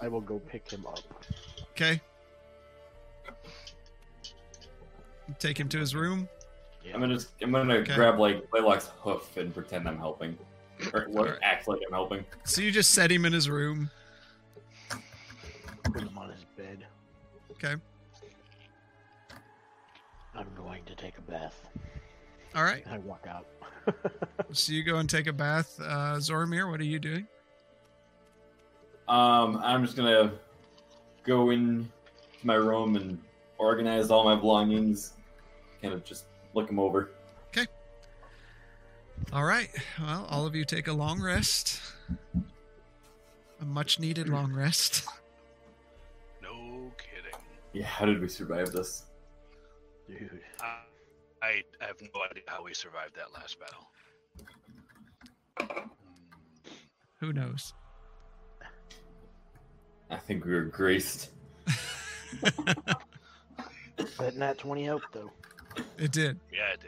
[0.00, 1.00] I will go pick him up.
[1.72, 2.00] okay.
[5.38, 6.28] Take him to his room.
[6.84, 6.94] Yeah.
[6.94, 7.94] I'm gonna just, I'm gonna Okay.
[7.94, 10.38] grab like Blaylock's hoof and pretend I'm helping,
[10.94, 11.42] or what, Alright.
[11.42, 12.24] act like I'm helping.
[12.44, 13.90] So you just set him in his room.
[15.84, 16.86] Put him on his bed.
[17.52, 17.74] Okay.
[20.34, 21.68] I'm going to take a bath.
[22.54, 22.84] All right.
[22.88, 23.46] I walk out.
[24.52, 25.78] So you go and take a bath.
[25.78, 27.26] Uh, Zoramir, what are you doing?
[29.06, 30.32] Um, I'm just gonna
[31.22, 31.90] go in
[32.40, 33.18] to my room and
[33.58, 35.12] organize all my belongings.
[35.82, 36.24] Kind of just
[36.54, 37.10] look them over.
[37.48, 37.66] Okay.
[39.32, 39.68] All right.
[40.00, 41.80] Well, all of you take a long rest.
[43.60, 45.06] A much needed long rest.
[46.42, 47.38] No kidding.
[47.72, 49.04] Yeah, how did we survive this?
[50.06, 50.40] Dude.
[50.60, 50.78] I,
[51.42, 53.90] I have no idea how we survived that last battle.
[57.20, 57.74] Who knows?
[60.10, 61.30] I think we were graced.
[64.18, 65.30] That nat 20 helped, though.
[65.96, 66.38] It did.
[66.52, 66.80] Yeah, it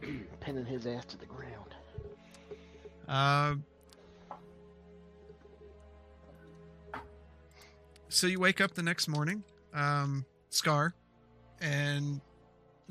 [0.00, 0.40] did.
[0.40, 1.74] Pinning his ass to the ground.
[3.08, 3.54] Uh,
[8.08, 9.42] so you wake up the next morning,
[9.74, 10.94] um, Scar,
[11.60, 12.20] and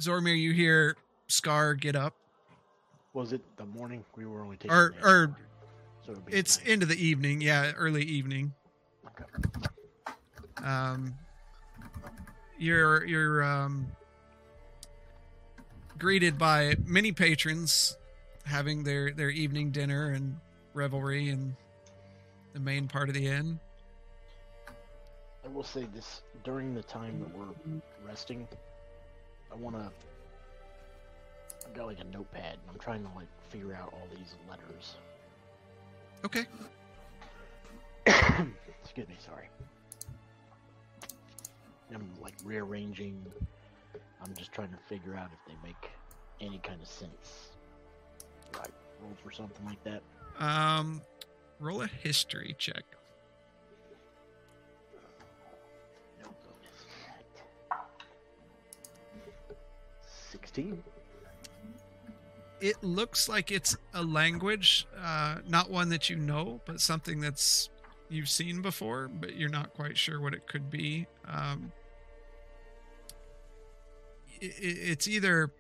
[0.02, 0.96] Zoramir, you hear
[1.28, 2.16] Scar get up.
[3.14, 4.04] Was it the morning?
[4.16, 4.72] We were only taking.
[4.72, 5.36] Or- or
[6.06, 6.68] So It's night.
[6.68, 7.42] into the evening.
[7.42, 8.54] Yeah, early evening.
[9.08, 9.26] Okay.
[10.68, 11.14] um,
[12.58, 13.88] you're you're um,
[15.98, 17.98] greeted by many patrons
[18.46, 20.38] having their their evening dinner and
[20.74, 21.56] revelry in
[22.54, 23.60] the main part of the inn.
[25.44, 28.48] I will say this during the time that we're resting,
[29.52, 29.92] I want to.
[31.68, 34.96] I've got like a notepad, and I'm trying to like figure out all these letters.
[36.26, 36.46] Okay.
[38.84, 39.50] Excuse me, sorry.
[41.94, 43.26] I'm like rearranging.
[44.24, 45.90] I'm just trying to figure out if they make
[46.40, 47.50] any kind of sense.
[48.58, 48.72] Like
[49.02, 50.02] roll for something like that.
[50.40, 51.02] Um,
[51.60, 52.84] roll a history check.
[60.54, 60.84] 16.
[62.60, 67.70] It looks like it's a language, uh, not one that you know, but something that's
[68.10, 71.08] you've seen before, but you're not quite sure what it could be.
[71.28, 71.72] Um,
[74.40, 75.52] it, it's either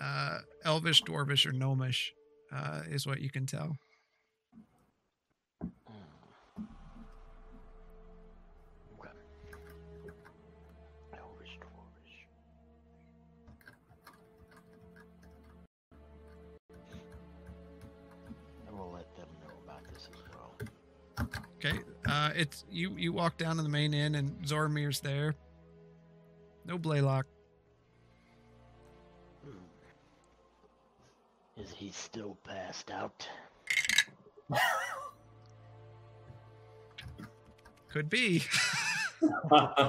[0.00, 2.14] uh, Elvish, Dwarvish, or Gnomish,
[2.54, 3.76] uh, is what you can tell.
[22.14, 22.92] Uh, it's you.
[22.96, 25.34] You walk down to the main inn, and Zoramir's there.
[26.64, 27.26] No Blaylock.
[29.44, 29.50] Hmm.
[31.60, 33.28] Is he still passed out?
[37.88, 38.44] Could be.
[39.50, 39.88] I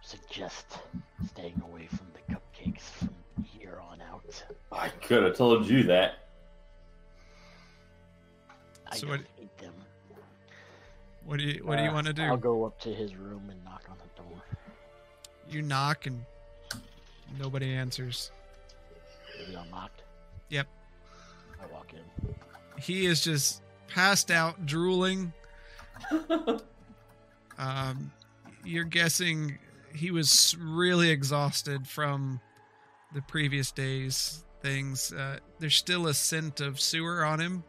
[0.00, 0.78] suggest
[1.26, 3.10] staying away from the cupcakes from
[3.44, 4.42] here on out.
[4.72, 6.25] I could have told you that.
[8.88, 9.74] I So don't what- eat them.
[11.24, 12.22] What do you What do you Uh, want to do?
[12.22, 14.42] I'll go up to his room and knock on the door.
[15.48, 16.24] You knock, and
[17.38, 18.30] nobody answers.
[19.40, 20.02] Is it unlocked?
[20.50, 20.68] Yep.
[21.60, 22.34] I walk in.
[22.80, 25.32] He is just passed out, drooling.
[27.58, 28.12] Um,
[28.64, 29.58] you're guessing
[29.94, 32.38] he was really exhausted from
[33.14, 35.10] the previous day's things.
[35.12, 37.64] Uh, there's still a scent of sewer on him,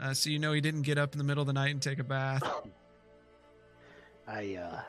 [0.00, 1.80] uh, so you know he didn't get up in the middle of the night and
[1.82, 2.42] take a bath.
[4.28, 4.80] I uh,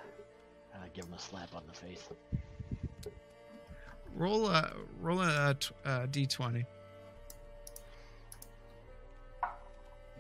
[0.74, 2.08] I give him a slap on the face.
[4.16, 6.66] Roll a roll a, t- a d20,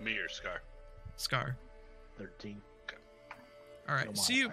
[0.04, 0.62] Me or Scar?
[1.16, 1.58] Scar.
[2.18, 2.62] Thirteen.
[2.86, 2.98] Okay.
[3.90, 4.52] All right, No so you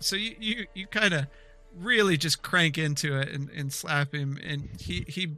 [0.00, 1.26] so you you, you kind of
[1.76, 5.34] really just crank into it and, and slap him and he he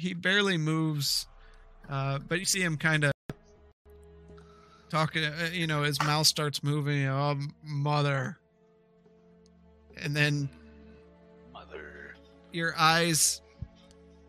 [0.00, 1.26] he barely moves
[1.88, 3.12] uh but you see him kind of
[4.88, 8.38] talking uh, you know his mouth starts moving oh mother
[10.02, 10.48] and then
[11.52, 12.14] Mother.
[12.52, 13.42] your eyes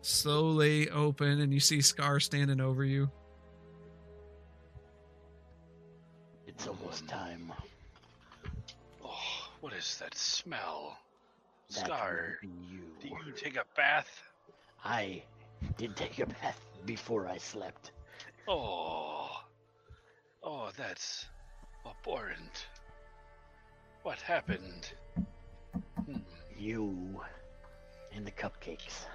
[0.02, 3.10] slowly open and you see scar standing over you
[6.62, 7.52] It's almost time.
[9.04, 9.10] Oh,
[9.62, 10.96] what is that smell?
[11.70, 12.82] That Scar, you.
[13.00, 14.22] do you take a bath?
[14.84, 15.24] I
[15.76, 17.92] did take a bath before I slept.
[18.48, 19.30] Oh.
[20.42, 21.26] Oh, that's
[21.86, 22.66] abhorrent.
[24.02, 24.92] What happened?
[26.04, 26.16] Hmm.
[26.58, 27.20] You
[28.14, 29.06] and the cupcakes.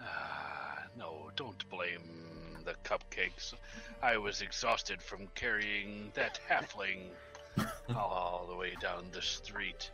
[0.00, 3.54] Ah, no, don't blame the cupcakes.
[4.02, 7.08] I was exhausted from carrying that halfling
[7.94, 9.90] all the way down the street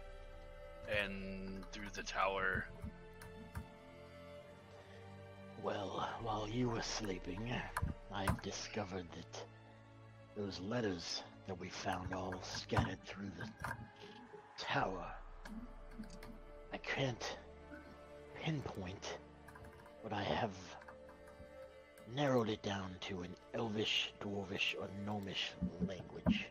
[1.01, 2.66] and through the tower.
[5.62, 7.53] Well, while you were sleeping,
[8.12, 9.45] I've discovered that
[10.37, 13.49] those letters that we found all scattered through the
[14.59, 15.07] tower.
[16.73, 17.37] I can't
[18.43, 19.19] pinpoint,
[20.03, 20.53] but I have
[22.15, 25.53] narrowed it down to an Elvish, Dwarvish, or Gnomish
[25.87, 26.47] language.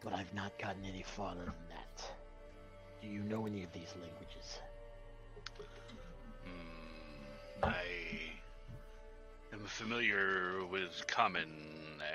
[0.00, 2.04] But I've not gotten any farther than that.
[3.00, 4.58] Do you know any of these languages?
[7.62, 7.82] I
[9.52, 11.48] am familiar with common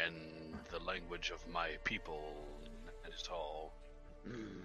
[0.05, 0.15] and
[0.71, 2.35] the language of my people.
[3.03, 3.73] That is all.
[4.25, 4.61] Hmm.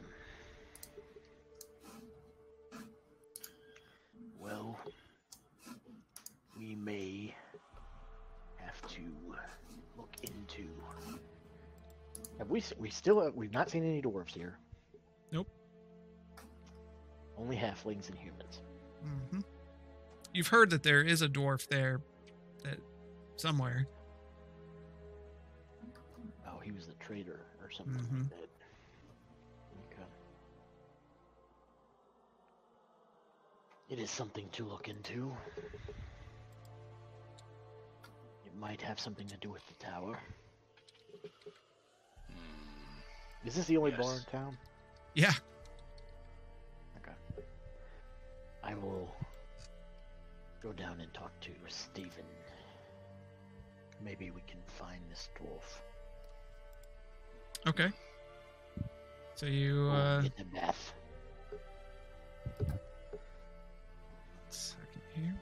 [4.39, 4.79] Well,
[6.59, 7.35] we may
[8.57, 9.01] have to
[9.97, 10.69] look into.
[12.39, 12.63] Have we?
[12.79, 14.59] We still have, we've not seen any dwarves here.
[15.33, 15.49] Nope.
[17.37, 18.61] Only halflings and humans.
[19.03, 19.41] hmm
[20.33, 22.01] You've heard that there is a dwarf there,
[22.63, 22.79] that
[23.37, 23.87] somewhere.
[26.47, 28.23] Oh, he was the traitor or something Mhm.
[28.23, 28.49] like that.
[29.93, 30.07] Okay.
[33.89, 35.35] It is something to look into.
[38.45, 40.21] It might have something to do with the tower.
[43.45, 44.59] Is this the only bar in town?
[45.15, 45.33] Yeah.
[46.99, 47.15] Okay.
[48.63, 49.15] I will
[50.63, 52.25] go down and talk to Stephen.
[54.03, 55.81] Maybe we can find this dwarf.
[57.67, 57.91] Okay.
[59.35, 60.95] So you uh get the bath.
[64.51, 65.35] second here.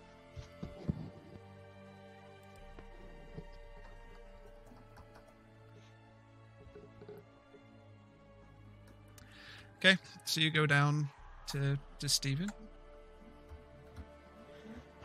[9.78, 11.08] Okay, so you go down
[11.52, 12.50] to to Stephen.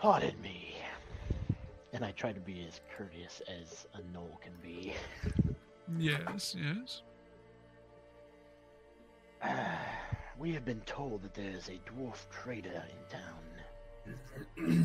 [0.01, 0.75] Pardon me.
[1.93, 4.95] And I try to be as courteous as a gnoll can be.
[5.99, 7.03] Yes, yes.
[10.39, 13.43] we have been told that there is a dwarf trader in town.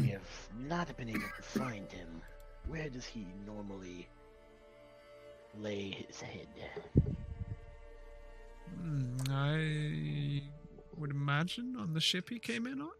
[0.03, 0.21] we have
[0.69, 2.21] not been able to find him.
[2.69, 4.09] Where does he normally
[5.59, 6.49] lay his head?
[8.79, 10.43] Hmm, I
[10.99, 12.91] would imagine on the ship he came in on.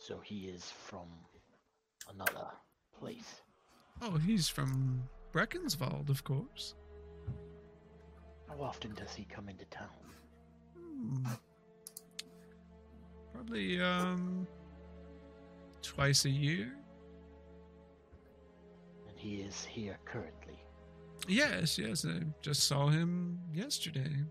[0.00, 1.08] So he is from
[2.08, 2.48] another
[2.98, 3.42] place.
[4.00, 6.74] Oh, he's from Breckenswald, of course.
[8.48, 9.88] How often does he come into town?
[10.74, 11.26] Hmm.
[13.34, 14.46] Probably um
[15.82, 16.72] twice a year.
[19.06, 20.58] And he is here currently.
[21.28, 22.06] Yes, yes.
[22.06, 24.24] I just saw him yesterday.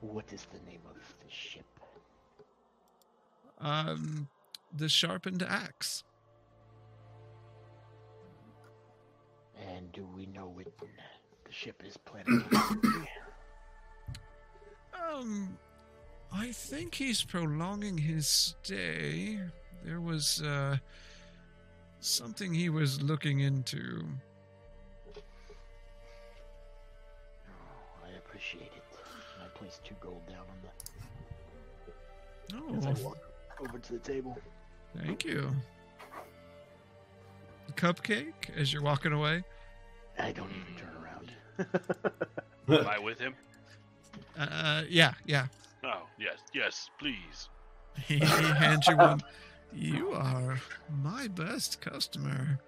[0.00, 1.71] What is the name of the ship?
[3.62, 4.28] Um,
[4.76, 6.02] the sharpened axe.
[9.68, 10.66] And do we know when
[11.44, 13.06] the ship is planning to?
[15.14, 15.56] Um,
[16.32, 19.38] I think he's prolonging his stay.
[19.84, 20.78] There was uh
[22.00, 24.04] something he was looking into.
[27.46, 28.82] Oh, I appreciate it.
[29.42, 30.70] I place two gold down on the
[32.54, 33.18] Oh, as I walk
[33.62, 34.36] over to the table.
[34.96, 35.50] thank you.
[37.74, 39.42] Cupcake as you're walking away.
[40.18, 41.32] I don't even turn around.
[42.80, 43.34] Am I with him?
[44.38, 45.46] Uh, yeah, yeah.
[45.84, 47.48] Oh, yes, yes, please.
[48.06, 49.22] He hands you one.
[49.74, 50.60] You are
[51.02, 52.58] my best customer.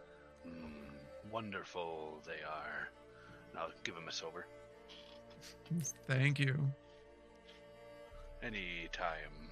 [0.47, 2.89] Mm, wonderful they are.
[3.59, 4.47] I'll give him a sober.
[6.07, 6.59] Thank you.
[8.43, 9.31] Any time.
[9.41, 9.44] Hmm,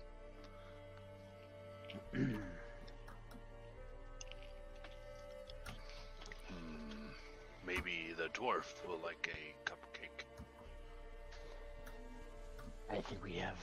[7.66, 10.24] maybe the dwarf will like a cupcake.
[12.90, 13.58] I think we have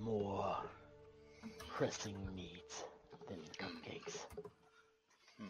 [0.00, 0.56] more
[1.68, 2.84] pressing needs
[3.28, 4.26] than cupcakes.
[5.38, 5.48] Hmm.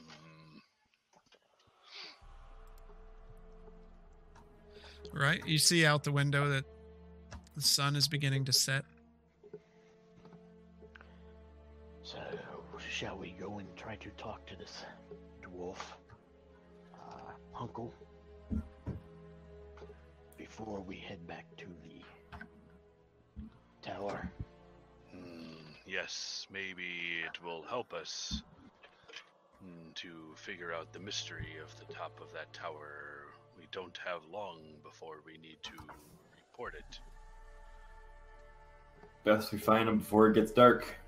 [5.13, 5.47] Right?
[5.47, 6.65] You see out the window that
[7.57, 8.85] the sun is beginning to set.
[13.01, 14.85] Shall we go and try to talk to this
[15.43, 15.79] dwarf,
[16.95, 17.95] uh, uncle,
[20.37, 22.39] before we head back to the
[23.81, 24.31] tower?
[25.11, 25.55] Hmm,
[25.87, 28.43] yes, maybe it will help us
[29.63, 33.29] hmm, to figure out the mystery of the top of that tower.
[33.59, 35.73] We don't have long before we need to
[36.37, 36.99] report it.
[39.25, 40.99] Best we find him before it gets dark.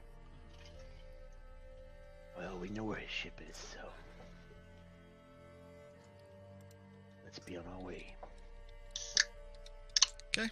[2.36, 3.78] Well, we know where his ship is, so
[7.24, 8.14] let's be on our way.
[10.28, 10.48] Okay.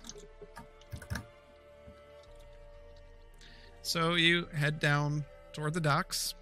[3.83, 6.35] So you head down toward the docks.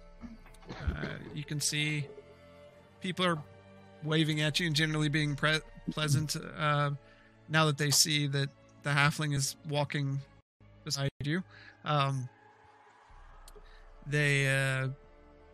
[0.69, 2.05] Uh, you can see
[3.01, 3.39] people are
[4.03, 5.61] waving at you and generally being pre-
[5.91, 6.91] pleasant uh,
[7.47, 8.49] now that they see that
[8.83, 10.19] the halfling is walking
[10.83, 11.43] beside you.
[11.85, 12.29] Um,
[14.05, 14.89] they uh,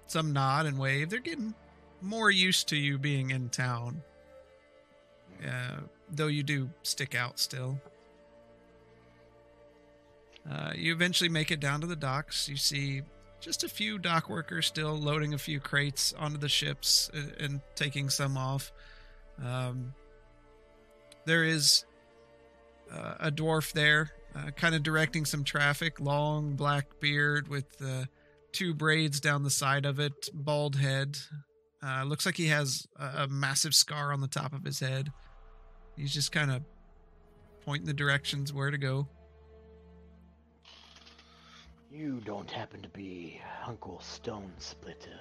[0.08, 1.10] some nod and wave.
[1.10, 1.54] They're getting
[2.02, 4.02] more used to you being in town,
[5.46, 7.80] uh, though you do stick out still.
[10.50, 12.48] Uh, you eventually make it down to the docks.
[12.48, 13.02] You see
[13.40, 17.62] just a few dock workers still loading a few crates onto the ships and, and
[17.76, 18.72] taking some off.
[19.44, 19.94] Um,
[21.26, 21.86] there is
[22.92, 26.00] uh, a dwarf there, uh, kind of directing some traffic.
[26.00, 28.06] Long black beard with uh,
[28.56, 31.18] two braids down the side of it, bald head.
[31.86, 35.12] Uh, looks like he has a, a massive scar on the top of his head.
[35.98, 36.64] He's just kind of
[37.66, 39.08] pointing the directions where to go.
[41.92, 45.20] You don't happen to be Uncle Stone Splitter,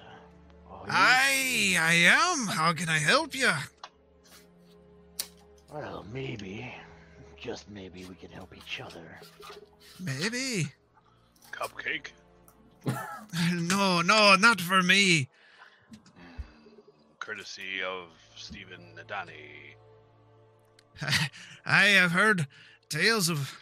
[0.69, 0.85] are?
[0.89, 2.47] I I am.
[2.47, 3.51] How can I help you?
[5.71, 6.73] Well, maybe,
[7.37, 9.19] just maybe, we can help each other.
[9.99, 10.71] Maybe.
[11.51, 12.11] Cupcake?
[13.53, 15.27] No, no, not for me.
[15.93, 18.05] Mm, courtesy of
[18.37, 19.75] Stephen Nadani.
[21.65, 22.47] I have heard
[22.87, 23.53] tales of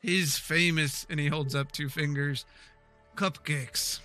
[0.00, 2.44] his famous, and he holds up two fingers,
[3.16, 4.00] cupcakes.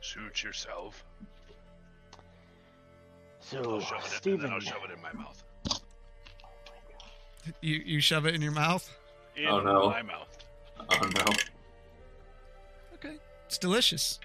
[0.00, 1.04] Suit yourself.
[3.38, 5.42] So, I'll shove it Stephen, then I'll shove it in my mouth.
[7.60, 8.88] You you shove it in your mouth.
[9.36, 9.90] In Oh, no.
[9.90, 10.39] my mouth.
[10.90, 11.32] Oh no.
[12.94, 13.16] Okay.
[13.46, 14.18] It's delicious.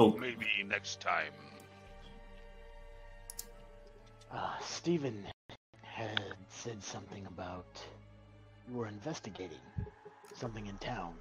[0.00, 1.32] Oh, Maybe next time.
[4.32, 5.26] Uh, Stephen
[5.82, 7.66] had said something about
[8.68, 9.58] you were investigating
[10.36, 11.14] something in town.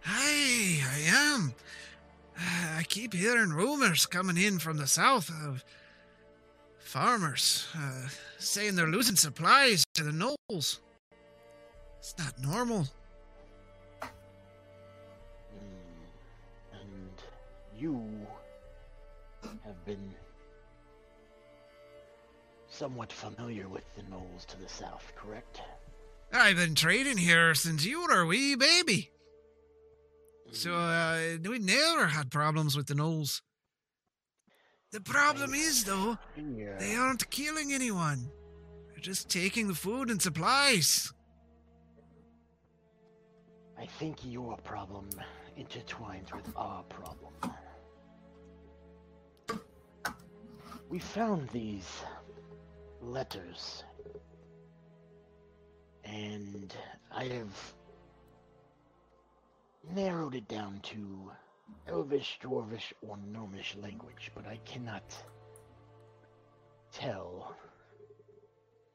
[0.00, 1.54] Hi, I am.
[2.36, 5.64] Uh, I keep hearing rumors coming in from the south of
[6.78, 10.80] farmers uh, saying they're losing supplies to the Gnolls.
[11.98, 12.86] It's not normal.
[14.00, 14.08] Hmm.
[16.72, 17.12] And
[17.76, 18.26] you
[19.64, 20.14] have been
[22.68, 25.60] somewhat familiar with the gnolls to the south, correct?
[26.32, 29.10] I've been trading here since you were a wee baby.
[30.52, 33.42] So uh, we never had problems with the Gnolls.
[34.92, 36.76] The problem is, though, Yeah.
[36.78, 38.30] they aren't killing anyone.
[38.88, 41.12] They're just taking the food and supplies.
[43.80, 45.08] I think your problem
[45.56, 47.32] intertwines with our problem.
[50.88, 52.02] We found these
[53.00, 53.84] letters,
[56.04, 56.74] and
[57.12, 57.74] I have
[59.94, 61.30] narrowed it down to
[61.86, 65.04] Elvish, Dwarvish, or Gnomish language, but I cannot
[66.90, 67.54] tell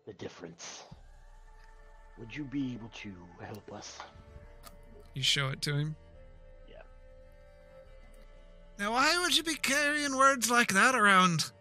[0.06, 0.84] the difference.
[2.18, 3.14] Would you be able to
[3.46, 4.00] help us?
[5.14, 5.96] You show it to him.
[6.70, 6.82] Yeah.
[8.80, 11.52] Now, why would you be carrying words like that around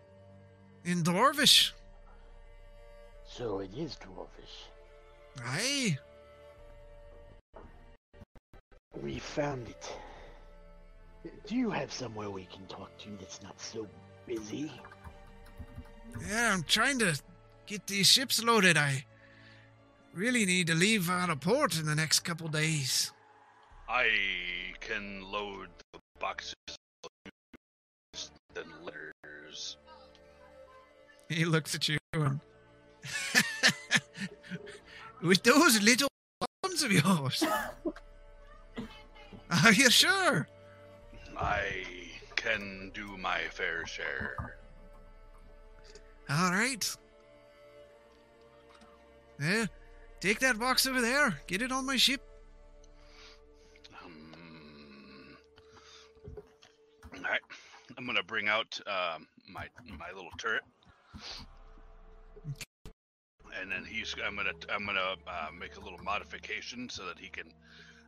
[0.84, 1.72] in Dwarvish?
[3.24, 4.68] So it is Dwarvish.
[5.44, 5.98] Aye.
[9.02, 9.96] We found it.
[11.46, 13.86] Do you have somewhere we can talk to that's not so
[14.26, 14.70] busy?
[16.28, 17.18] Yeah, I'm trying to
[17.66, 18.76] get these ships loaded.
[18.76, 19.04] I
[20.12, 23.12] really need to leave out of port in the next couple days.
[23.94, 24.08] I
[24.80, 26.54] can load the boxes
[28.56, 29.76] and letters.
[31.28, 32.40] He looks at you and.
[35.22, 36.08] With those little
[36.64, 37.44] arms of yours.
[39.62, 40.48] Are you sure?
[41.36, 41.84] I
[42.34, 44.56] can do my fair share.
[46.30, 46.96] All right.
[49.38, 49.66] Yeah,
[50.20, 51.38] take that box over there.
[51.46, 52.22] Get it on my ship.
[57.24, 57.40] All right,
[57.96, 59.66] I'm gonna bring out um, my
[59.98, 60.62] my little turret,
[63.60, 67.28] and then he's I'm gonna I'm gonna uh, make a little modification so that he
[67.28, 67.52] can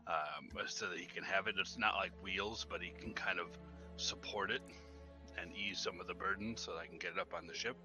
[0.07, 1.57] um, so that he can have it.
[1.59, 3.47] It's not like wheels, but he can kind of
[3.97, 4.63] support it
[5.41, 7.55] and ease some of the burden so that I can get it up on the
[7.55, 7.77] ship.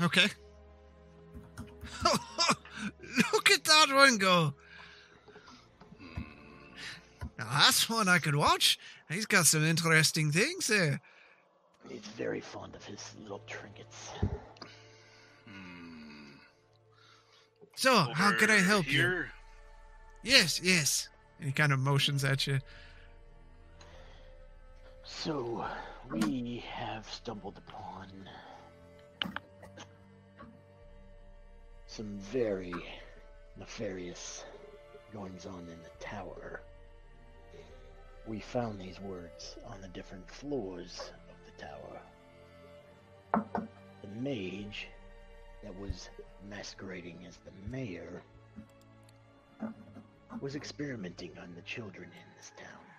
[0.00, 0.26] Okay.
[3.32, 4.54] Look at that one go.
[5.98, 6.22] Hmm.
[7.38, 8.78] Now that's one I could watch.
[9.12, 11.00] He's got some interesting things there.
[11.88, 14.10] He's very fond of his little trinkets.
[15.46, 16.34] Hmm.
[17.74, 19.24] So, how can I Over help you?
[20.22, 21.08] Yes, yes.
[21.38, 22.60] And he kind of motions at you.
[25.02, 25.64] So,
[26.10, 28.06] we have stumbled upon
[31.86, 32.72] some very
[33.58, 34.44] nefarious
[35.12, 36.62] goings on in the tower.
[38.26, 42.00] We found these words on the different floors of the tower.
[44.02, 44.88] The mage
[45.62, 46.08] that was
[46.48, 48.22] masquerading as the mayor
[50.40, 52.92] was experimenting on the children in this town.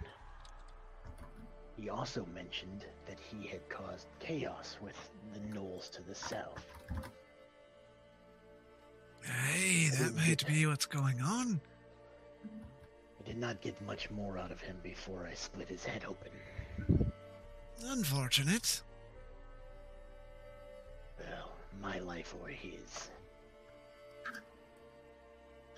[1.77, 4.97] He also mentioned that he had caused chaos with
[5.33, 6.65] the gnolls to the south.
[9.23, 11.61] Hey, that might be what's going on.
[13.23, 16.31] I did not get much more out of him before I split his head open.
[17.85, 18.81] Unfortunate.
[21.19, 21.51] Well,
[21.81, 23.09] my life or his.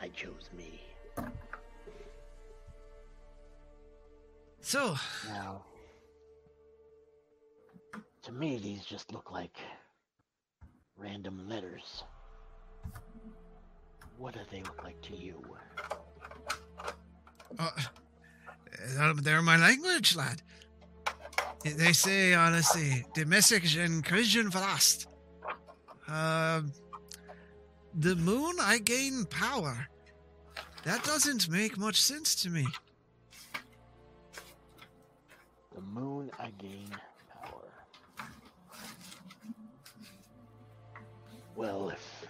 [0.01, 0.81] I chose me.
[4.61, 4.95] So,
[5.27, 5.63] Now,
[8.23, 9.57] to me, these just look like
[10.97, 12.03] random letters.
[14.17, 15.43] What do they look like to you?
[17.59, 17.69] Uh,
[18.99, 20.41] uh, they're my language, lad.
[21.63, 25.07] They say, uh, see, the message in Christian Velast.
[26.07, 26.71] Um,
[27.95, 29.87] the moon, I gain power.
[30.83, 32.67] That doesn't make much sense to me.
[35.73, 36.89] The moon, I gain
[37.41, 38.27] power.
[41.55, 42.27] Well, if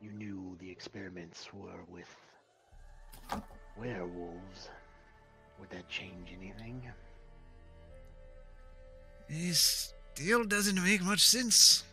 [0.00, 2.16] you knew the experiments were with
[3.80, 4.68] werewolves.
[5.58, 6.82] Would that change anything?
[9.28, 11.84] This still doesn't make much sense.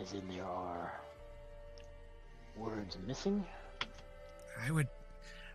[0.00, 0.92] As in, there are
[2.56, 3.44] words missing?
[4.66, 4.88] I would,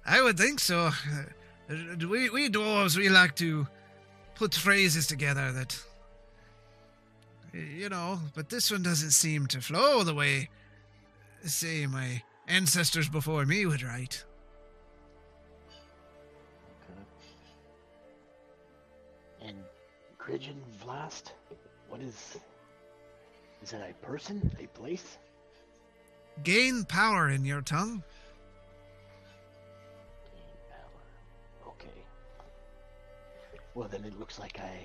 [0.05, 0.87] I would think so.
[0.87, 1.23] Uh,
[2.09, 3.67] We we dwarves we like to
[4.33, 5.79] put phrases together that,
[7.53, 8.19] you know.
[8.35, 10.49] But this one doesn't seem to flow the way,
[11.43, 14.23] say, my ancestors before me would write.
[19.41, 19.57] And
[20.19, 21.31] Gridgen Vlast?
[21.89, 22.37] What is.
[23.61, 24.55] Is that a person?
[24.59, 25.17] A place?
[26.43, 28.03] Gain power in your tongue.
[30.31, 31.67] Gain power.
[31.67, 32.05] Okay.
[33.73, 34.79] Well, then it looks like I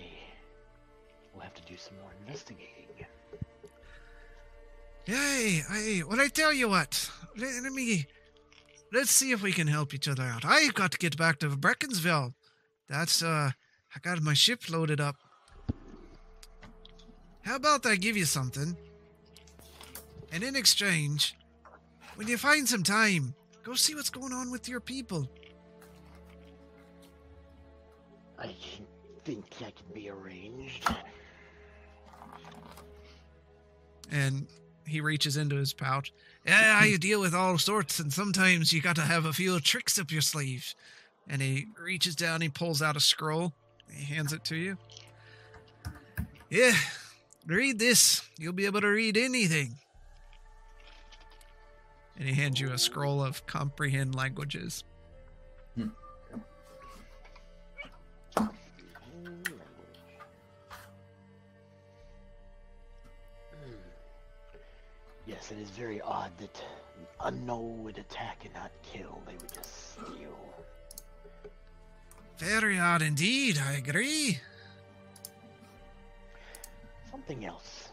[1.35, 2.85] will have to do some more investigating.
[5.06, 5.62] Yay!
[5.69, 7.11] I well, I tell you what.
[7.36, 8.06] Let, let me.
[8.93, 10.44] Let's see if we can help each other out.
[10.44, 12.32] I've got to get back to Breckensville.
[12.89, 13.51] That's uh,
[13.94, 15.16] I got my ship loaded up.
[17.43, 18.77] How about I give you something,
[20.32, 21.36] and in exchange,
[22.15, 25.28] when you find some time, go see what's going on with your people.
[28.39, 28.55] I
[29.24, 30.89] think that can be arranged.
[34.10, 34.47] And
[34.86, 36.12] he reaches into his pouch.
[36.47, 39.98] Yeah, I deal with all sorts, and sometimes you got to have a few tricks
[39.98, 40.74] up your sleeve.
[41.28, 43.55] And he reaches down, he pulls out a scroll,
[43.90, 44.76] he hands it to you.
[46.51, 46.74] Yeah,
[47.47, 48.22] read this.
[48.39, 49.76] You'll be able to read anything.
[52.18, 54.85] And he hands you a scroll of comprehend languages.
[55.76, 55.89] Hmm.
[65.27, 66.63] Yes, it is very odd that
[67.21, 69.23] a gnoll would attack and not kill.
[69.27, 70.37] They would just steal.
[72.39, 74.39] Very odd indeed, I agree.
[77.11, 77.89] Something else.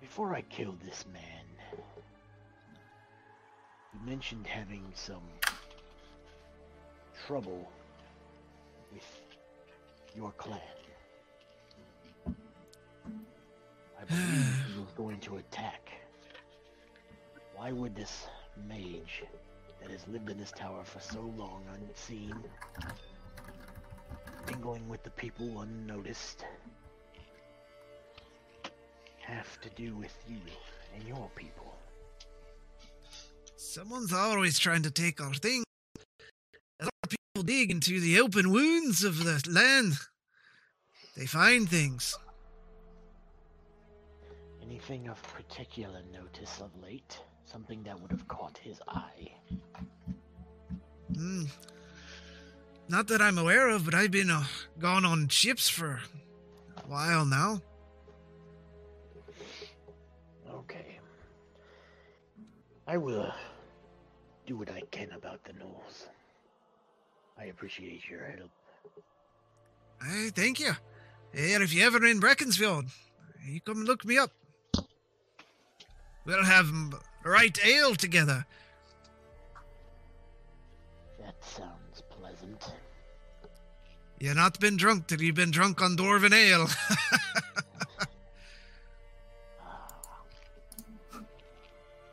[0.00, 1.80] Before I killed this man,
[3.92, 5.22] you mentioned having some
[7.26, 7.70] trouble
[8.92, 9.04] with
[10.16, 10.60] your clan.
[14.00, 15.90] I believe was going to attack.
[17.54, 18.26] Why would this
[18.68, 19.24] mage
[19.80, 22.34] that has lived in this tower for so long unseen,
[24.46, 26.44] mingling with the people unnoticed,
[29.18, 30.40] have to do with you
[30.94, 31.76] and your people?
[33.56, 35.62] Someone's always trying to take our thing.
[36.80, 39.94] As our people dig into the open wounds of the land,
[41.16, 42.16] they find things.
[44.70, 47.18] Anything of particular notice of late?
[47.44, 49.32] Something that would have caught his eye?
[51.12, 51.46] Hmm.
[52.88, 54.44] Not that I'm aware of, but I've been uh,
[54.78, 55.98] gone on ships for
[56.76, 57.60] a while now.
[60.48, 61.00] Okay.
[62.86, 63.32] I will uh,
[64.46, 66.06] do what I can about the Gnolls.
[67.36, 68.50] I appreciate your help.
[70.00, 70.74] I thank you.
[71.34, 72.88] And if you're ever in Breckensfield,
[73.44, 74.30] you come look me up.
[76.30, 76.70] We'll have
[77.24, 78.46] right ale together.
[81.18, 82.72] That sounds pleasant.
[84.20, 86.68] You not been drunk till you've been drunk on dwarven ale.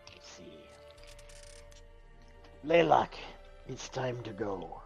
[0.10, 0.66] Let's see.
[2.64, 3.14] Blaylock,
[3.68, 4.82] it's time to go.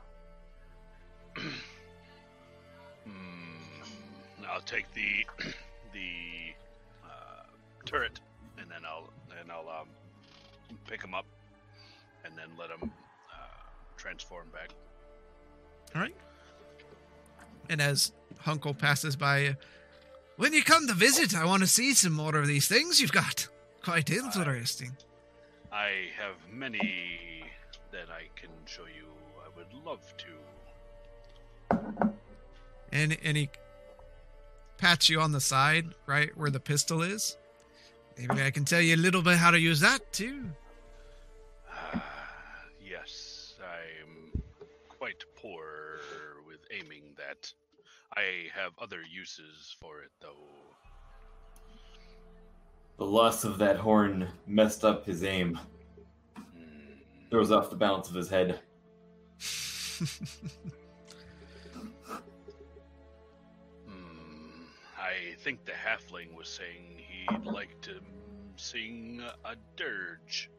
[3.05, 3.13] Hmm,
[4.49, 5.25] I'll take the
[5.93, 6.53] the
[7.05, 7.43] uh,
[7.85, 8.30] turret, and then I'll
[9.51, 9.87] and I'll um,
[10.87, 11.25] pick him up,
[12.25, 12.91] and then let him
[13.31, 13.45] uh,
[13.97, 14.69] transform back.
[15.95, 16.15] All right.
[17.69, 18.11] And as
[18.45, 19.55] Hunkle passes by,
[20.37, 23.11] when you come to visit, I want to see some more of these things you've
[23.11, 23.47] got.
[23.83, 24.95] Quite interesting.
[25.71, 27.43] I have many
[27.91, 29.07] that I can show you.
[29.43, 30.27] I would love to.
[32.91, 33.49] And and he
[34.77, 37.37] pats you on the side, right where the pistol is.
[38.17, 40.45] Maybe I can tell you a little bit how to use that too.
[42.83, 44.41] yes, I'm
[44.89, 45.99] quite poor
[46.47, 47.51] with aiming that.
[48.15, 50.35] I have other uses for it, though.
[52.97, 55.57] The loss of that horn messed up his aim,
[56.35, 56.99] Hmm.
[57.29, 58.59] throws off the balance of his head.
[65.11, 67.99] I think the halfling was saying he'd like to mm,
[68.55, 70.49] sing a dirge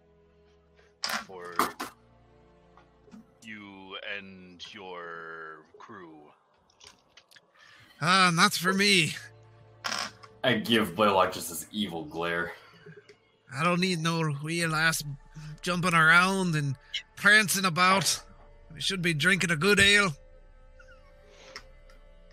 [1.24, 1.54] for
[3.42, 6.18] you and your crew.
[8.00, 9.14] Ah, not for me.
[10.44, 12.52] I give Blaylock just this evil glare.
[13.54, 15.02] I don't need no real ass
[15.62, 16.76] jumping around and
[17.16, 18.22] prancing about.
[18.74, 20.12] We should be drinking a good ale.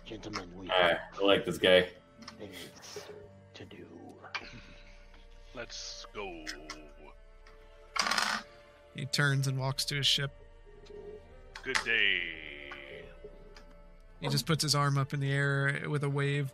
[0.04, 1.88] Gentlemen, we have I like this guy.
[2.40, 3.04] Things
[3.54, 3.84] to do.
[5.54, 6.44] Let's go.
[8.94, 10.30] He turns and walks to his ship.
[11.62, 12.20] Good day.
[14.20, 16.50] He just puts his arm up in the air with a wave.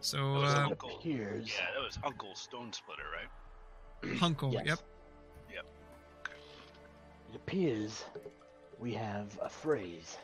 [0.00, 0.96] So, That was uh, it Uncle.
[0.98, 4.18] appears Yeah, that was Uncle Stone Splitter, right?
[4.18, 4.64] Hunkle, Yes.
[4.66, 4.78] yep.
[7.30, 8.04] It appears
[8.80, 10.16] we have a phrase,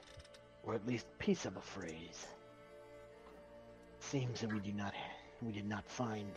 [0.63, 2.27] or at least piece of a phrase.
[4.01, 4.95] Seems that we do not
[5.43, 6.31] we did not find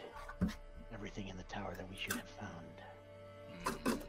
[0.94, 3.86] everything in the tower that we should have found.
[3.86, 4.00] Mm.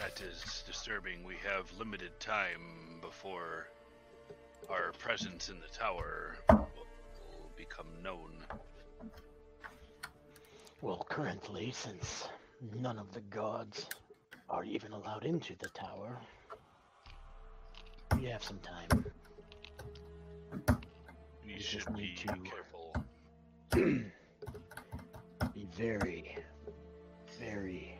[0.00, 1.24] That is disturbing.
[1.24, 3.68] We have limited time before
[4.70, 8.32] our presence in the tower will become known.
[10.80, 12.28] Well, currently, since
[12.74, 13.86] none of the gods
[14.48, 16.20] are even allowed into the tower,
[18.16, 19.04] we have some time.
[21.44, 22.94] You just be need to- careful.
[25.54, 26.36] Be very,
[27.38, 27.98] very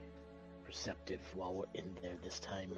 [0.64, 2.72] perceptive while we're in there this time.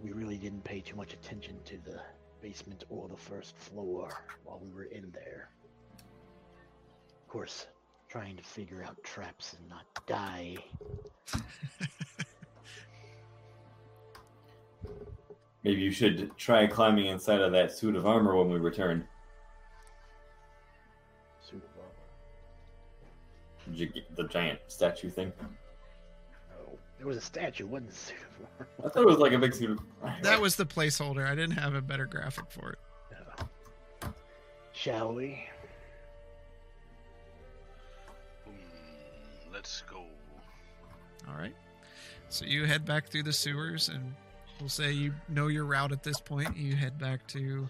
[0.00, 2.00] We really didn't pay too much attention to the
[2.40, 4.08] basement or the first floor
[4.44, 5.48] while we were in there.
[5.98, 7.66] Of course,
[8.14, 10.54] trying to figure out traps and not die.
[15.64, 19.04] Maybe you should try climbing inside of that suit of armor when we return.
[21.40, 21.90] Suit of armor.
[23.66, 25.32] Did you get the giant statue thing?
[26.56, 28.68] Oh, there was a statue, wasn't a suit of armor.
[28.84, 29.80] I thought it was like a big suit of
[30.22, 31.26] That was the placeholder.
[31.26, 32.78] I didn't have a better graphic for it.
[34.02, 34.06] Uh,
[34.72, 35.48] Shall we?
[39.64, 40.02] Let's go.
[41.26, 41.54] All right.
[42.28, 44.14] So you head back through the sewers, and
[44.60, 46.54] we'll say you know your route at this point.
[46.54, 47.66] You head back to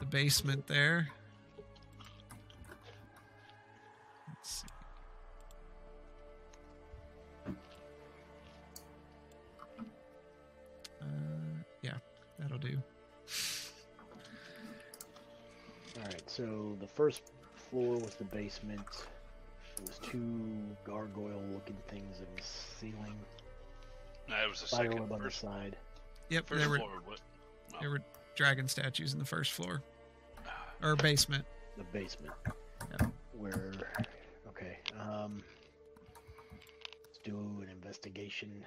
[0.00, 1.08] the basement there.
[4.28, 4.66] Let's see.
[11.00, 11.04] Uh,
[11.80, 11.92] yeah,
[12.38, 12.76] that'll do.
[15.96, 17.22] Alright, so the first
[17.54, 19.06] floor was the basement.
[19.76, 20.50] There was two
[20.84, 23.14] gargoyle looking things in the ceiling.
[24.28, 25.00] That was the Spider second.
[25.02, 25.76] web on the First, side.
[26.30, 27.02] Yep, first there were floor.
[27.04, 27.20] What?
[27.74, 28.00] Oh, there were
[28.36, 29.82] dragon statues in the first floor
[30.82, 31.44] or basement.
[31.76, 32.32] The basement.
[33.00, 33.10] Yep.
[33.36, 33.72] Where
[34.48, 34.78] okay.
[35.00, 35.42] Um
[37.04, 38.64] let's do an investigation.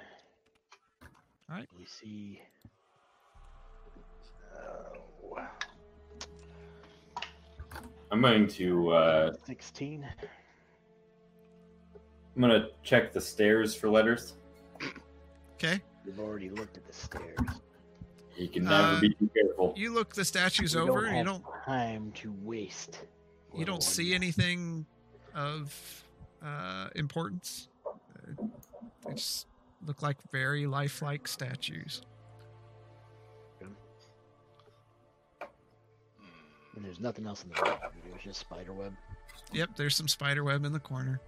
[1.49, 1.67] Alright.
[1.77, 2.41] We see
[4.55, 5.41] uh,
[8.11, 10.05] I'm going to uh, 16.
[12.37, 14.35] I'm gonna check the stairs for letters.
[15.55, 15.81] Okay.
[16.05, 17.35] We've already looked at the stairs.
[18.35, 19.73] You can never Uh, be too careful.
[19.75, 21.01] You look the statues We over.
[21.01, 22.99] don't you have don't time to waste.
[23.55, 24.85] you don't see anything
[25.33, 26.03] of
[26.43, 27.69] uh, importance.
[27.87, 28.43] Uh,
[29.07, 29.47] they just
[29.87, 32.03] look like very lifelike statues.
[36.75, 37.79] And there's nothing else in the room.
[38.07, 38.93] It was just spider web.
[39.53, 41.19] Yep, there's some spider web in the corner.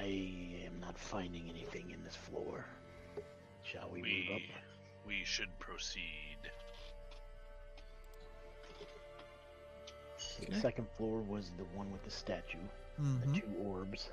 [0.00, 2.64] I am not finding anything in this floor.
[3.62, 4.40] Shall we, move up?
[5.06, 6.38] We we should proceed.
[10.16, 10.52] So Okay.
[10.54, 12.58] The second floor was the one with the statue,
[12.96, 14.10] hmm the two orbs.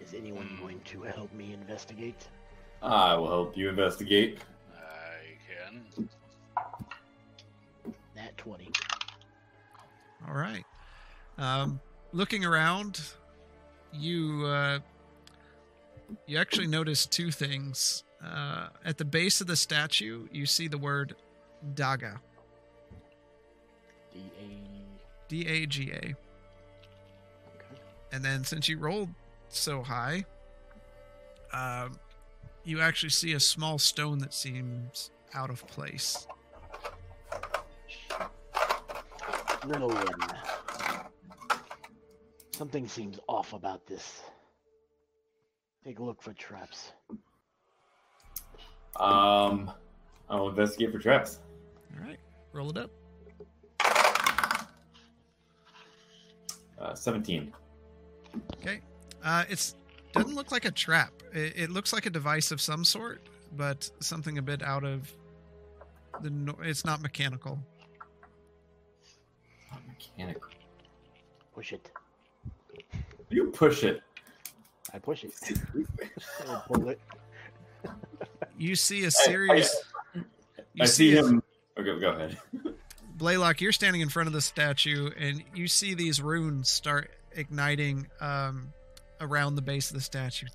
[0.00, 0.62] Is anyone Hmm.
[0.62, 2.28] going to help me investigate?
[2.82, 4.38] I will help you investigate.
[4.72, 6.08] I can.
[8.14, 8.68] That 20.
[10.26, 10.64] All right.
[11.38, 11.80] Um,
[12.12, 13.00] looking around,
[13.92, 14.78] you uh,
[16.26, 18.04] you actually notice two things.
[18.24, 21.14] Uh, at the base of the statue, you see the word
[21.74, 22.18] Daga.
[24.12, 25.28] D A.
[25.28, 26.14] D A G A.
[28.10, 29.10] And then since you rolled
[29.50, 30.24] so high,
[31.52, 31.98] um,
[32.64, 36.26] you actually see a small stone that seems out of place.
[39.66, 40.04] Little one.
[42.58, 44.20] Something seems off about this.
[45.84, 46.90] Take a look for traps.
[48.96, 49.70] Um,
[50.28, 51.38] I'll investigate for traps.
[51.94, 52.18] All right,
[52.52, 52.90] roll it up.
[56.80, 57.52] Uh, 17.
[58.56, 58.80] Okay.
[59.22, 59.76] Uh, it's
[60.12, 61.12] doesn't look like a trap.
[61.32, 63.20] It, it looks like a device of some sort,
[63.56, 65.08] but something a bit out of
[66.22, 66.30] the.
[66.30, 67.60] No- it's not mechanical.
[69.70, 70.50] Not mechanical.
[71.54, 71.88] Push it.
[73.30, 74.02] You push it.
[74.92, 75.32] I push it.
[76.48, 77.00] I pull it.
[78.56, 79.70] You see a series.
[80.14, 80.24] you
[80.80, 81.42] I see a- him.
[81.78, 82.38] Okay, go ahead.
[83.16, 88.06] Blaylock, you're standing in front of the statue, and you see these runes start igniting
[88.20, 88.72] um,
[89.20, 90.46] around the base of the statue.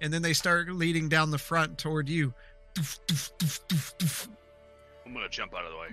[0.00, 2.32] And then they start leading down the front toward you.
[5.04, 5.88] I'm gonna jump out of the way.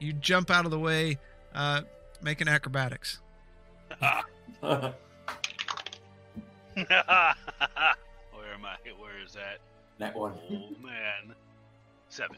[0.00, 1.18] You jump out of the way,
[1.56, 1.80] uh,
[2.22, 3.18] making acrobatics.
[4.00, 4.94] Where
[8.54, 8.76] am I?
[8.98, 9.58] Where is that?
[9.98, 10.34] that one.
[10.50, 11.34] Oh man,
[12.08, 12.36] seven.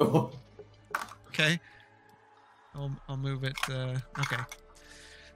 [0.00, 0.30] Oh,
[1.28, 1.60] Okay.
[2.74, 3.56] I'll I'll move it.
[3.68, 4.42] Uh, okay.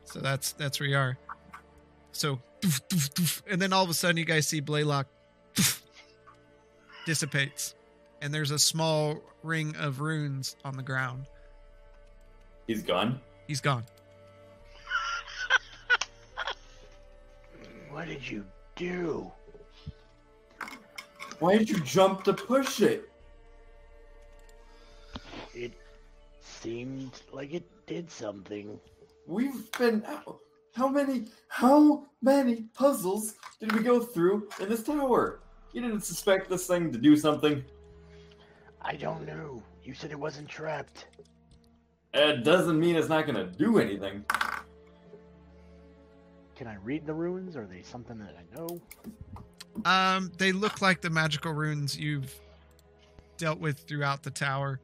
[0.05, 1.17] So that's that's where you are.
[2.13, 2.41] So
[3.49, 5.07] and then all of a sudden you guys see Blaylock
[7.07, 7.75] dissipates,
[8.23, 11.27] and there's a small ring of runes on the ground.
[12.67, 13.21] He's gone.
[13.47, 13.85] He's gone.
[17.91, 19.31] What did you do?
[21.39, 23.09] Why did you jump to push it?
[25.55, 25.73] It
[26.41, 28.81] seemed like it did something.
[29.27, 30.41] We've been how,
[30.75, 35.41] how many how many puzzles did we go through in this tower?
[35.73, 37.65] You didn't suspect this thing to do something.
[38.83, 39.63] I don't know.
[39.83, 41.07] You said it wasn't trapped.
[42.15, 44.25] It doesn't mean it's not gonna do anything.
[46.55, 47.57] Can I read the runes?
[47.57, 48.81] Are they something that I know?
[49.85, 52.33] Um, they look like the magical runes you've
[53.37, 54.79] dealt with throughout the tower.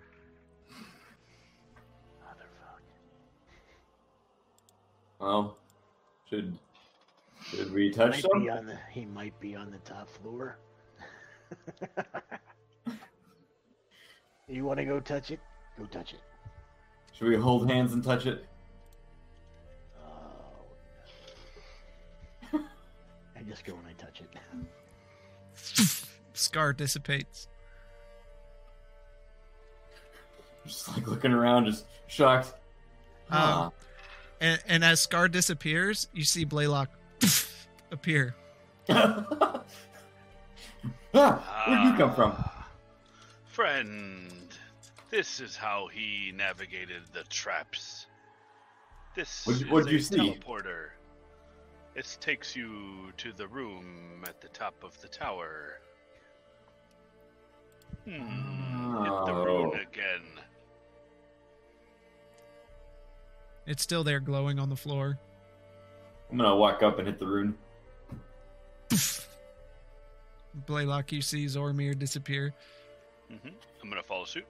[2.20, 2.80] Motherfucker.
[5.20, 5.56] Well,
[6.28, 6.58] should
[7.44, 8.58] should we touch Might them?
[8.58, 10.58] on the, he might be on the top floor.
[14.48, 15.38] you want to go touch it?
[15.78, 16.20] Go touch it.
[17.20, 18.46] Should we hold hands and touch it?
[20.02, 20.64] Oh.
[23.36, 26.06] I just go when I touch it.
[26.32, 27.46] Scar dissipates.
[30.66, 32.54] Just like looking around, just shocked.
[33.28, 33.64] Huh.
[33.64, 33.72] Um,
[34.40, 36.88] and, and as Scar disappears, you see Blaylock
[37.92, 38.34] appear.
[38.88, 39.62] ah,
[41.12, 42.32] where'd you come from?
[42.34, 42.66] Ah,
[43.44, 44.32] Friend,
[45.10, 48.06] this is how he navigated the traps.
[49.16, 50.16] This What'd- is a you see?
[50.16, 50.90] teleporter.
[51.96, 55.80] It takes you to the room at the top of the tower.
[58.04, 59.04] Hmm.
[59.04, 59.80] Hit the rune Oh.
[59.80, 60.40] again.
[63.66, 65.18] It's still there glowing on the floor.
[66.30, 67.58] I'm gonna walk up and hit the rune.
[70.66, 72.54] Blaylock, you see Zoramir disappear.
[73.28, 73.48] hmm
[73.82, 74.46] I'm gonna follow suit.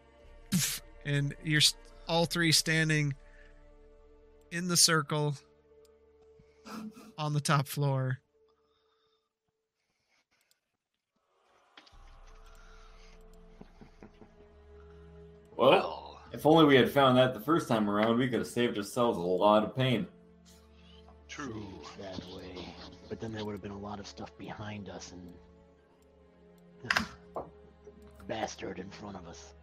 [1.05, 1.61] And you're
[2.09, 3.15] all three standing
[4.51, 5.37] in the circle
[7.17, 8.19] on the top floor.
[15.57, 18.49] Well, Well, if only we had found that the first time around, we could have
[18.49, 20.07] saved ourselves a lot of pain.
[21.29, 21.67] true.
[22.01, 22.75] That way.
[23.09, 25.33] But then there would have been a lot of stuff behind us and
[26.83, 27.45] this
[28.27, 29.55] bastard in front of us.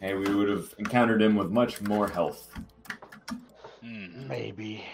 [0.00, 2.54] Hey, we would have encountered him with much more health.
[3.82, 4.28] Hmm.
[4.28, 4.84] Maybe.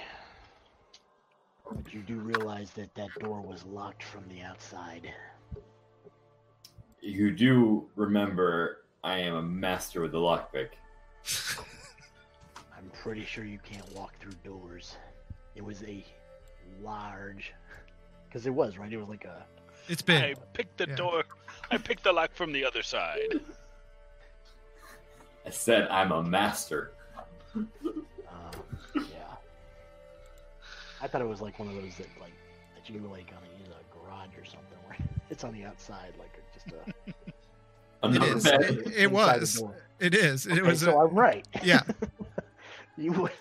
[1.70, 5.12] But you do realize that that door was locked from the outside.
[7.00, 10.70] You do remember I am a master with the lockpick.
[12.76, 14.96] I'm pretty sure you can't walk through doors.
[15.54, 16.04] It was a
[16.82, 17.52] large.
[18.28, 18.92] Because it was, right?
[18.92, 19.44] It was like a.
[19.88, 20.20] It's big.
[20.22, 20.96] I picked the Yeah.
[20.96, 21.24] door.
[21.70, 23.40] I picked the lock from the other side.
[25.46, 26.92] I said I'm a master.
[27.54, 27.60] Uh,
[28.96, 29.02] yeah.
[31.00, 32.32] I thought it was like one of those that, like,
[32.74, 34.96] that you like on a, in a garage or something where
[35.30, 37.12] it's on the outside, like just a.
[38.02, 38.44] I'm It not is.
[38.44, 38.60] bad.
[38.62, 39.62] It, it inside the was.
[40.00, 40.46] It is.
[40.46, 40.80] It Okay, was.
[40.80, 41.46] so A, I'm right.
[41.62, 41.82] yeah.
[42.98, 43.32] You would.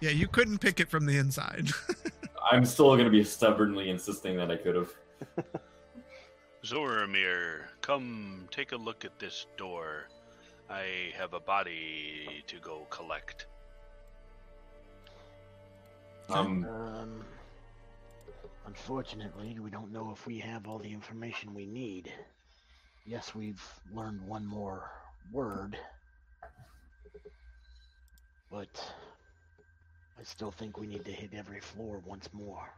[0.00, 0.10] Yeah.
[0.10, 1.68] You couldn't pick it from the inside.
[2.50, 4.90] I'm still going to be stubbornly insisting that I could have.
[6.64, 10.04] Zoramir, come take a look at this door.
[10.70, 13.46] I have a body to go collect.
[16.28, 17.24] Um, Um,
[18.66, 22.12] unfortunately, we don't know if we have all the information we need.
[23.06, 23.62] Yes, we've
[23.92, 24.90] learned one more
[25.30, 25.78] word,
[28.50, 28.94] but
[30.18, 32.72] I still think we need to hit every floor once more.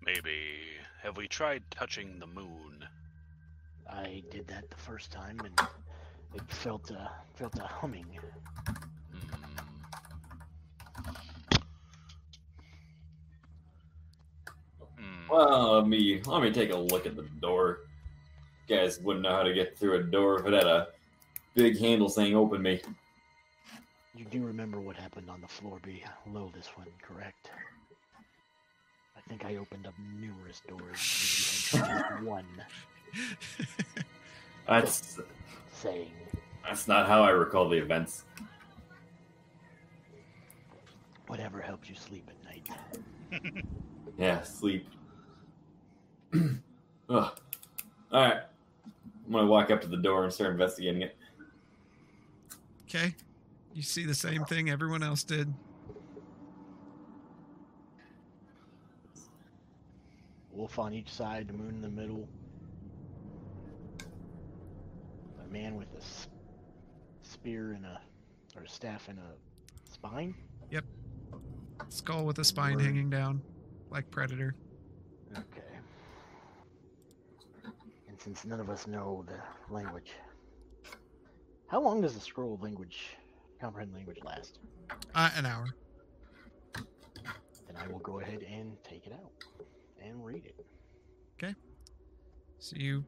[0.00, 0.54] Maybe.
[1.02, 2.86] Have we tried touching the moon?
[3.88, 5.60] I did that the first time, and
[6.36, 8.06] it felt a felt a humming.
[14.98, 15.30] Hmm.
[15.30, 17.80] Well, let me let me take a look at the door.
[18.68, 20.88] You guys wouldn't know how to get through a door if it had a
[21.54, 22.80] big handle saying "Open me."
[24.14, 25.78] You do remember what happened on the floor
[26.24, 27.50] below this one, correct?
[29.16, 31.70] I think I opened up numerous doors.
[31.74, 32.46] and you had just one
[34.66, 35.18] That's
[35.86, 36.10] saying,
[36.64, 38.24] that's not how I recall the events.
[41.26, 43.64] "Whatever helps you sleep at night."
[44.18, 44.88] Yeah, sleep.
[46.32, 46.60] Ugh.
[47.10, 47.30] All
[48.12, 48.40] right,
[49.26, 51.16] I'm gonna walk up to the door and start investigating it.
[52.88, 53.14] Okay.
[53.74, 55.52] You see the same thing everyone else did.
[60.50, 62.26] Wolf on each side, the moon in the middle.
[65.46, 66.28] A man with a s-
[67.22, 68.00] spear and a
[68.56, 70.34] or a staff and a spine.
[70.70, 70.84] Yep.
[71.88, 72.84] Skull with a spine Word.
[72.84, 73.42] hanging down,
[73.90, 74.54] like Predator.
[75.36, 75.60] Okay.
[78.08, 79.38] And since none of us know the
[79.72, 80.12] language,
[81.68, 83.16] how long does the scroll of language,
[83.60, 84.58] comprehend language, last?
[85.14, 85.66] Uh, an hour.
[86.74, 89.32] Then I will go ahead and take it out
[90.02, 90.64] and read it.
[91.34, 91.54] Okay.
[92.58, 93.04] So you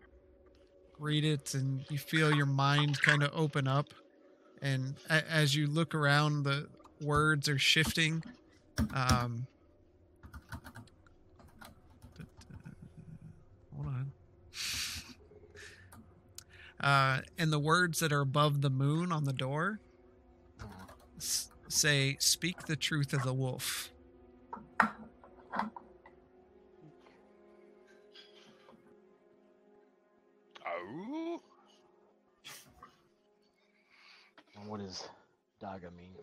[0.98, 3.92] read it and you feel your mind kind of open up.
[4.62, 6.68] And a- as you look around, the
[7.00, 8.22] words are shifting.
[8.94, 9.46] Um,
[13.74, 14.12] hold on.
[16.80, 19.80] Uh, and the words that are above the moon on the door
[21.16, 23.90] s- say, Speak the truth of the wolf.
[34.68, 35.08] What does
[35.62, 36.14] Daga mean?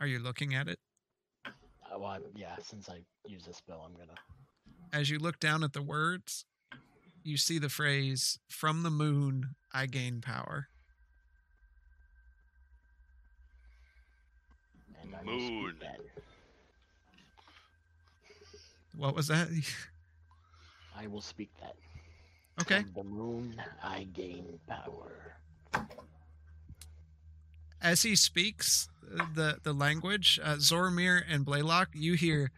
[0.00, 0.78] Are you looking at it?
[1.46, 4.18] Uh, well, I, yeah, since I use this spell, I'm gonna.
[4.92, 6.44] as you look down at the words,
[7.22, 10.68] you see the phrase, From the moon, I gain power.
[15.02, 15.74] And I Moon.
[18.96, 19.48] What was that?
[20.96, 21.76] I will speak that.
[22.60, 22.82] okay.
[22.82, 25.36] From the moon, I gain power.
[27.80, 28.88] As he speaks
[29.18, 32.50] uh, the, the language, uh, Zoramir and Blaylock, you hear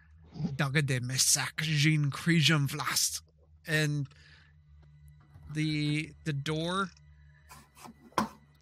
[0.56, 3.20] Daga de Mesak Jin Krijum Vlast.
[3.66, 4.06] And
[5.52, 6.90] the the door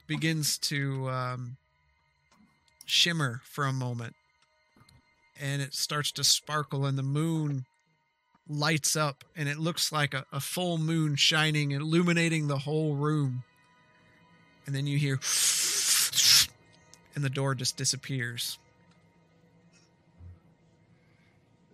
[0.06, 1.56] begins to um,
[2.86, 4.14] shimmer for a moment
[5.40, 7.66] and it starts to sparkle and the moon
[8.48, 13.44] lights up and it looks like a, a full moon shining illuminating the whole room
[14.66, 15.18] and then you hear
[17.18, 18.60] and the door just disappears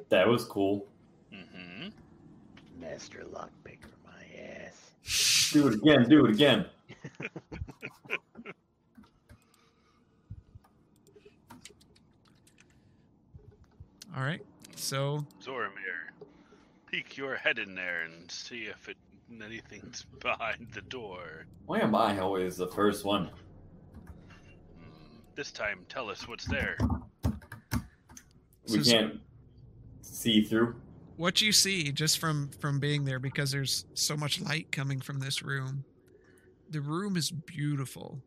[0.08, 0.86] That was cool.
[1.34, 1.88] Mm-hmm.
[2.80, 5.50] Master lockpicker, my ass.
[5.52, 6.08] Do it again.
[6.08, 6.64] Do it again.
[14.16, 14.40] all right
[14.76, 16.14] so Zoramir,
[16.90, 18.96] peek your head in there and see if it
[19.42, 21.44] anything's behind the door.
[21.66, 23.28] Why am I always the first one?
[25.34, 26.76] This time, tell us what's there.
[28.68, 29.20] We So- can't
[30.00, 30.80] see through.
[31.16, 35.18] what you see just from from being there because there's so much light coming from
[35.20, 35.84] this room
[36.70, 38.20] the room is beautiful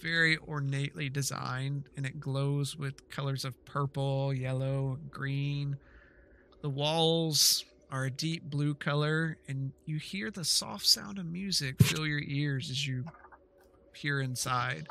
[0.00, 5.76] very ornately designed and it glows with colors of purple yellow green
[6.62, 11.76] the walls are a deep blue color and you hear the soft sound of music
[11.82, 13.04] fill your ears as you
[13.92, 14.86] peer inside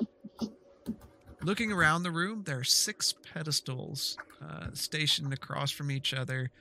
[1.47, 4.17] looking around the room there are six pedestals
[4.47, 6.51] uh, stationed across from each other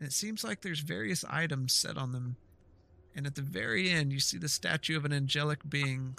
[0.00, 2.36] and it seems like there's various items set on them.
[3.14, 6.16] And at the very end, you see the statue of an angelic being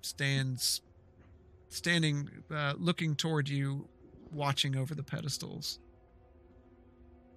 [0.00, 0.80] stands,
[1.68, 3.88] standing, uh, looking toward you,
[4.32, 5.80] watching over the pedestals.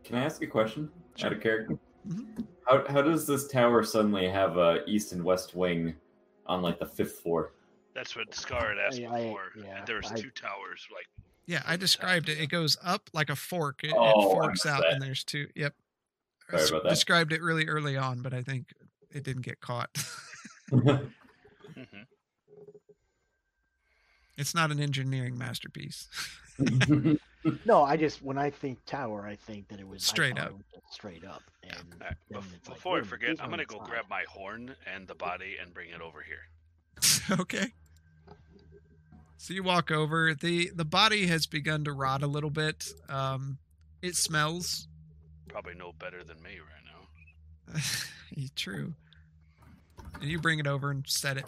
[0.04, 0.92] Can I ask a question
[1.24, 1.80] out of character?
[2.08, 2.46] Mhm.
[2.68, 5.96] How how does this tower suddenly have a east and west wing
[6.46, 7.54] on like the fifth floor?
[7.96, 9.52] That's what Scar had asked I- I- before.
[9.58, 11.08] yeah, there was I- two towers, like
[11.46, 12.40] Yeah, I described it.
[12.40, 13.84] It goes up like a fork.
[13.84, 14.94] It, Oh, I it forks out, that.
[14.94, 15.48] and there's two.
[15.56, 15.74] Yep.
[16.52, 16.90] I Sorry about that.
[16.90, 18.68] Described it really early on, but I think
[19.12, 19.90] it didn't get caught.
[20.72, 21.12] mhm.
[24.38, 26.08] it's not an engineering masterpiece.
[27.64, 30.52] No, I just when I think tower, I think that it was Straight up.
[30.52, 30.62] was
[30.92, 31.42] straight up.
[31.64, 33.64] And All right, then bef- it's like, before wait I a minute, forget, I'm gonna
[33.66, 33.88] go top.
[33.90, 36.42] grab my horn and the body and bring it over here.
[37.40, 37.68] okay.
[39.38, 40.34] So you walk over.
[40.34, 42.88] the The body has begun to rot a little bit.
[43.08, 43.58] Um,
[44.02, 44.88] it smells.
[45.48, 47.82] Probably no better than me right now.
[48.56, 48.94] True.
[50.22, 51.46] And you bring it over and set it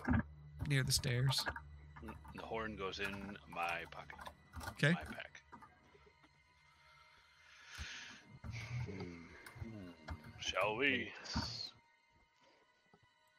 [0.67, 1.43] near the stairs.
[2.35, 4.15] The horn goes in my pocket.
[4.69, 4.91] Okay.
[4.91, 5.41] My pack.
[10.39, 11.11] Shall we?
[11.23, 11.71] It's,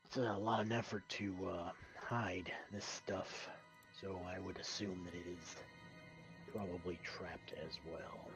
[0.07, 1.71] it's a lot of effort to uh,
[2.13, 3.49] hide this stuff,
[3.99, 5.57] so I would assume that it is
[6.53, 8.29] probably trapped as well.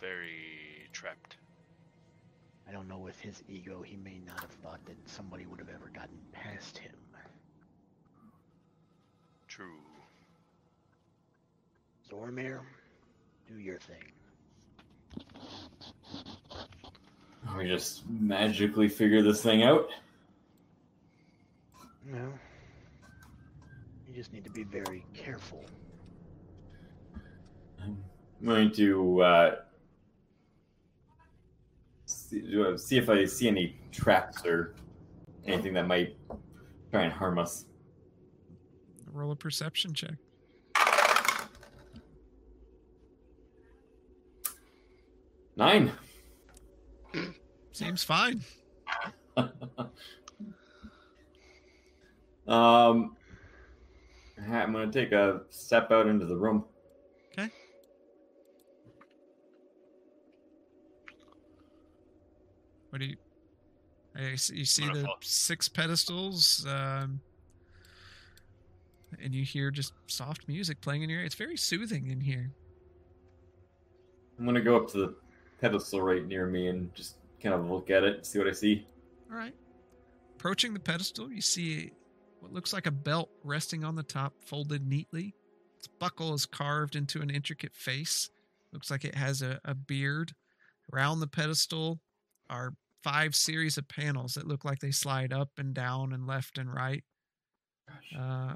[0.00, 1.36] Very trapped.
[2.66, 5.68] I don't know with his ego, he may not have thought that somebody would have
[5.68, 6.94] ever gotten past him.
[9.48, 9.66] True.
[12.10, 12.60] Zoramir,
[13.46, 14.12] do your thing.
[17.58, 19.90] we just magically figure this thing out.
[22.10, 22.32] No.
[24.12, 25.64] You just need to be very careful.
[27.82, 27.96] I'm
[28.44, 29.54] going to uh,
[32.04, 34.74] see, see if I see any traps or
[35.46, 36.14] anything that might
[36.90, 37.64] try and harm us.
[39.10, 40.16] Roll a perception check.
[45.56, 45.90] Nine.
[47.72, 48.42] Seems fine.
[52.44, 53.16] Um,
[54.50, 56.64] I'm going to take a step out into the room.
[57.32, 57.50] Okay.
[62.90, 63.16] What do you?
[64.14, 67.20] I see, you see Wanna the six pedestals, um,
[69.22, 71.24] and you hear just soft music playing in your ear.
[71.24, 72.50] It's very soothing in here.
[74.38, 75.14] I'm going to go up to the
[75.60, 78.86] pedestal right near me and just kind of look at it, see what I see.
[79.30, 79.54] All right.
[80.36, 81.92] Approaching the pedestal, you see
[82.42, 85.32] what looks like a belt resting on the top, folded neatly.
[85.78, 88.28] Its buckle is carved into an intricate face.
[88.72, 90.32] Looks like it has a, a beard.
[90.92, 92.00] Around the pedestal
[92.50, 96.58] are five series of panels that look like they slide up and down and left
[96.58, 97.04] and right.
[98.18, 98.54] Uh,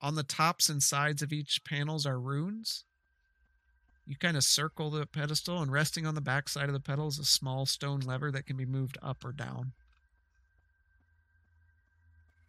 [0.00, 2.84] on the tops and sides of each panels are runes.
[4.06, 7.08] You kind of circle the pedestal, and resting on the back side of the pedal
[7.08, 9.72] is a small stone lever that can be moved up or down.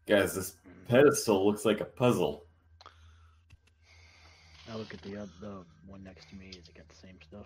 [0.07, 0.55] Guys, this
[0.87, 2.45] pedestal looks like a puzzle.
[4.71, 6.47] I look at the, oth- the one next to me.
[6.47, 7.45] Has it got the same stuff?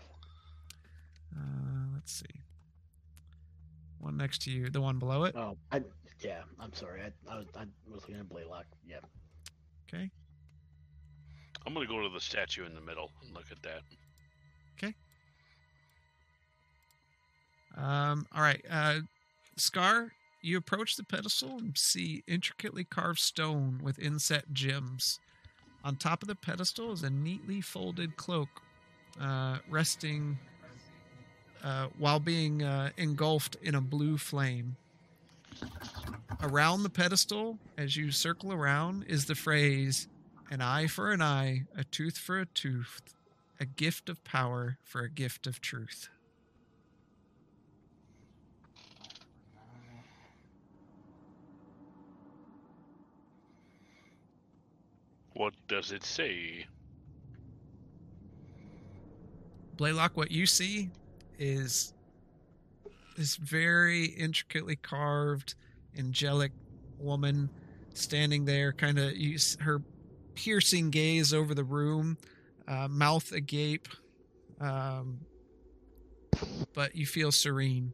[1.36, 2.26] Uh, let's see.
[4.00, 5.36] One next to you, the one below it.
[5.36, 5.82] Oh, I
[6.22, 6.42] yeah.
[6.60, 7.02] I'm sorry.
[7.02, 8.66] I I, was- I was looking at Blaylock.
[8.88, 8.98] Yeah.
[9.88, 10.10] Okay.
[11.66, 13.82] I'm gonna go to the statue in the middle and look at that.
[14.78, 14.96] Okay.
[17.78, 18.64] Um, all right.
[18.70, 19.00] Uh,
[19.58, 25.20] Scar, you approach the pedestal and see intricately carved stone with inset gems.
[25.84, 28.50] On top of the pedestal is a neatly folded cloak,
[29.20, 30.38] uh, resting
[31.64, 34.76] uh, while being uh, engulfed in a blue flame.
[36.42, 40.08] Around the pedestal, as you circle around, is the phrase
[40.50, 43.02] an eye for an eye, a tooth for a tooth,
[43.60, 46.10] a gift of power for a gift of truth.
[55.34, 56.66] What does it say?
[59.78, 60.90] Blaylock, what you see
[61.40, 61.94] is
[63.18, 65.56] this very intricately carved,
[65.98, 66.52] angelic
[67.00, 67.50] woman
[67.94, 69.14] standing there, kind of
[69.62, 69.82] her
[70.36, 72.18] piercing gaze over the room,
[72.68, 73.88] uh, mouth agape,
[74.60, 75.20] um,
[76.74, 77.94] but you feel serene.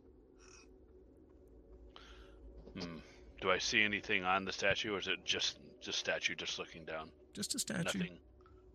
[2.80, 2.98] Hmm.
[3.42, 6.84] Do I see anything on the statue, or is it just just statue just looking
[6.86, 7.10] down?
[7.38, 7.84] Just a statue.
[8.00, 8.18] Nothing.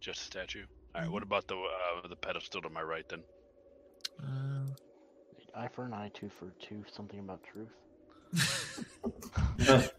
[0.01, 0.63] Just a statue.
[0.95, 1.11] All right.
[1.11, 3.25] What about the uh, the pedestal to my right then?
[4.23, 4.67] Uh,
[5.57, 6.87] Eye for an eye, tooth for a tooth.
[6.95, 7.69] Something about truth.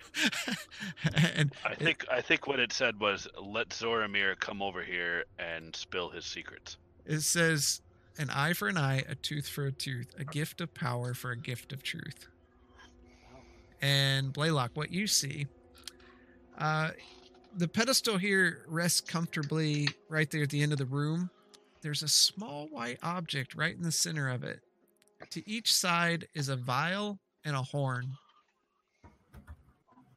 [1.13, 5.25] and I it- think I think what it said was let Zoramir come over here
[5.37, 6.77] and spill his secrets.
[7.05, 7.81] It says,
[8.17, 11.31] an eye for an eye, a tooth for a tooth, a gift of power for
[11.31, 12.27] a gift of truth.
[13.81, 15.47] And Blaylock, what you see,
[16.57, 16.91] uh,
[17.57, 21.29] the pedestal here rests comfortably right there at the end of the room.
[21.81, 24.61] There's a small white object right in the center of it.
[25.31, 28.13] To each side is a vial and a horn.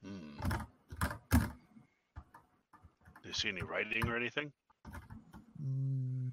[0.04, 0.38] Hmm.
[3.22, 4.52] Do you see any writing or anything?
[5.62, 6.30] Mm.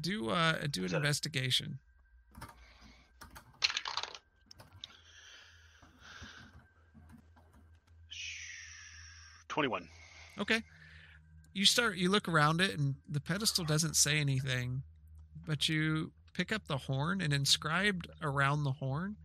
[0.00, 1.78] Do uh do an Is that a- investigation.
[9.52, 9.86] Twenty-one.
[10.38, 10.62] Okay.
[11.52, 14.82] You start you look around it and the pedestal doesn't say anything,
[15.46, 19.16] but you pick up the horn and inscribed around the horn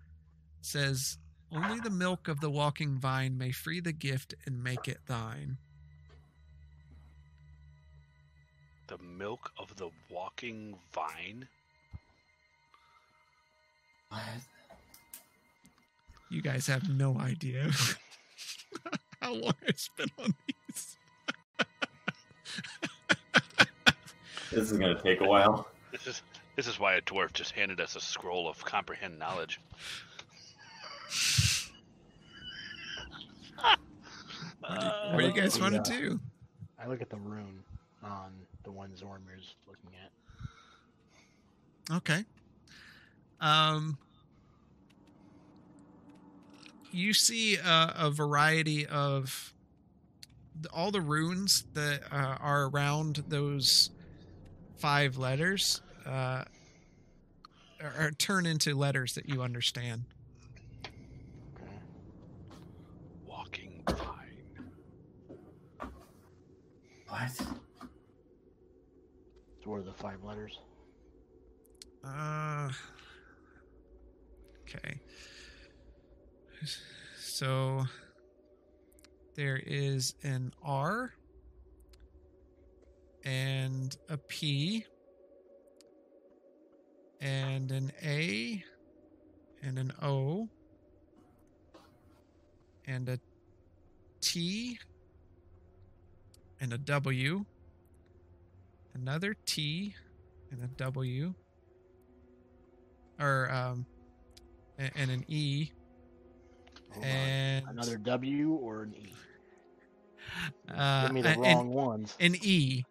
[0.59, 1.17] says
[1.49, 5.59] only the milk of the walking vine may free the gift and make it thine.
[8.87, 11.47] The milk of the walking vine.
[14.09, 14.21] What?
[16.29, 17.71] You guys have no idea
[19.21, 20.97] how long I spent on these.
[24.51, 25.67] This is gonna take a while.
[25.91, 26.21] This is
[26.55, 29.59] this is why a dwarf just handed us a scroll of comprehend knowledge.
[34.63, 36.19] Uh, What do you guys the, want to do?
[36.77, 37.63] I look at the rune
[38.03, 38.31] on
[38.63, 40.11] the one Zoramir's looking at.
[41.95, 42.25] Okay.
[43.39, 43.97] Um,
[46.91, 49.53] you see uh, a variety of
[50.73, 53.91] all the runes that uh, are around those
[54.77, 56.43] five letters uh,
[57.81, 60.03] are, are turn into letters that you understand.
[63.25, 64.71] Walking vine.
[67.07, 67.31] What?
[67.31, 67.47] So
[69.65, 70.59] what are the five letters?
[72.03, 72.69] Uh,
[74.61, 74.99] okay.
[77.17, 77.85] So
[79.35, 81.13] there is an R
[83.23, 84.85] and a P
[87.21, 88.63] and an A
[89.61, 90.49] and an O
[92.85, 93.19] and a
[94.21, 94.79] T
[96.59, 97.45] and a W,
[98.95, 99.93] another T
[100.51, 101.33] and a W,
[103.19, 103.85] or um,
[104.79, 105.71] a- and an E,
[107.01, 107.11] Hold on.
[107.11, 109.13] and Another W or an E?
[110.73, 112.15] uh, Give me the a- wrong ones.
[112.19, 112.83] an E,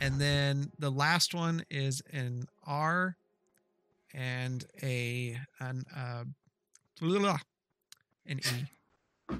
[0.00, 3.16] and then the last one is an R,
[4.14, 6.24] and a an uh,
[7.00, 7.38] blah, blah,
[8.26, 9.36] an E.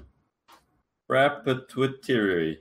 [1.09, 2.51] Rapituary.
[2.51, 2.59] Okay.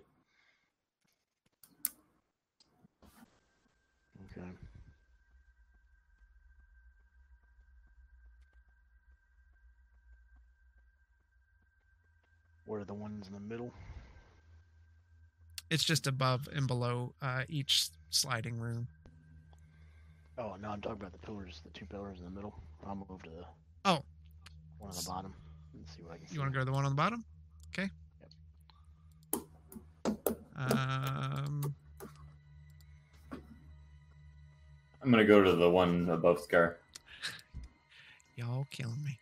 [12.73, 13.71] What are the ones in the middle?
[15.69, 18.89] It's just above and below uh, each sliding room.
[20.39, 22.55] Oh no, I'm talking about the pillars, the two pillars in the middle.
[22.87, 23.45] I'll move to the
[23.85, 24.03] Oh.
[24.79, 25.35] one on the bottom
[25.75, 26.27] and see what I can.
[26.31, 27.25] You want to go to the one on the bottom?
[27.75, 27.91] Okay.
[29.35, 29.43] Yep.
[30.57, 31.75] Um,
[35.03, 36.79] I'm gonna go to the one above Scar.
[38.35, 39.19] y'all killing me.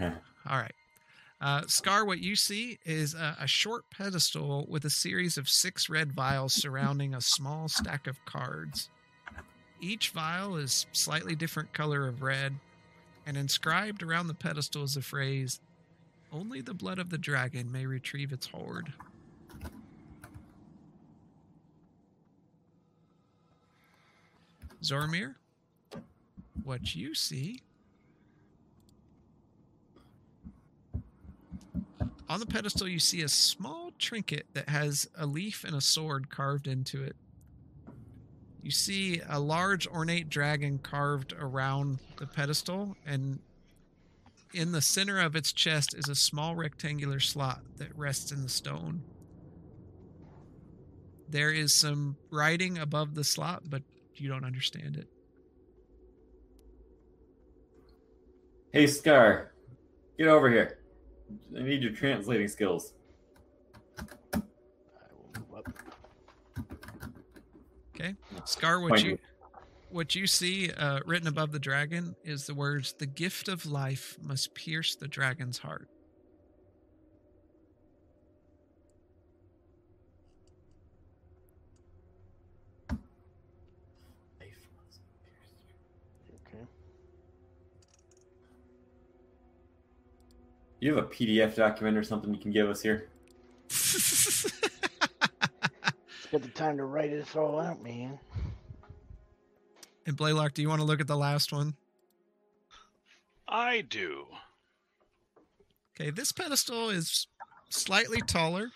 [0.48, 0.72] All right.
[1.40, 5.88] Uh, Scar, what you see is a, a short pedestal with a series of six
[5.88, 8.90] red vials surrounding a small stack of cards.
[9.80, 12.56] Each vial is slightly different color of red,
[13.24, 15.60] and inscribed around the pedestal is the phrase,
[16.32, 18.92] "Only the blood of the dragon may retrieve its hoard."
[24.82, 25.36] Zoramir,
[26.64, 27.62] what you see
[32.28, 36.28] On the pedestal, you see a small trinket that has a leaf and a sword
[36.28, 37.16] carved into it.
[38.62, 43.38] You see a large ornate dragon carved around the pedestal, and
[44.52, 48.48] in the center of its chest is a small rectangular slot that rests in the
[48.48, 49.02] stone.
[51.30, 53.82] There is some writing above the slot, but
[54.16, 55.08] you don't understand it.
[58.72, 59.52] Hey Scar,
[60.18, 60.77] get over here.
[61.56, 62.94] I need your translating skills.
[64.34, 64.40] I
[65.14, 65.68] will move up.
[67.94, 69.18] Okay, Scar, what Point you me.
[69.90, 74.16] what you see uh, written above the dragon is the words, "The gift of life
[74.22, 75.88] must pierce the dragon's heart."
[86.46, 86.64] Okay.
[90.80, 93.08] You have a PDF document or something you can give us here?
[93.66, 94.52] It's
[96.30, 98.18] got the time to write it all out, man.
[100.06, 101.74] and Blaylock, do you want to look at the last one?
[103.48, 104.26] I do.
[105.98, 107.26] Okay, this pedestal is
[107.70, 108.70] slightly taller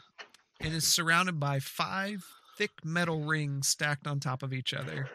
[0.60, 2.24] and is surrounded by five
[2.56, 5.08] thick metal rings stacked on top of each other.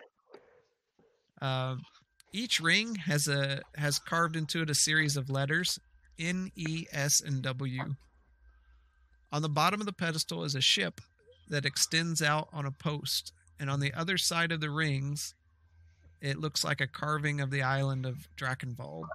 [1.41, 1.75] Uh,
[2.33, 5.80] each ring has a has carved into it a series of letters
[6.19, 7.95] N, E, S, and W.
[9.31, 11.01] On the bottom of the pedestal is a ship
[11.49, 15.33] that extends out on a post, and on the other side of the rings,
[16.21, 19.07] it looks like a carving of the island of Drakenwald.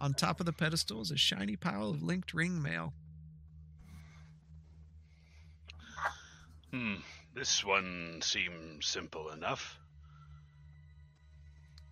[0.00, 2.94] On top of the pedestal is a shiny pile of linked ring mail.
[6.70, 6.96] Hmm.
[7.34, 9.78] This one seems simple enough.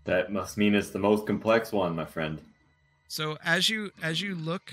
[0.05, 2.41] That must mean it's the most complex one, my friend.
[3.09, 4.73] So as you as you look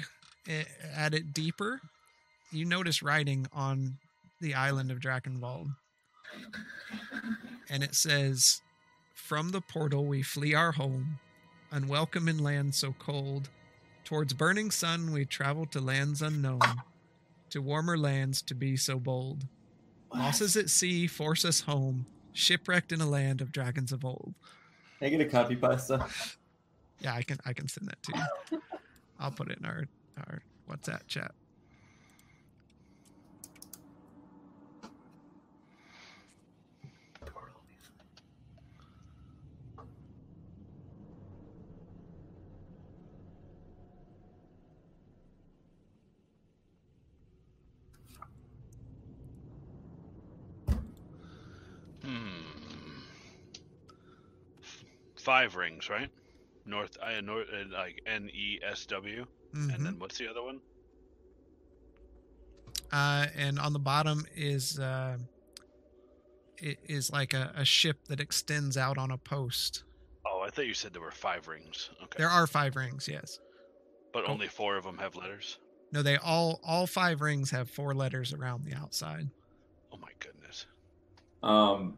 [0.96, 1.80] at it deeper,
[2.52, 3.98] you notice writing on
[4.42, 5.70] the island of Drakenwald.
[7.70, 8.62] And it says,
[9.14, 11.20] From the portal we flee our home,
[11.72, 13.50] unwelcome in land so cold.
[14.04, 16.60] Towards burning sun we travel to lands unknown,
[17.50, 19.48] to warmer lands to be so bold.
[20.14, 24.36] Losses at sea force us home, shipwrecked in a land of dragons of old.
[25.00, 26.06] Can I get a copy pasta?
[27.00, 28.60] Yeah, I can I can send that to you.
[29.20, 29.86] I'll put it in our
[30.18, 31.32] our WhatsApp chat.
[52.04, 53.02] Hmm.
[55.16, 56.10] Five rings, right?
[56.66, 59.76] North, I north, uh, like N E S W, Mhm.
[59.76, 60.60] and then what's the other one?
[62.92, 65.18] Uh, and on the bottom is uh,
[66.58, 69.84] it is like a, a ship that extends out on a post.
[70.26, 71.90] Oh, I thought you said there were five rings.
[72.04, 73.40] Okay, There are five rings, yes.
[74.14, 74.32] but oh.
[74.32, 75.60] only four of them have letters.
[75.92, 79.30] No, they all all five rings have four letters around the outside.
[79.92, 80.66] Oh my goodness.
[81.44, 81.98] Um.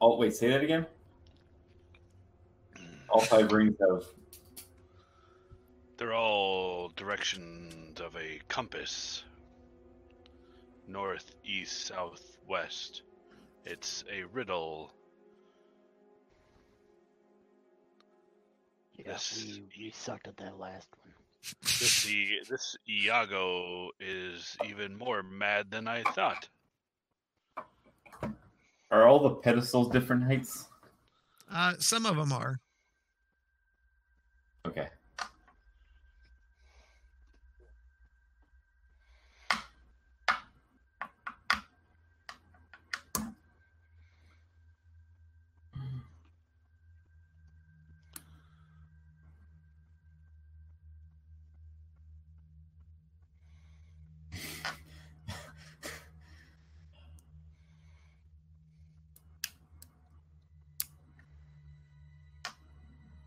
[0.00, 0.86] Oh wait, say that again.
[3.08, 4.04] All five rings have.
[5.96, 9.24] They're all directions of a compass.
[10.88, 13.02] North, east, south, west.
[13.64, 14.92] It's a riddle.
[18.98, 19.44] Yeah, Yes.
[19.46, 21.12] we, we sucked at that last one.
[21.62, 26.48] This the this Iago is even more mad than I thought.
[28.90, 30.66] Are all the pedestals different heights?
[31.52, 32.58] Uh, some of them are.
[34.66, 34.88] Okay.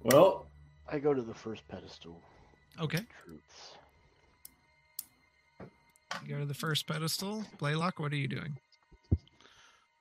[0.01, 0.47] Well,
[0.99, 2.19] I go to the first pedestal.
[2.77, 3.77] Okay, Truths.
[6.25, 7.45] you go to the first pedestal.
[7.57, 8.57] Blaylock, what are you doing?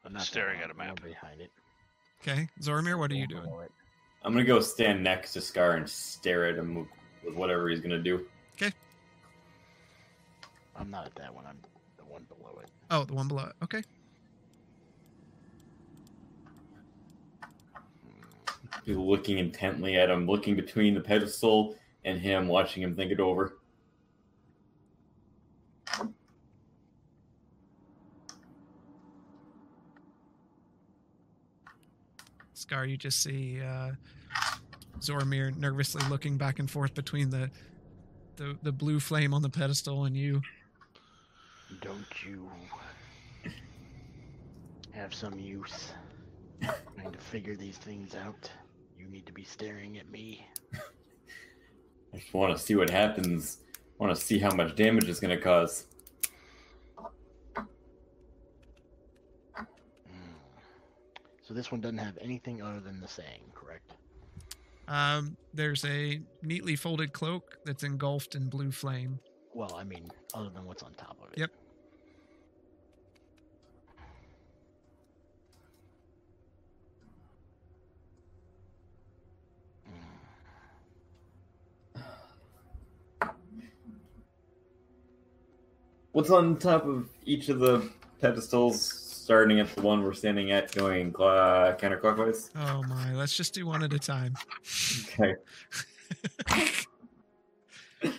[0.05, 1.01] I'm Not staring at a the one map.
[1.05, 1.53] behind it.
[2.21, 3.47] Okay, Zoramir, what are you doing?
[4.25, 6.89] I'm gonna go stand next to Scar and stare at him with,
[7.25, 8.27] with whatever he's gonna do.
[8.61, 8.73] Okay.
[10.75, 11.45] I'm not at that one.
[11.49, 11.59] I'm
[11.97, 12.71] the one below it.
[12.91, 13.53] Oh, the one below it.
[13.63, 13.85] Okay.
[18.97, 23.59] Looking intently at him, looking between the pedestal and him, watching him think it over.
[32.55, 33.93] Scar, you just see uh,
[35.01, 37.51] Zoramir nervously looking back and forth between the,
[38.37, 40.43] the the blue flame on the pedestal and you.
[41.81, 42.51] Don't you
[44.93, 45.93] have some use
[46.61, 48.51] trying to figure these things out?
[49.09, 50.47] You need to be staring at me.
[50.75, 53.57] I just want to see what happens.
[53.75, 55.87] I Want to see how much damage it's gonna cause.
[57.57, 57.63] Hmm.
[61.43, 63.95] So this one doesn't have anything other than the saying, correct?
[64.89, 69.19] Um, there's a neatly folded cloak that's engulfed in blue flame.
[69.55, 71.39] Well, I mean, other than what's on top of it.
[71.39, 71.51] Yep.
[86.19, 87.89] What's on top of each of the
[88.21, 92.51] pedestals, starting at the one we're standing at, going cl- counterclockwise?
[92.57, 94.35] Oh my, let's just do one at a time.
[95.05, 95.37] Okay.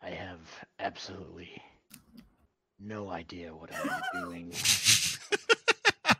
[0.00, 0.38] I have
[0.78, 1.60] absolutely
[2.78, 3.90] no idea what I'm
[4.22, 4.54] doing.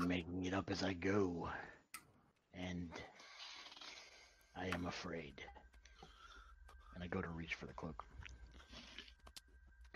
[0.00, 1.50] I'm making it up as I go.
[2.54, 2.88] And
[4.56, 5.42] I am afraid.
[6.98, 8.04] And I go to reach for the cloak.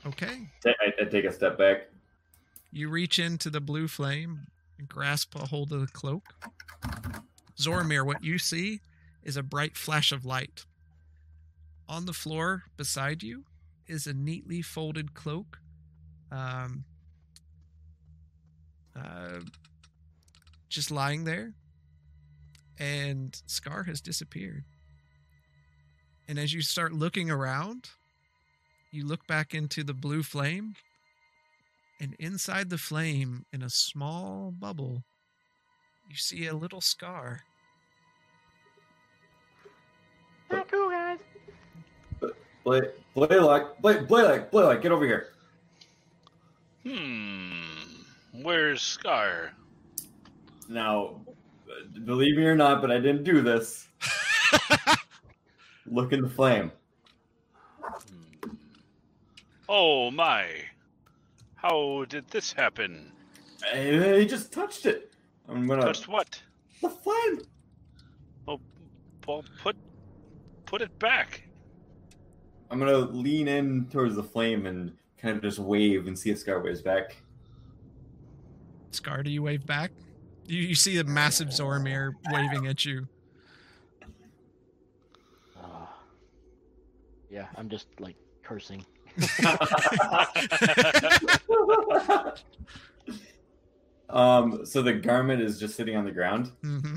[0.06, 0.46] Okay.
[0.64, 1.88] I, I take a step back.
[2.70, 4.46] You reach into the blue flame
[4.78, 6.22] and grasp a hold of the cloak.
[7.58, 8.80] Zoramir, what you see
[9.24, 10.64] is a bright flash of light.
[11.88, 13.44] On the floor beside you
[13.88, 15.58] is a neatly folded cloak.
[16.30, 16.84] Um,
[18.96, 19.40] uh,
[20.68, 21.52] just lying there.
[22.78, 24.64] And Scar has disappeared.
[26.28, 27.90] And as you start looking around,
[28.90, 30.74] you look back into the blue flame
[32.02, 35.04] and inside the flame, in a small bubble,
[36.10, 37.42] you see a little scar.
[40.50, 41.20] Not cool, guys.
[42.64, 42.80] Blay,
[43.14, 45.28] Blaylock, Blay, Blaylock, Blaylock, get over here.
[46.84, 47.52] Hmm.
[48.32, 49.52] Where's Scar?
[50.68, 51.20] Now,
[51.68, 53.86] uh, believe me or not, but I didn't do this.
[55.86, 56.70] Look in the flame.
[59.68, 60.46] Oh my.
[61.56, 63.12] How did this happen?
[63.72, 65.12] Uh, He just touched it.
[65.48, 66.40] I'm gonna Touched what?
[66.80, 67.40] the flame.
[68.48, 68.60] Oh,
[69.26, 69.76] well, put
[70.66, 71.42] put it back.
[72.70, 76.38] I'm gonna lean in towards the flame and kind of just wave and see if
[76.38, 77.16] Scar waves back.
[78.90, 79.90] Scar, do you wave back?
[80.46, 83.06] You, you see a massive Zoramir waving at you.
[87.32, 88.84] Yeah, I'm just like cursing.
[94.10, 96.52] um, so the garment is just sitting on the ground.
[96.62, 96.96] Mm-hmm.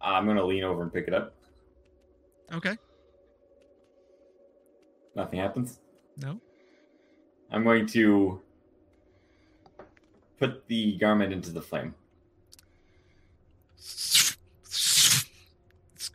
[0.00, 1.34] I'm gonna lean over and pick it up.
[2.52, 2.78] Okay.
[5.14, 5.80] Nothing happens.
[6.16, 6.40] No.
[7.50, 8.40] I'm going to
[10.38, 11.94] put the garment into the flame.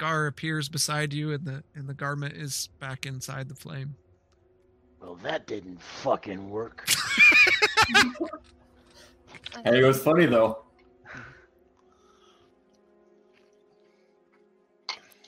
[0.01, 3.93] Scar appears beside you, and the and the garment is back inside the flame.
[4.99, 6.89] Well, that didn't fucking work.
[9.65, 10.63] Hey, it was funny though.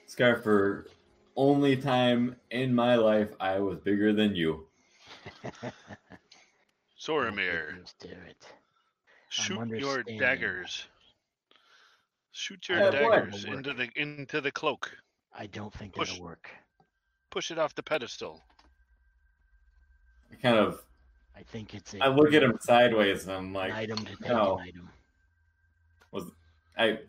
[0.06, 0.88] Scar, for
[1.36, 4.66] only time in my life I was bigger than you.
[7.00, 8.48] Zoramir, Let's do it.
[9.30, 10.88] shoot your daggers.
[12.34, 12.92] Shoot your Uh, what?
[12.92, 13.58] daggers Work.
[13.58, 14.92] into the into the cloak.
[15.34, 16.10] I don't think Push.
[16.10, 16.50] that'll work.
[17.30, 18.44] Push it off the pedestal.
[20.32, 20.84] I kind of
[21.36, 24.16] I think it's a I look at him sideways and I'm an like item to
[24.16, 24.58] take no.
[24.58, 24.90] an item.
[26.12, 26.32] was
[26.78, 27.00] I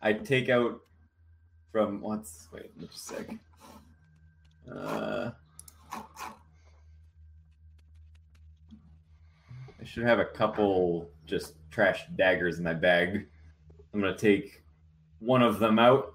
[0.00, 0.80] I take out
[1.72, 3.30] from what's wait just a sec.
[4.74, 5.30] Uh
[9.80, 13.26] I should have a couple just trash daggers in my bag.
[13.92, 14.62] I'm gonna take
[15.20, 16.14] one of them out,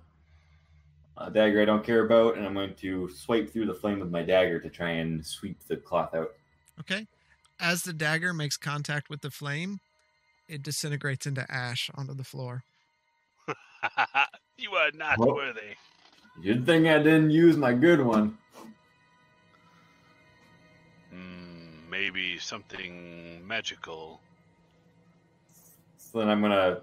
[1.18, 4.12] a dagger I don't care about, and I'm going to swipe through the flame with
[4.12, 6.32] my dagger to try and sweep the cloth out.
[6.82, 7.08] Okay.
[7.60, 9.80] As the dagger makes contact with the flame,
[10.50, 12.64] it disintegrates into ash onto the floor.
[14.58, 15.76] you are not Well- worthy.
[16.42, 18.38] You'd think I didn't use my good one.
[21.12, 24.20] Hmm, maybe something magical.
[25.96, 26.82] So then I'm gonna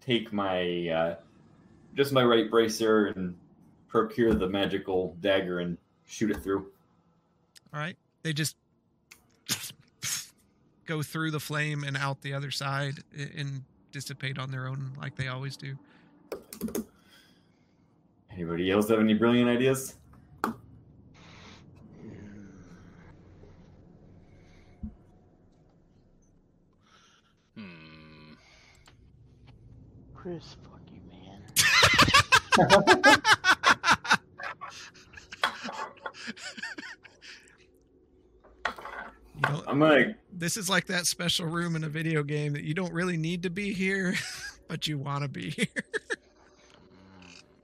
[0.00, 1.14] take my uh,
[1.94, 3.36] just my right bracer and
[3.88, 6.66] procure the magical dagger and shoot it through.
[7.72, 7.96] All right.
[8.22, 8.56] They just
[10.86, 12.98] go through the flame and out the other side
[13.36, 15.76] and dissipate on their own like they always do.
[18.30, 19.94] Anybody else have any brilliant ideas?
[27.54, 28.34] Hmm.
[30.14, 30.73] Chris, fuck you, man.
[39.36, 42.62] You don't, I'm gonna this is like that special room in a video game that
[42.62, 44.14] you don't really need to be here,
[44.68, 45.66] but you want to be here.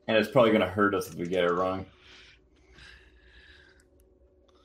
[0.08, 1.86] and it's probably gonna hurt us if we get it wrong.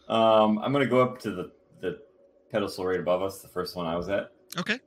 [0.10, 2.00] Um, I'm gonna go up to the the
[2.52, 4.80] pedestal right above us, the first one I was at, Okay.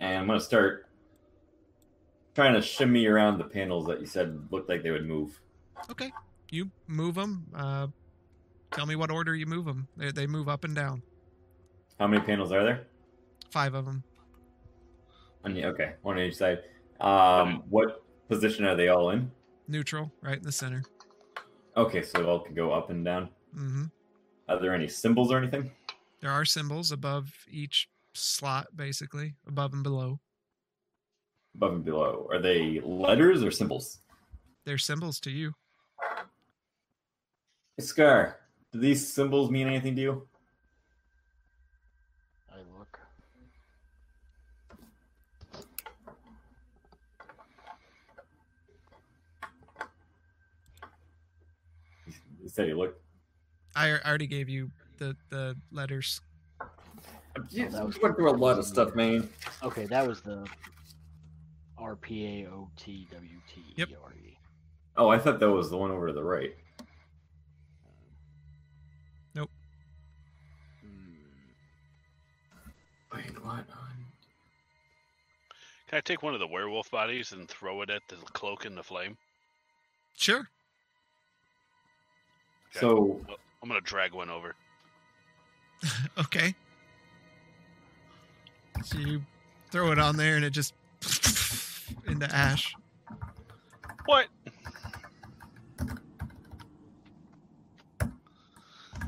[0.00, 0.85] and I'm gonna start
[2.36, 5.40] trying to shimmy around the panels that you said looked like they would move.
[5.90, 6.12] Okay.
[6.50, 7.46] You move them.
[7.54, 7.88] Uh,
[8.72, 9.88] Tell me what order you move them.
[9.96, 11.02] They, they move up and down.
[11.98, 12.86] How many panels are there?
[13.50, 14.04] Five of them.
[15.44, 16.58] On the, okay, one on each side.
[17.00, 19.30] Um, what position are they all in?
[19.66, 20.82] Neutral, right in the center.
[21.76, 23.30] Okay, so they all can go up and down.
[23.56, 23.84] Mm-hmm.
[24.48, 25.70] Are there any symbols or anything?
[26.20, 30.20] There are symbols above each slot, basically, above and below.
[31.56, 32.28] Above and below.
[32.30, 34.00] Are they letters or symbols?
[34.66, 35.54] They're symbols to you.
[37.80, 38.40] Scar,
[38.72, 40.28] do these symbols mean anything to you?
[42.52, 42.98] I look.
[52.42, 53.00] You said you look.
[53.74, 56.20] I I already gave you the the letters.
[57.50, 59.28] You that was- went through a lot of stuff, man.
[59.62, 60.46] Okay, that was the
[61.78, 63.90] R P A O T W T Yep.
[63.90, 64.36] E R E.
[64.96, 66.54] Oh, I thought that was the one over to the right.
[69.34, 69.50] Nope.
[70.80, 71.16] Hmm,
[73.16, 73.66] Wait, what?
[75.88, 78.74] Can I take one of the werewolf bodies and throw it at the cloak in
[78.74, 79.16] the flame?
[80.16, 80.48] Sure.
[82.70, 82.80] Okay.
[82.80, 84.54] So, Well, I'm gonna drag one over.
[86.18, 86.54] okay.
[88.82, 89.22] So you
[89.70, 90.74] throw it on there and it just
[92.08, 92.74] into ash.
[94.06, 94.26] What?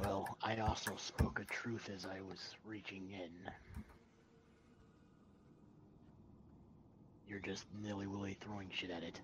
[0.00, 3.30] Well, I also spoke a truth as I was reaching in.
[7.28, 9.20] You're just nilly willy throwing shit at it.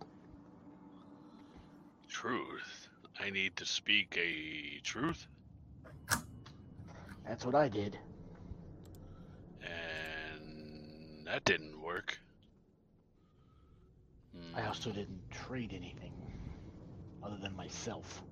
[2.09, 2.89] Truth.
[3.21, 5.29] I need to speak a truth,
[7.27, 7.97] That's what I did.
[9.63, 12.19] and that didn't work.
[14.55, 14.69] I mm.
[14.69, 16.13] also didn't trade anything
[17.23, 18.23] other than myself.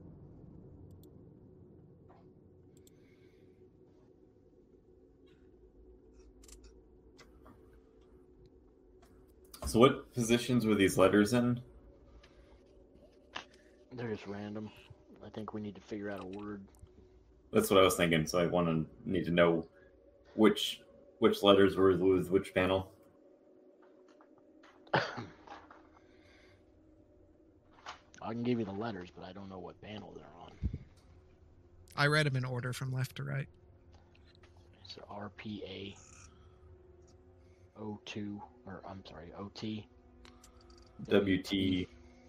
[9.72, 11.58] so what positions were these letters in?
[13.92, 14.70] They're just random.
[15.24, 16.62] I think we need to figure out a word.
[17.54, 18.26] That's what I was thinking.
[18.26, 19.66] So I want to need to know
[20.34, 20.82] which
[21.20, 22.90] which letters were with which panel.
[28.24, 30.52] I can give you the letters, but I don't know what panel they're on.
[31.96, 33.48] I read them in order from left to right.
[34.86, 35.96] So RPA
[37.80, 39.86] O2 or I'm sorry, OT
[41.08, 41.88] WT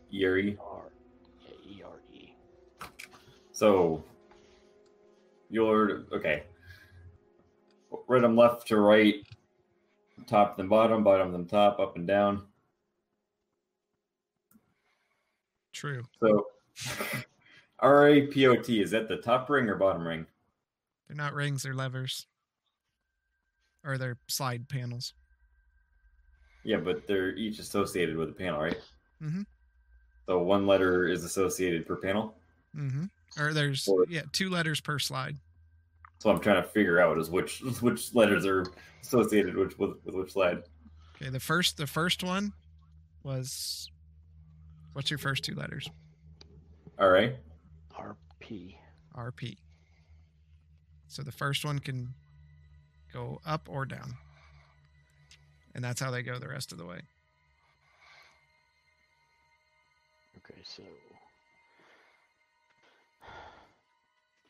[0.10, 0.58] Yuri.
[0.60, 0.82] R
[1.70, 2.34] E R E.
[3.52, 4.04] So
[5.50, 6.44] you're okay.
[8.08, 9.16] Read them left to right,
[10.26, 12.44] top then bottom, bottom then top, up and down.
[15.74, 16.04] True.
[16.20, 16.48] So
[17.80, 20.26] R A P O T is that the top ring or bottom ring?
[21.08, 22.28] They're not rings, they're levers.
[23.84, 25.14] Or they're slide panels.
[26.64, 28.80] Yeah, but they're each associated with a panel, right?
[29.22, 29.42] Mm-hmm.
[30.28, 32.36] So one letter is associated per panel.
[32.76, 33.06] Mm-hmm.
[33.42, 35.38] Or there's Or- yeah, two letters per slide.
[36.20, 38.66] So I'm trying to figure out is which which letters are
[39.02, 40.64] associated with with, with which slide.
[41.18, 42.54] Okay, the first the first one
[43.24, 43.90] was
[44.94, 45.90] what's your first two letters?
[47.00, 47.36] All right.
[48.00, 48.76] RP.
[49.16, 49.58] RP.
[51.08, 52.14] So the first one can
[53.14, 54.16] go up or down.
[55.76, 57.02] And that's how they go the rest of the way.
[60.38, 60.84] Okay, so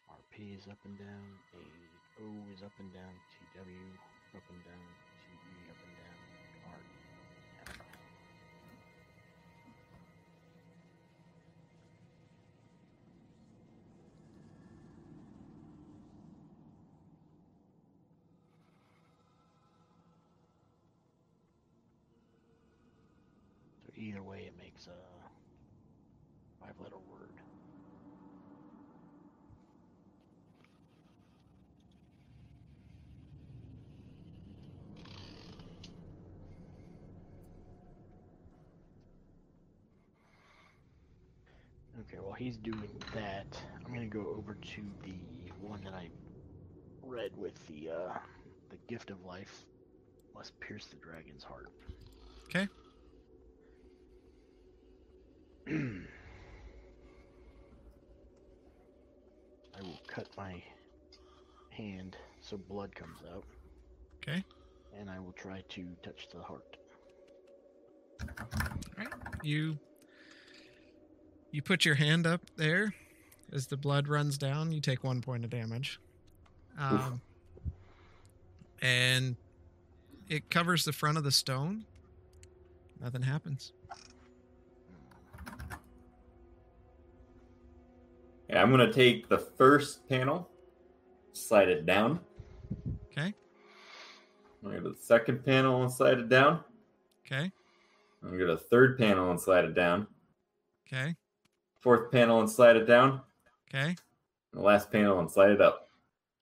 [0.09, 1.23] RP is up and down,
[1.53, 4.87] A O is up and down, TW up and down,
[24.03, 27.29] either way, it makes a five-letter word.
[42.01, 43.45] Okay, while he's doing that,
[43.85, 45.13] I'm gonna go over to the
[45.61, 46.09] one that I
[47.03, 48.17] read with the uh,
[48.69, 49.63] the gift of life
[50.35, 51.67] must pierce the dragon's heart.
[52.49, 52.67] Okay.
[55.67, 56.01] I
[59.81, 60.61] will cut my
[61.69, 63.45] hand so blood comes out,
[64.17, 64.43] Okay.
[64.97, 66.77] and I will try to touch the heart.
[69.41, 69.77] You
[71.51, 72.93] you put your hand up there
[73.51, 75.99] As the blood runs down, you take one point of damage.
[76.79, 77.21] Um,
[78.81, 79.35] and
[80.27, 81.85] it covers the front of the stone.
[82.99, 83.73] Nothing happens.
[88.53, 90.47] Yeah, I'm gonna take the first panel,
[91.31, 92.19] slide it down.
[93.05, 93.33] Okay.
[94.61, 96.63] I'm gonna go to the second panel and slide it down.
[97.25, 97.51] Okay.
[98.21, 100.05] I'm gonna go to the third panel and slide it down.
[100.85, 101.15] Okay.
[101.81, 103.21] Fourth panel and slide it down.
[103.73, 103.87] Okay.
[103.87, 103.97] And
[104.53, 105.89] the last panel and slide it up.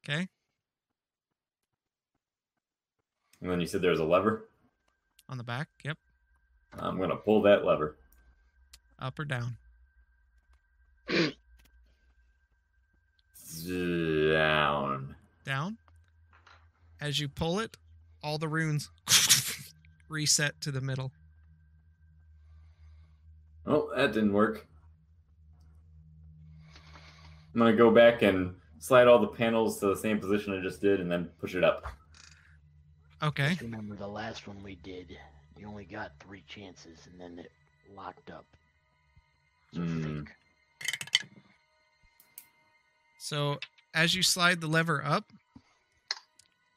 [0.04, 0.28] Okay.
[3.40, 4.50] And then you said there's a lever.
[5.30, 5.70] On the back.
[5.86, 5.98] Yep.
[6.78, 7.96] I'm gonna pull that lever.
[9.00, 9.56] Up or down.
[13.60, 15.16] Down.
[15.44, 15.78] Down.
[17.00, 17.78] As you pull it,
[18.24, 18.90] all the runes
[20.10, 21.12] reset to the middle.
[23.66, 24.66] Oh, that didn't work.
[27.54, 30.82] I'm gonna go back and slide all the panels to the same position I just
[30.82, 31.86] did, and then push it up.
[33.22, 33.50] Okay.
[33.50, 35.18] Just remember the last one we did,
[35.58, 37.52] you only got three chances and then it
[37.96, 38.46] locked up.
[39.74, 40.04] So Hmm.
[40.04, 40.32] think.
[43.22, 43.60] So
[43.94, 45.26] as you slide the lever up,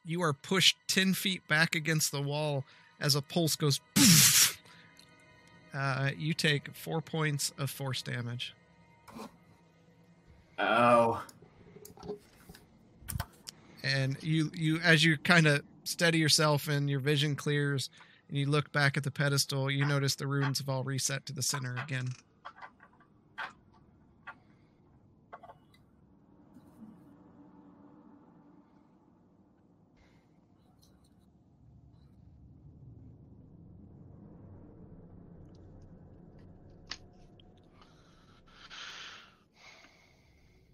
[0.05, 2.63] you are pushed 10 feet back against the wall
[3.01, 3.81] as a pulse goes.
[5.73, 8.55] Uh, you take four points of force damage.
[10.57, 11.21] Oh.
[13.83, 17.89] and you you as you kind of steady yourself and your vision clears
[18.29, 21.33] and you look back at the pedestal you notice the runes have all reset to
[21.33, 22.07] the center again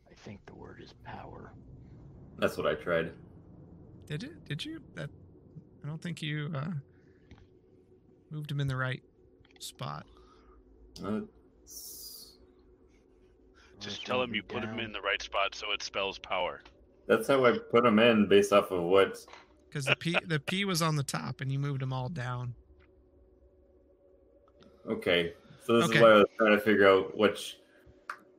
[0.09, 1.51] I think the word is power.
[2.37, 3.11] That's what I tried.
[4.07, 5.09] did it did you that
[5.83, 6.71] i don't think you uh
[8.29, 9.01] moved him in the right
[9.59, 10.05] spot
[11.03, 11.21] Uh,
[13.79, 16.61] Just tell him you be put him in the right spot so it spells power.
[17.07, 19.17] that's how I put them in based off of what.
[19.69, 22.55] because the p the p was on the top and you moved them all down
[24.89, 25.97] Okay, so this Okay.
[25.97, 27.57] is why I was trying to figure out which.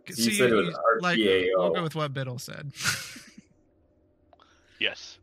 [0.09, 1.49] So you See, said it was like RPAO.
[1.57, 2.73] we'll go with what biddle said
[4.81, 5.19] Yes.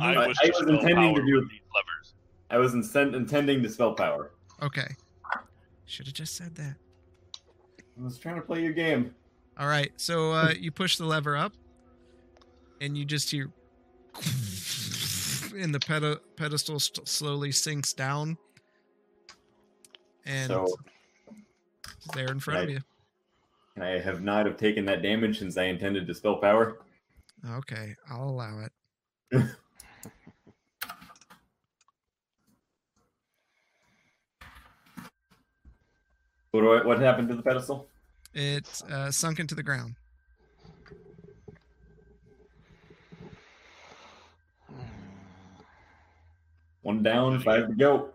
[0.00, 2.14] I was, I to was intending to do- with these levers.
[2.50, 4.30] I was incent- intending to spell power.
[4.62, 4.86] okay
[5.86, 6.76] should have just said that
[8.00, 9.14] I was trying to play your game.
[9.58, 11.52] All right, so uh, you push the lever up,
[12.80, 13.50] and you just hear,
[15.56, 18.36] and the pedi- pedestal st- slowly sinks down,
[20.26, 20.66] and so
[22.14, 22.80] there in front of you.
[23.80, 26.78] I have not have taken that damage since I intended to spell power.
[27.56, 29.46] Okay, I'll allow it.
[36.54, 37.88] What do I, what happened to the pedestal?
[38.32, 39.96] It's uh, sunk into the ground.
[46.82, 48.10] One down, five to go.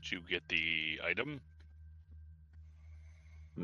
[0.00, 1.42] Did you get the item?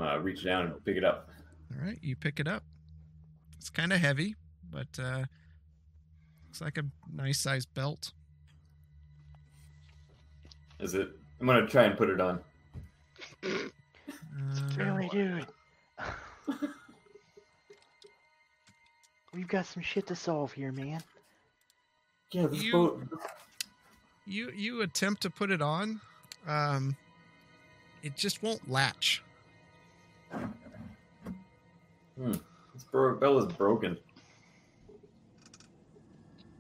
[0.01, 1.28] I'm gonna reach down and pick it up.
[1.73, 2.62] All right, you pick it up.
[3.57, 4.36] It's kind of heavy,
[4.70, 5.25] but uh,
[6.47, 8.12] looks like a nice size belt.
[10.78, 11.10] Is it?
[11.41, 12.41] I'm gonna try and put it on.
[13.44, 13.49] Uh,
[14.77, 15.47] Really, dude?
[19.35, 21.01] We've got some shit to solve here, man.
[22.31, 23.09] Yeah, this You- boat.
[24.27, 26.01] you you attempt to put it on
[26.47, 26.94] um
[28.02, 29.23] it just won't latch
[32.16, 33.97] This bro- bell is broken.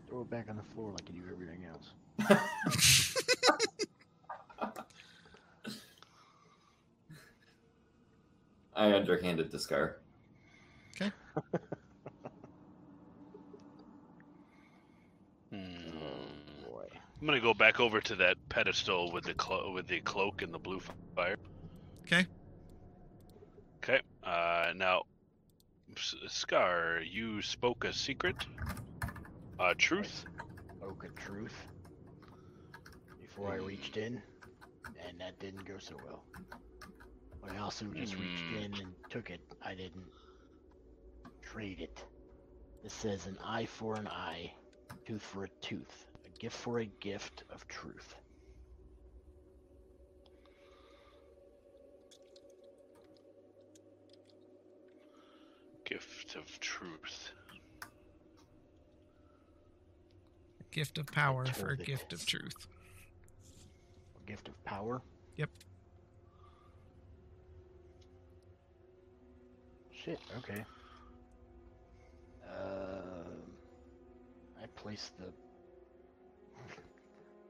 [0.08, 1.92] Throw it back on the floor like you do everything else.
[8.76, 9.96] I underhanded the scar.
[10.96, 11.12] Okay.
[15.50, 15.56] Hmm.
[16.70, 16.84] Boy.
[17.20, 20.52] I'm gonna go back over to that pedestal with the clo- with the cloak and
[20.52, 20.78] the blue
[21.16, 21.36] fire.
[22.06, 22.26] okay Okay.
[24.28, 25.02] Uh, now,
[26.26, 28.36] Scar, you spoke a secret,
[29.58, 30.26] uh, truth.
[30.82, 31.54] Oak of truth.
[33.22, 34.20] Before I reached in,
[35.08, 36.24] and that didn't go so well.
[37.42, 38.56] I also just reached Hmm.
[38.56, 39.40] in and took it.
[39.62, 40.12] I didn't
[41.40, 42.04] trade it.
[42.82, 44.52] This says an eye for an eye,
[45.06, 48.14] tooth for a tooth, a gift for a gift of truth.
[55.88, 57.30] Gift of truth.
[60.60, 62.66] A gift of power for a gift of truth.
[64.26, 65.00] Gift of power.
[65.36, 65.48] Yep.
[70.04, 70.20] Shit.
[70.36, 70.62] Okay.
[72.46, 73.24] Uh,
[74.62, 75.32] I place the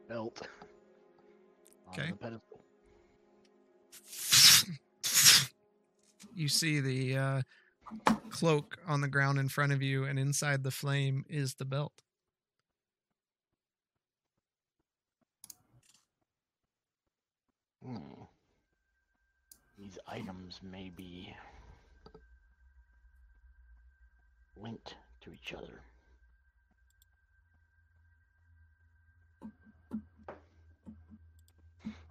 [0.09, 0.41] belt
[1.89, 2.13] on Okay.
[2.13, 2.61] the pedestal.
[6.37, 7.43] you see the uh,
[8.31, 11.93] cloak on the ground in front of you, and inside the flame is the belt.
[17.85, 18.23] Hmm.
[19.79, 21.35] These items may be
[24.57, 25.81] linked to each other.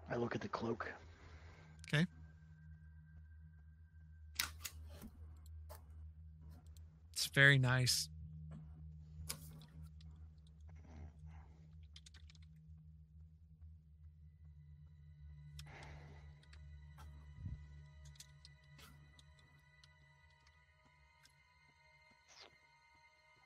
[0.09, 0.89] I look at the cloak.
[1.91, 2.16] It's
[7.38, 8.09] very nice.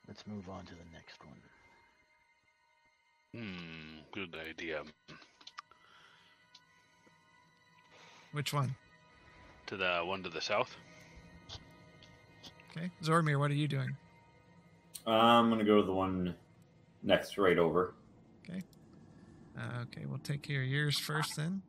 [0.08, 1.36] Let's move on to the next one.
[3.34, 4.84] Hmm, good idea.
[8.32, 8.74] Which one?
[9.66, 10.78] To the one to the south.
[12.74, 13.96] Okay, Zoramir, what are you doing?
[15.06, 16.34] I'm gonna go to the one
[17.02, 17.94] next, right over.
[19.56, 21.62] Uh, okay, we'll take care of yours first then.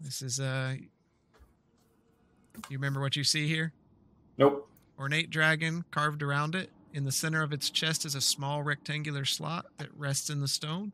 [0.00, 0.74] This is uh
[2.68, 3.72] you remember what you see here?
[4.36, 4.68] Nope.
[4.98, 6.70] Ornate dragon carved around it.
[6.92, 10.48] In the center of its chest is a small rectangular slot that rests in the
[10.48, 10.92] stone.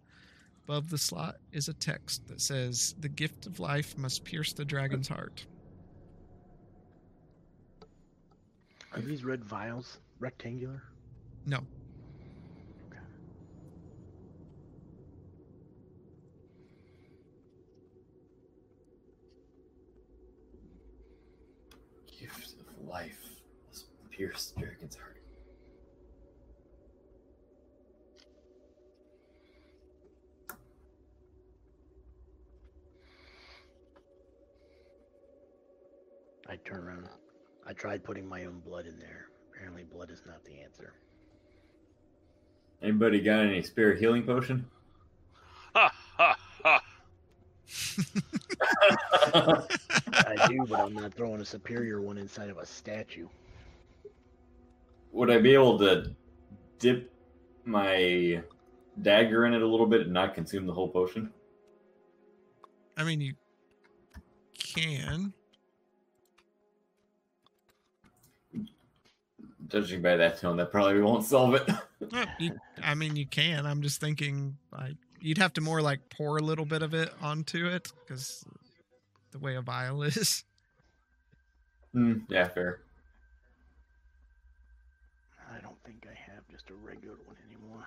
[0.65, 4.65] Above the slot is a text that says, The gift of life must pierce the
[4.65, 5.47] dragon's heart.
[8.99, 10.83] Are these red vials rectangular?
[11.47, 11.61] No.
[22.21, 23.21] Gift of life
[23.69, 25.23] must pierce the dragon's heart.
[36.49, 37.09] I turn around.
[37.65, 39.29] I tried putting my own blood in there.
[39.51, 40.93] Apparently, blood is not the answer.
[42.83, 44.67] Anybody got any spare healing potion?
[45.75, 46.83] Ha ha ha!
[50.13, 53.27] I do, but I'm not throwing a superior one inside of a statue.
[55.13, 56.15] Would I be able to
[56.79, 57.11] dip
[57.65, 58.43] my
[59.01, 61.33] dagger in it a little bit and not consume the whole potion?
[62.99, 63.33] I mean, you
[64.59, 65.33] can.
[69.69, 71.69] Judging by that tone, that probably won't solve it.
[72.13, 73.67] Uh, you, I mean, you can.
[73.67, 77.13] I'm just thinking, like, you'd have to more like pour a little bit of it
[77.21, 78.45] onto it because
[79.33, 80.45] the way a vial is.
[81.93, 82.81] Hmm, yeah, fair.
[85.55, 87.87] I don't think I have just a regular one anymore.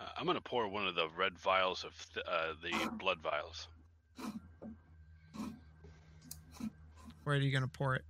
[0.00, 3.68] Uh, I'm gonna pour one of the red vials of th- uh, the blood vials.
[7.24, 8.04] Where are you going to pour it?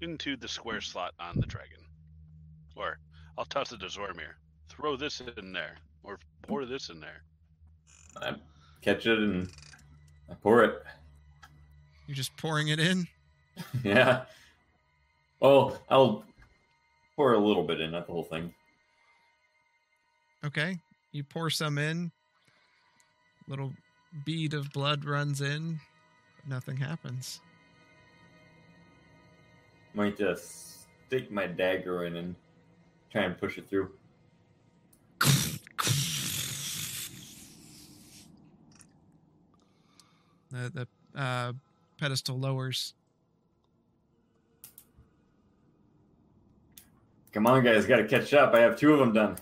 [0.00, 1.78] Into the square slot on the dragon.
[2.76, 2.98] Or
[3.38, 4.34] I'll toss it to Zoramir.
[4.68, 5.76] Throw this in there.
[6.02, 7.22] Or pour this in there.
[8.20, 8.34] I
[8.82, 9.48] catch it and
[10.30, 10.82] I pour it.
[12.06, 13.06] You're just pouring it in?
[13.84, 14.24] yeah.
[15.40, 16.24] Well, I'll
[17.16, 18.52] pour a little bit in, not the whole thing.
[20.44, 20.78] Okay.
[21.12, 22.12] You pour some in.
[23.48, 23.72] Little
[24.24, 25.80] bead of blood runs in.
[26.46, 27.40] Nothing happens.
[29.96, 32.34] Might just stick my dagger in and
[33.10, 33.90] try and push it through.
[40.50, 41.52] The the uh,
[41.98, 42.94] pedestal lowers.
[47.32, 48.54] Come on, guys, gotta catch up.
[48.54, 49.36] I have two of them done.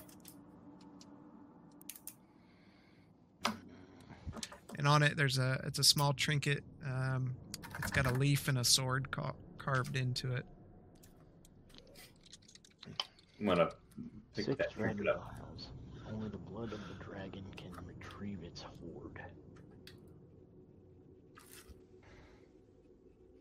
[4.77, 7.33] and on it there's a it's a small trinket um
[7.79, 9.31] it's got a leaf and a sword ca-
[9.65, 10.45] carved into it
[13.39, 13.69] I'm gonna
[14.35, 15.29] pick Six that red trinket up.
[15.39, 15.67] vials.
[16.09, 19.19] Only the blood of the dragon can retrieve its hoard.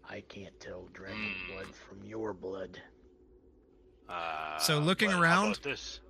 [0.08, 1.52] I can't tell dragon Hmm.
[1.52, 2.80] blood from your blood.
[4.08, 6.00] Uh, So looking around- this.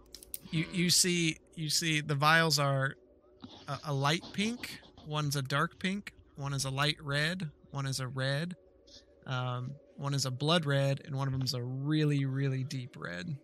[0.50, 2.96] you you see you see the vials are
[3.68, 8.00] a, a light pink one's a dark pink one is a light red one is
[8.00, 8.56] a red
[9.26, 12.97] Um, one is a blood red, and one of them is a really, really deep
[12.98, 13.36] red.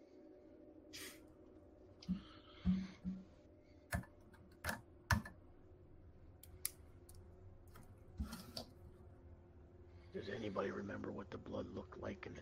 [10.12, 12.40] Does anybody remember what the blood looked like in the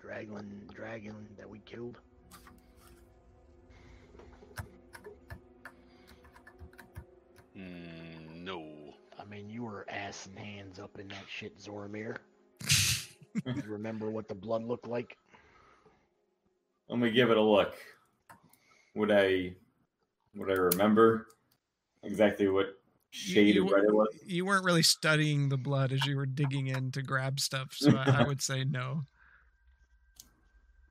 [0.00, 1.98] dragon dragon that we killed?
[7.56, 8.64] Mm, no.
[9.18, 12.16] I mean, you were ass and hands up in that shit, Zoramir.
[13.34, 15.16] You remember what the blood looked like?
[16.88, 17.74] Let me give it a look.
[18.94, 19.54] Would I
[20.36, 21.28] would I remember
[22.02, 24.08] exactly what You- shade you, of red it was?
[24.26, 27.96] you weren't really studying the blood as you were digging in to grab stuff, so
[27.96, 29.04] I, I would say no.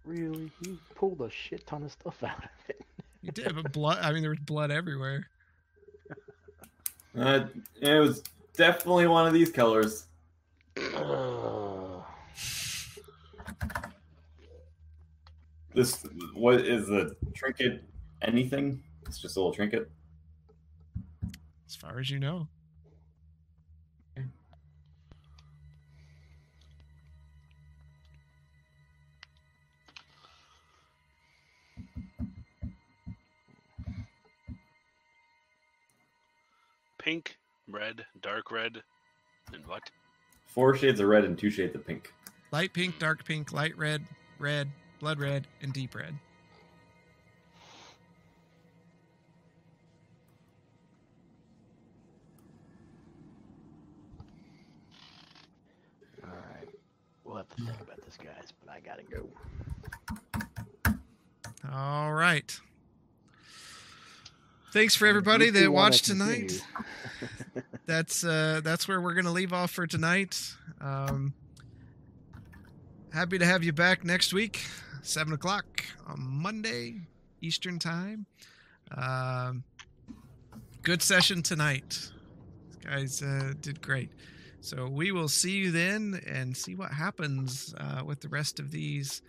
[0.05, 0.51] Really?
[0.61, 2.81] You pulled a shit ton of stuff out of it.
[3.21, 3.99] You did, but blood.
[4.01, 5.27] I mean, there was blood everywhere.
[7.17, 7.45] Uh,
[7.79, 8.21] it was
[8.57, 10.07] definitely one of these colors.
[15.73, 17.83] This what is the trinket?
[18.21, 18.81] Anything?
[19.07, 19.89] It's just a little trinket.
[21.67, 22.47] As far as you know.
[36.99, 37.35] Pink,
[37.67, 38.81] red, dark red,
[39.51, 39.81] and what?
[40.45, 42.13] Four shades of red and two shades of pink.
[42.51, 44.05] Light pink, dark pink, light red,
[44.39, 44.71] red,
[45.03, 46.15] blood red, and deep red.
[56.23, 56.69] All right.
[57.25, 59.27] We'll have to think about this, guys, but I gotta go.
[61.69, 62.57] All right.
[64.71, 66.65] Thanks for everybody that watched tonight.
[67.85, 70.55] That's uh that's where we're gonna leave off for tonight.
[70.79, 71.33] Um
[73.11, 74.61] happy to have you back next week,
[75.03, 77.01] seven o'clock on Monday,
[77.41, 78.25] Eastern time.
[78.91, 79.63] Um
[80.83, 82.09] good session tonight.
[82.67, 84.09] These guys uh, did great.
[84.59, 88.69] So we will see you then and see what happens uh, with the rest of
[88.69, 89.21] these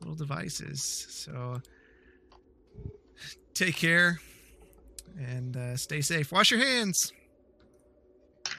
[0.00, 1.06] little devices.
[1.10, 1.60] So
[3.52, 4.20] take care
[5.18, 6.32] and uh, stay safe.
[6.32, 7.12] Wash your hands.